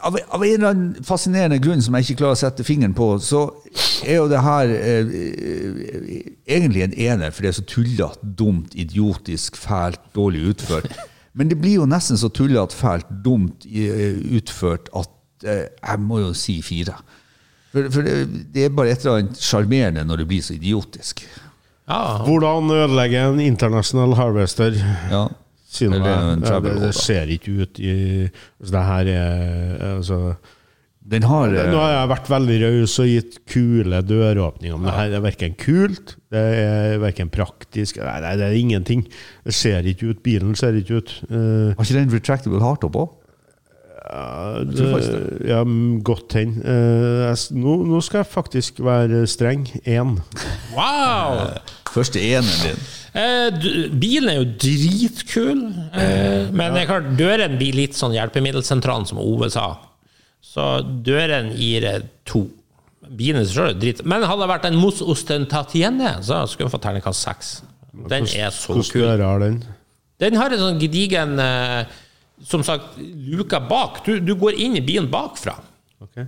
Av, 0.00 0.16
av 0.28 0.44
en 0.44 0.54
eller 0.54 0.68
annen 0.70 1.06
fascinerende 1.06 1.58
grunn 1.62 1.82
som 1.84 1.96
jeg 1.96 2.08
ikke 2.08 2.20
klarer 2.22 2.36
å 2.36 2.40
sette 2.40 2.66
fingeren 2.66 2.94
på, 2.96 3.08
så 3.22 3.46
er 4.04 4.18
jo 4.18 4.28
det 4.30 4.42
her 4.44 4.72
eh, 4.74 5.10
eh, 5.14 6.20
egentlig 6.46 6.84
en 6.86 6.96
ener, 7.08 7.34
for 7.34 7.44
det 7.44 7.52
er 7.52 7.58
så 7.58 7.66
tullete, 7.68 8.34
dumt, 8.38 8.76
idiotisk, 8.78 9.58
fælt, 9.60 10.02
dårlig 10.16 10.44
utført. 10.54 10.94
Men 11.34 11.50
det 11.50 11.58
blir 11.62 11.80
jo 11.80 11.88
nesten 11.90 12.20
så 12.20 12.30
tullete, 12.30 12.76
fælt, 12.78 13.10
dumt 13.24 13.66
eh, 13.66 14.20
utført 14.38 14.90
at 14.96 15.46
eh, 15.48 15.66
jeg 15.80 16.02
må 16.04 16.20
jo 16.22 16.34
si 16.38 16.60
fire. 16.64 16.96
For, 17.74 17.90
for 17.90 18.06
det, 18.06 18.18
det 18.54 18.68
er 18.68 18.74
bare 18.74 18.94
et 18.94 19.02
eller 19.02 19.24
annet 19.24 19.40
sjarmerende 19.42 20.04
når 20.06 20.22
det 20.22 20.28
blir 20.30 20.44
så 20.46 20.54
idiotisk. 20.54 21.24
Ja, 21.90 22.22
Hvordan 22.24 22.70
ødelegge 22.72 23.24
en 23.28 23.40
internasjonal 23.42 24.14
harvester? 24.16 24.76
Ja. 25.10 25.26
Si 25.74 25.88
noe. 25.90 25.98
Eller 25.98 26.44
Ja, 26.46 26.60
det, 26.62 26.74
det 26.84 26.92
ser 26.94 27.30
ikke 27.34 27.54
ut 27.64 27.80
i 27.82 27.94
altså, 28.28 28.70
Det 28.76 28.82
her 28.86 29.08
er 29.14 29.80
altså, 29.96 30.18
Den 31.14 31.26
har 31.28 31.50
Nå 31.50 31.80
har 31.82 31.90
jeg 31.96 32.10
vært 32.14 32.30
veldig 32.32 32.58
raus 32.62 32.94
og 33.02 33.08
gitt 33.10 33.40
kule 33.50 33.98
døråpninger, 34.06 34.78
men 34.78 34.86
det 34.88 34.94
her 34.96 35.16
er 35.18 35.24
verken 35.26 35.56
kult, 35.60 36.14
det 36.32 36.44
er 36.62 36.94
verken 37.02 37.32
praktisk 37.34 37.98
Nei, 38.00 38.14
nei, 38.24 38.36
det 38.40 38.46
er 38.46 38.56
ingenting. 38.60 39.02
Det 39.44 39.52
ser 39.56 39.84
ikke 39.90 40.12
ut. 40.14 40.22
Bilen 40.24 40.54
ser 40.56 40.78
ikke 40.78 41.02
ut. 41.02 41.12
Eh, 41.28 41.74
Har 41.74 41.84
ikke 41.84 41.98
den 41.98 42.14
retractable 42.14 42.62
hardtop 42.64 42.96
òg? 43.02 43.12
Ja, 44.04 44.64
det- 44.64 45.48
ja, 45.48 45.62
godt 46.04 46.32
hen. 46.36 46.56
Eh, 46.64 47.34
nå, 47.56 47.76
nå 47.88 48.00
skal 48.04 48.22
jeg 48.22 48.30
faktisk 48.32 48.80
være 48.84 49.26
streng. 49.30 49.66
Én. 49.86 50.18
wow! 50.74 51.46
Første 51.94 52.20
enen 52.20 52.50
din. 52.64 52.82
Eh, 53.14 53.48
du, 53.54 53.68
bilen 54.02 54.28
er 54.32 54.40
jo 54.40 54.46
dritkul, 54.58 55.60
eh, 55.94 56.48
men 56.50 56.74
det 56.74 56.82
er 56.82 56.88
klart, 56.90 57.12
døren 57.16 57.54
blir 57.60 57.76
litt 57.78 57.94
sånn 57.94 58.12
hjelpemiddelsentralen, 58.16 59.06
som 59.06 59.20
Ove 59.22 59.48
sa. 59.54 59.68
Så 60.44 60.66
døren 61.06 61.52
gir 61.56 61.86
eh, 61.86 62.00
to. 62.26 62.48
Bilen 63.14 63.42
i 63.42 63.46
seg 63.46 63.54
selv 63.54 63.70
er 63.76 63.78
drit. 63.78 64.02
Men 64.08 64.24
hadde 64.26 64.42
det 64.42 64.50
vært 64.50 64.66
en 64.66 64.78
Mos 64.80 65.00
Ostentatienne, 65.04 66.16
så 66.26 66.42
skulle 66.50 66.66
hun 66.68 66.74
fått 66.74 66.86
terningkast 66.88 67.22
seks. 67.28 67.52
Den 68.10 68.26
er 68.34 68.50
så 68.50 68.72
Hvordan 68.74 68.90
kul. 68.90 69.02
dører 69.06 69.24
har 69.28 69.42
den? 69.44 69.58
Den 70.22 70.34
har 70.40 70.50
en 70.54 70.62
sånn 70.62 70.80
gedigen 70.82 71.38
eh, 71.42 71.84
Som 72.42 72.64
sagt, 72.66 72.96
luka 72.98 73.60
bak. 73.60 74.00
Du, 74.06 74.18
du 74.20 74.34
går 74.34 74.52
inn 74.58 74.74
i 74.76 74.82
bilen 74.82 75.06
bakfra. 75.10 75.54
Ok. 76.02 76.18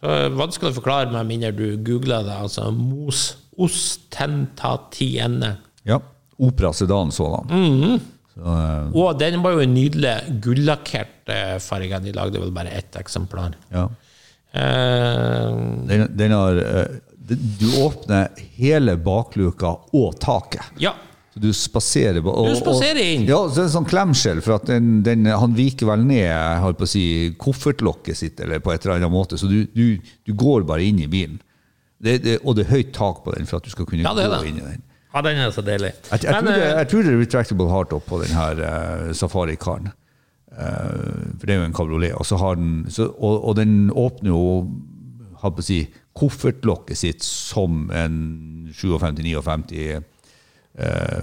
Så 0.00 0.10
eh, 0.10 0.28
Vanskelig 0.36 0.74
å 0.74 0.78
forklare 0.80 1.12
med 1.12 1.26
mindre 1.30 1.52
du 1.56 1.66
googler 1.86 2.26
det. 2.26 2.36
Altså 2.44 2.68
Mos 2.74 3.36
ostentatiene. 3.56 5.56
Ja. 5.82 6.00
Opera 6.36 6.72
Sedan 6.72 7.12
sådan. 7.12 7.46
-hmm. 7.50 8.00
Så, 8.34 8.40
uh, 8.40 8.96
Og 8.96 9.18
den 9.18 9.42
var 9.42 9.50
jo 9.52 9.60
en 9.62 9.74
nydelig 9.74 10.40
gullakkert 10.42 11.28
uh, 11.30 11.58
farge. 11.62 11.98
De 12.02 12.12
lagde 12.12 12.40
vel 12.40 12.50
bare 12.52 12.68
ett 12.68 12.96
eksemplar. 12.96 13.54
ja. 13.70 13.88
Uh, 14.54 14.60
Den, 15.86 16.16
den 16.16 16.30
har 16.32 16.56
eh, 16.56 16.86
Du 17.58 17.82
åpner 17.82 18.28
hele 18.56 18.96
bakluka 18.96 19.66
og 19.92 20.18
taket. 20.20 20.62
ja. 20.78 20.92
Så 21.34 21.40
du 21.42 21.48
spaserer 21.52 22.20
og- 22.22 22.46
Du 22.46 22.54
spaserer 22.54 23.00
og- 23.00 23.08
inn. 23.16 23.24
Ja, 23.26 23.40
så 23.48 23.54
det 23.56 23.58
er 23.58 23.66
en 23.66 23.74
sånn 23.84 23.88
klemskjell, 23.90 24.40
for 24.40 24.54
at 24.54 24.66
den, 24.70 25.02
den, 25.02 25.24
han 25.26 25.54
viker 25.56 25.86
vel 25.90 26.04
ned 26.06 26.30
holdt 26.62 26.78
på 26.78 26.86
å 26.86 26.92
si, 26.92 27.02
koffertlokket 27.36 28.16
sitt 28.16 28.40
eller 28.40 28.60
på 28.62 28.72
et 28.72 28.84
eller 28.86 29.00
annet 29.00 29.10
måte, 29.10 29.34
så 29.40 29.48
du, 29.50 29.64
du, 29.74 29.98
du 30.24 30.32
går 30.32 30.62
bare 30.68 30.84
inn 30.86 31.00
i 31.02 31.08
bilen. 31.10 31.40
Det, 32.00 32.22
det, 32.22 32.38
og 32.44 32.54
det 32.54 32.66
er 32.68 32.70
høyt 32.76 32.92
tak 32.94 33.24
på 33.24 33.34
den 33.34 33.46
for 33.50 33.56
at 33.58 33.64
du 33.66 33.70
skal 33.70 33.86
kunne 33.88 34.04
Ja, 34.06 34.14
det 34.14 34.28
gå 34.30 34.44
inn 34.46 34.58
i 34.60 34.60
den. 34.60 34.82
ja, 35.14 35.22
den 35.22 35.38
er 35.42 35.50
så 35.50 35.62
deilig. 35.64 35.90
Jeg, 36.12 36.22
jeg, 36.22 36.30
Men, 36.30 36.44
tror, 36.44 36.54
det, 36.54 36.62
eh, 36.62 36.78
jeg 36.78 36.88
tror 36.92 37.02
det 37.02 37.12
er 37.14 37.20
retractable 37.24 37.68
hardtop 37.70 38.06
på 38.06 38.22
den 38.22 38.34
her 38.36 38.62
uh, 38.62 39.12
Safari-karen. 39.12 39.90
Eh, 40.54 41.34
for 41.40 41.46
det 41.46 41.50
er 41.50 41.58
jo 41.62 41.66
en 41.66 41.72
kabriolet. 41.74 42.14
Og, 42.14 42.26
så 42.28 42.38
har 42.38 42.54
den, 42.60 42.84
så, 42.94 43.08
og, 43.18 43.42
og 43.48 43.56
den 43.58 43.90
åpner 43.90 44.30
jo 44.30 44.42
holdt 45.42 45.56
på 45.58 45.64
å 45.64 45.66
si, 45.66 45.80
koffertlokket 46.14 46.96
sitt 46.96 47.24
som 47.26 47.88
en 47.90 48.70
57-59 48.70 50.04
eh, 50.78 51.22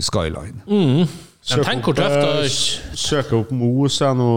Skyline. 0.00 0.62
Mm. 0.66 1.08
Søk 1.40 1.64
tenk 1.64 1.86
opp, 1.88 1.96
hvor 1.96 1.96
tøft 1.96 2.18
eh, 2.20 3.30
å 3.32 3.38
opp 3.38 3.52
Mos 3.56 3.94
er 4.04 4.12
nå 4.12 4.32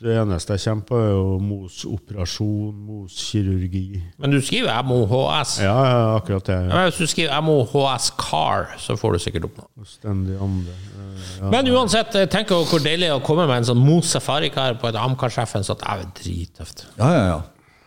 Det 0.00 0.16
eneste 0.18 0.56
jeg 0.56 0.64
kommer 0.64 0.86
på, 0.88 0.98
er 0.98 1.12
jo 1.12 1.36
Mos 1.42 1.76
operasjon, 1.86 2.72
Mos 2.88 3.20
kirurgi. 3.28 4.00
Men 4.18 4.34
du 4.34 4.40
skriver 4.42 4.82
MOHS. 4.86 5.52
Ja, 5.62 5.76
ja, 5.86 6.00
akkurat 6.16 6.50
det. 6.50 6.56
Men 6.66 6.88
Hvis 6.88 6.98
du 6.98 7.12
skriver 7.12 7.38
MOHS 7.46 8.10
Car, 8.18 8.74
så 8.82 8.98
får 8.98 9.14
du 9.14 9.22
sikkert 9.22 9.46
opp 9.46 9.60
noe. 9.62 9.86
Stendig 9.86 10.40
andre. 10.42 10.74
Eh, 10.74 11.28
ja. 11.38 11.52
Men 11.54 11.70
uansett, 11.74 12.18
tenk 12.34 12.50
hvor 12.50 12.82
deilig 12.82 13.12
å 13.14 13.22
komme 13.22 13.46
med 13.46 13.62
en 13.62 13.70
sånn 13.70 13.82
Mos 13.82 14.10
Safari-car 14.16 14.78
på 14.82 14.90
et 14.90 14.98
Amcar-sjefen, 14.98 15.66
så 15.66 15.78
det 15.78 15.86
er 15.86 16.02
jo 16.02 16.10
drittøft. 16.18 16.88
Ja, 16.98 17.12
ja, 17.14 17.24
ja. 17.30 17.38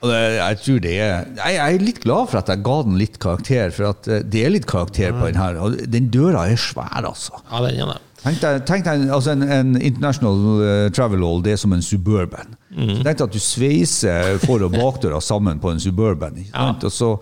Det, 0.02 0.20
jeg 0.38 0.58
tror 0.64 0.80
det 0.82 0.92
er 0.98 1.10
jeg, 1.38 1.56
jeg 1.56 1.76
er 1.76 1.84
litt 1.86 2.00
glad 2.02 2.30
for 2.32 2.40
at 2.40 2.48
jeg 2.50 2.64
ga 2.66 2.78
den 2.88 2.96
litt 2.98 3.20
karakter, 3.22 3.74
for 3.76 3.92
at 3.92 4.08
eh, 4.10 4.24
det 4.26 4.46
er 4.48 4.54
litt 4.56 4.66
karakter 4.70 5.14
på 5.14 5.28
den 5.30 5.38
her. 5.38 5.60
Og 5.62 5.78
den 5.94 6.08
døra 6.14 6.48
er 6.50 6.58
svær, 6.58 7.04
altså. 7.06 7.38
Ja, 7.52 7.62
den 7.68 7.84
er 7.84 7.94
det. 7.94 8.00
Tenk 8.22 8.38
deg, 8.42 8.58
tenk 8.70 8.86
deg 8.86 9.08
altså 9.10 9.32
en, 9.34 9.46
en 9.50 9.70
international 9.82 10.62
eh, 10.62 10.88
travel 10.94 11.24
Hall 11.26 11.40
det 11.46 11.56
er 11.56 11.62
som 11.62 11.74
en 11.74 11.82
suburban. 11.86 12.54
Mm. 12.70 13.00
tenk 13.02 13.18
deg 13.18 13.24
at 13.26 13.34
du 13.38 13.42
sveiser 13.42 14.38
for- 14.44 14.62
og 14.66 14.76
bakdøra 14.76 15.22
sammen 15.22 15.62
på 15.62 15.72
en 15.74 15.82
suburban. 15.82 16.38
Ja. 16.52 16.72
Og 16.78 16.94
så 16.94 17.16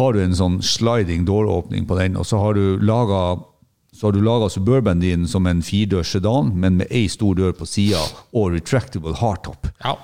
har 0.00 0.12
du 0.12 0.20
en 0.24 0.36
sånn 0.36 0.60
sliding 0.64 1.24
door-åpning 1.28 1.88
på 1.88 1.96
den, 2.00 2.16
og 2.20 2.28
så 2.28 2.40
har 2.40 2.56
du 2.56 2.78
laga 2.80 3.40
så 3.92 4.08
har 4.08 4.14
du 4.16 4.22
laga 4.24 4.48
suburban 4.48 5.02
din 5.02 5.26
som 5.28 5.44
en 5.46 5.60
firedørs 5.62 6.14
sedan, 6.14 6.48
men 6.56 6.78
med 6.80 6.88
ei 6.90 7.04
stor 7.12 7.36
dør 7.36 7.52
på 7.56 7.66
sida 7.68 8.00
og 8.32 8.54
retractable 8.54 9.12
hardtop. 9.20 9.68
Ja. 9.84 9.98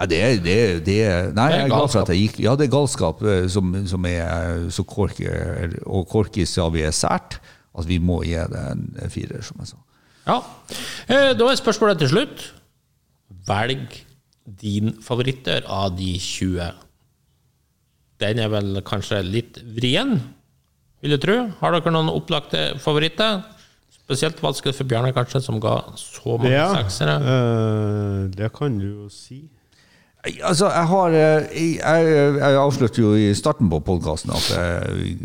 Ja, 0.00 0.06
det 0.08 0.18
er, 0.24 0.36
det, 0.40 0.54
det 0.86 0.98
er 1.04 1.26
Nei, 1.36 1.48
Det 1.50 1.54
er 1.54 1.58
jeg 1.58 1.64
er 1.66 1.72
glad 1.74 1.90
for 1.92 2.00
at 2.00 2.08
jeg 2.08 2.20
gikk 2.24 2.38
Ja, 2.40 2.54
det 2.56 2.66
er 2.66 2.72
galskap 2.72 3.18
eh, 3.22 3.46
som, 3.52 3.74
som 3.86 4.06
er 4.08 4.62
så 4.72 4.84
korky, 4.88 5.26
og 5.84 6.06
korky 6.08 6.46
sa 6.48 6.68
vi 6.72 6.82
er 6.88 6.94
sært, 6.96 7.36
at 7.76 7.86
vi 7.86 7.98
må 8.00 8.22
gi 8.24 8.32
det 8.50 8.62
en 8.72 8.86
firer, 9.12 9.42
som 9.44 9.60
jeg 9.60 9.74
sa. 9.74 9.76
ja. 10.26 10.38
Eh, 11.08 11.34
Da 11.36 11.50
er 11.52 11.60
spørsmålet 11.60 11.98
til 12.00 12.08
slutt. 12.14 12.46
Velg 13.46 14.00
din 14.60 14.94
favorittdør 15.04 15.68
av 15.70 15.92
de 15.98 16.14
20. 16.18 16.72
Den 18.20 18.38
er 18.42 18.48
vel 18.52 18.80
kanskje 18.84 19.20
litt 19.24 19.60
vrien, 19.76 20.16
vil 21.00 21.14
jeg 21.14 21.22
tro. 21.22 21.36
Har 21.60 21.76
dere 21.76 21.92
noen 21.94 22.10
opplagte 22.12 22.64
favoritter? 22.82 23.40
Spesielt 24.00 24.40
vanskelig 24.42 24.74
for 24.74 24.88
Bjarne, 24.90 25.12
kanskje, 25.14 25.40
som 25.44 25.60
ga 25.62 25.76
så 25.96 26.34
mange 26.36 26.50
Ja, 26.56 26.66
seksere. 26.74 27.14
eh, 27.20 28.28
det 28.34 28.50
kan 28.56 28.76
du 28.80 28.86
jo 29.04 29.08
si. 29.12 29.44
Altså, 30.20 30.68
jeg 30.68 30.86
har 30.90 31.14
eh, 31.16 31.76
Jeg, 31.76 32.08
jeg, 32.36 32.56
avslørte 32.60 33.00
jo 33.00 33.14
i 33.16 33.30
starten 33.36 33.70
på 33.72 33.80
podkasten 33.86 34.34
at 34.36 34.48
jeg, 34.52 35.16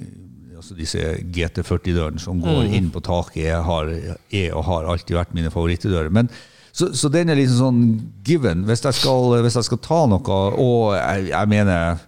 altså 0.56 0.76
disse 0.78 1.02
GT40-dørene 1.36 2.22
som 2.22 2.40
går 2.42 2.70
inn 2.78 2.88
på 2.94 3.04
taket, 3.04 3.44
jeg 3.50 3.64
har, 3.68 3.92
er 4.32 4.56
og 4.56 4.66
har 4.70 4.88
alltid 4.90 5.18
vært 5.18 5.36
mine 5.36 5.52
favorittdører. 5.54 6.10
Men 6.10 6.32
Så, 6.76 6.90
så 6.96 7.08
den 7.08 7.30
er 7.30 7.38
liksom 7.40 7.60
sånn 7.60 7.84
given. 8.28 8.66
Hvis 8.68 8.84
jeg 8.84 8.98
skal, 8.98 9.38
hvis 9.44 9.56
jeg 9.56 9.68
skal 9.68 9.80
ta 9.84 10.02
noe, 10.12 10.40
og 10.60 10.96
jeg, 10.96 11.30
jeg 11.30 11.48
mener 11.48 12.02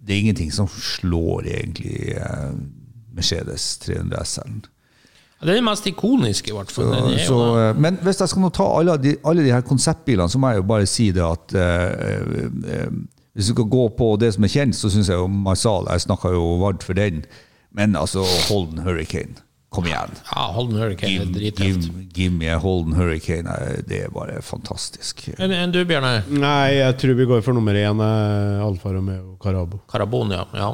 Det 0.00 0.14
er 0.14 0.20
ingenting 0.20 0.52
som 0.52 0.68
slår 0.68 1.46
egentlig 1.48 2.16
eh, 2.16 2.52
Mercedes 3.12 3.76
300 3.84 4.24
SL-en. 4.24 4.62
Det 5.40 5.48
er 5.48 5.56
det 5.56 5.64
mest 5.64 5.86
ikoniske, 5.88 6.50
i 6.50 6.54
hvert 6.54 6.72
fall. 6.72 6.90
Så, 6.92 7.26
Så, 7.26 7.36
eh, 7.58 7.76
men 7.80 7.96
hvis 8.04 8.20
jeg 8.20 8.28
skal 8.28 8.42
nå 8.44 8.50
ta 8.52 8.66
alle 8.78 8.96
de, 9.00 9.14
alle 9.24 9.44
de 9.44 9.52
her 9.54 9.64
konseptbilene, 9.64 10.28
så 10.28 10.38
må 10.38 10.50
jeg 10.52 10.60
jo 10.60 10.66
bare 10.68 10.86
si 10.86 11.10
det 11.16 11.24
at 11.24 11.54
eh, 11.56 12.74
eh, 12.74 12.90
hvis 13.32 13.46
du 13.48 13.54
skal 13.54 13.70
gå 13.72 13.86
på 13.96 14.10
det 14.20 14.34
som 14.34 14.44
er 14.44 14.52
kjent, 14.52 14.76
så 14.76 14.90
syns 14.92 15.08
jeg 15.08 15.16
jo 15.16 15.26
Marsal 15.30 15.86
Jeg 15.88 16.04
snakka 16.04 16.34
jo 16.34 16.58
varmt 16.60 16.84
for 16.84 16.92
den. 16.98 17.24
Men 17.72 17.96
altså, 17.96 18.24
Holden 18.50 18.82
Hurricane. 18.84 19.38
Kom 19.70 19.86
igjen. 19.86 20.10
ja, 20.34 20.44
Holden 20.50 20.80
Hurricane 20.80 21.20
er 21.22 21.28
drittøft. 21.30 21.84
give, 21.86 22.06
give 22.16 22.32
me 22.34 22.48
a 22.50 22.56
Holden 22.58 22.92
Hurricane. 22.98 23.46
eh, 23.46 23.82
Det 23.86 24.00
er 24.04 24.10
bare 24.10 24.40
fantastisk. 24.42 25.28
Enn 25.38 25.52
en 25.54 25.70
du, 25.70 25.84
Bjørnar? 25.86 26.24
Nei, 26.28 26.74
jeg 26.80 26.96
tror 26.98 27.14
vi 27.14 27.26
går 27.30 27.42
for 27.46 27.54
nummer 27.54 27.74
én. 27.78 28.00
eh, 28.02 28.64
Alfa 28.66 28.90
Romeo 28.96 29.36
Carabo. 29.42 29.78
Carabon, 29.92 30.30
ja. 30.34 30.44
ja. 30.58 30.72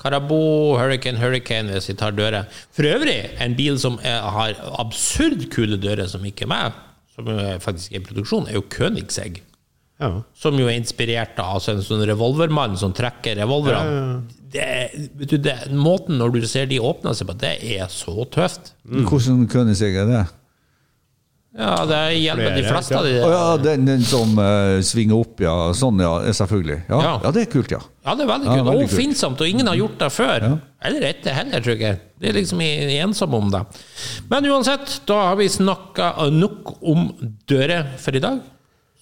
Karabo, 0.00 0.38
Hurricane, 0.80 1.20
Hurricane 1.20 1.70
hvis 1.74 1.90
vi 1.92 1.94
tar 2.00 2.12
dører. 2.16 2.48
For 2.72 2.88
øvrig, 2.88 3.18
en 3.44 3.54
bil 3.56 3.76
som 3.78 3.98
er, 4.02 4.20
har 4.24 4.56
absurd 4.80 5.44
kule 5.52 5.76
dører 5.76 6.08
som 6.08 6.24
ikke 6.24 6.48
er 6.48 6.52
med, 6.54 6.72
som 7.14 7.28
er 7.28 7.58
faktisk 7.60 7.92
er 7.92 8.00
i 8.00 8.04
produksjon, 8.08 8.48
er 8.48 8.56
jo 8.56 8.64
Königsegg. 8.72 9.42
Ja. 10.00 10.10
Som 10.34 10.58
jo 10.58 10.66
er 10.70 10.78
inspirert 10.80 11.38
av 11.42 11.58
altså 11.58 11.74
en 11.76 11.84
sånn 11.84 12.04
revolvermann 12.08 12.76
som 12.80 12.94
trekker 12.96 13.36
revolverne. 13.42 14.22
Det, 14.50 14.66
vet 15.20 15.30
du, 15.34 15.38
det, 15.44 15.56
måten 15.76 16.16
når 16.18 16.32
du 16.38 16.46
ser 16.48 16.66
de 16.70 16.80
åpne 16.82 17.12
seg 17.14 17.28
på, 17.28 17.36
det 17.38 17.58
er 17.76 17.90
så 17.92 18.24
tøft. 18.32 18.72
Hvordan 18.88 19.44
Königsegg 19.52 20.00
er 20.02 20.08
det? 20.08 20.22
Ja, 21.50 21.82
det 21.82 21.98
hjelper 22.14 22.52
de 22.54 22.62
fleste 22.62 22.94
av 22.94 23.06
de 23.08 23.14
der. 23.16 23.32
ja, 23.34 23.46
den, 23.58 23.86
den 23.88 24.02
som 24.06 24.36
uh, 24.38 24.78
svinger 24.86 25.18
opp, 25.18 25.40
ja. 25.42 25.54
Sånn, 25.74 25.98
ja. 25.98 26.12
Selvfølgelig. 26.36 26.76
Ja, 26.86 27.00
Ja. 27.02 27.14
ja 27.24 27.32
det 27.34 27.42
er 27.42 27.50
kult, 27.50 27.74
ja. 27.74 27.80
Ja, 28.06 28.14
det 28.14 28.22
er 28.22 28.30
veldig 28.30 28.46
Ja, 28.46 28.54
kult. 28.54 28.68
veldig 28.68 28.84
og 28.84 28.92
kult. 28.94 29.40
og 29.42 29.48
ingen 29.48 29.66
har 29.66 29.80
gjort 29.80 29.98
det 29.98 30.10
før. 30.14 30.46
Eller 30.80 31.08
etter 31.10 31.34
heller, 31.34 31.64
tror 31.66 31.82
jeg. 31.82 31.98
Det 32.20 32.30
er 32.30 32.38
liksom 32.38 32.62
ensom 32.62 32.94
ensomme 33.10 33.42
om 33.42 33.50
det. 33.50 33.64
Men 34.30 34.46
uansett, 34.46 35.00
da 35.10 35.18
har 35.32 35.36
vi 35.42 35.48
snakka 35.50 36.12
nok 36.30 36.76
om 36.86 37.10
dører 37.50 37.98
for 37.98 38.14
i 38.14 38.22
dag. 38.22 38.38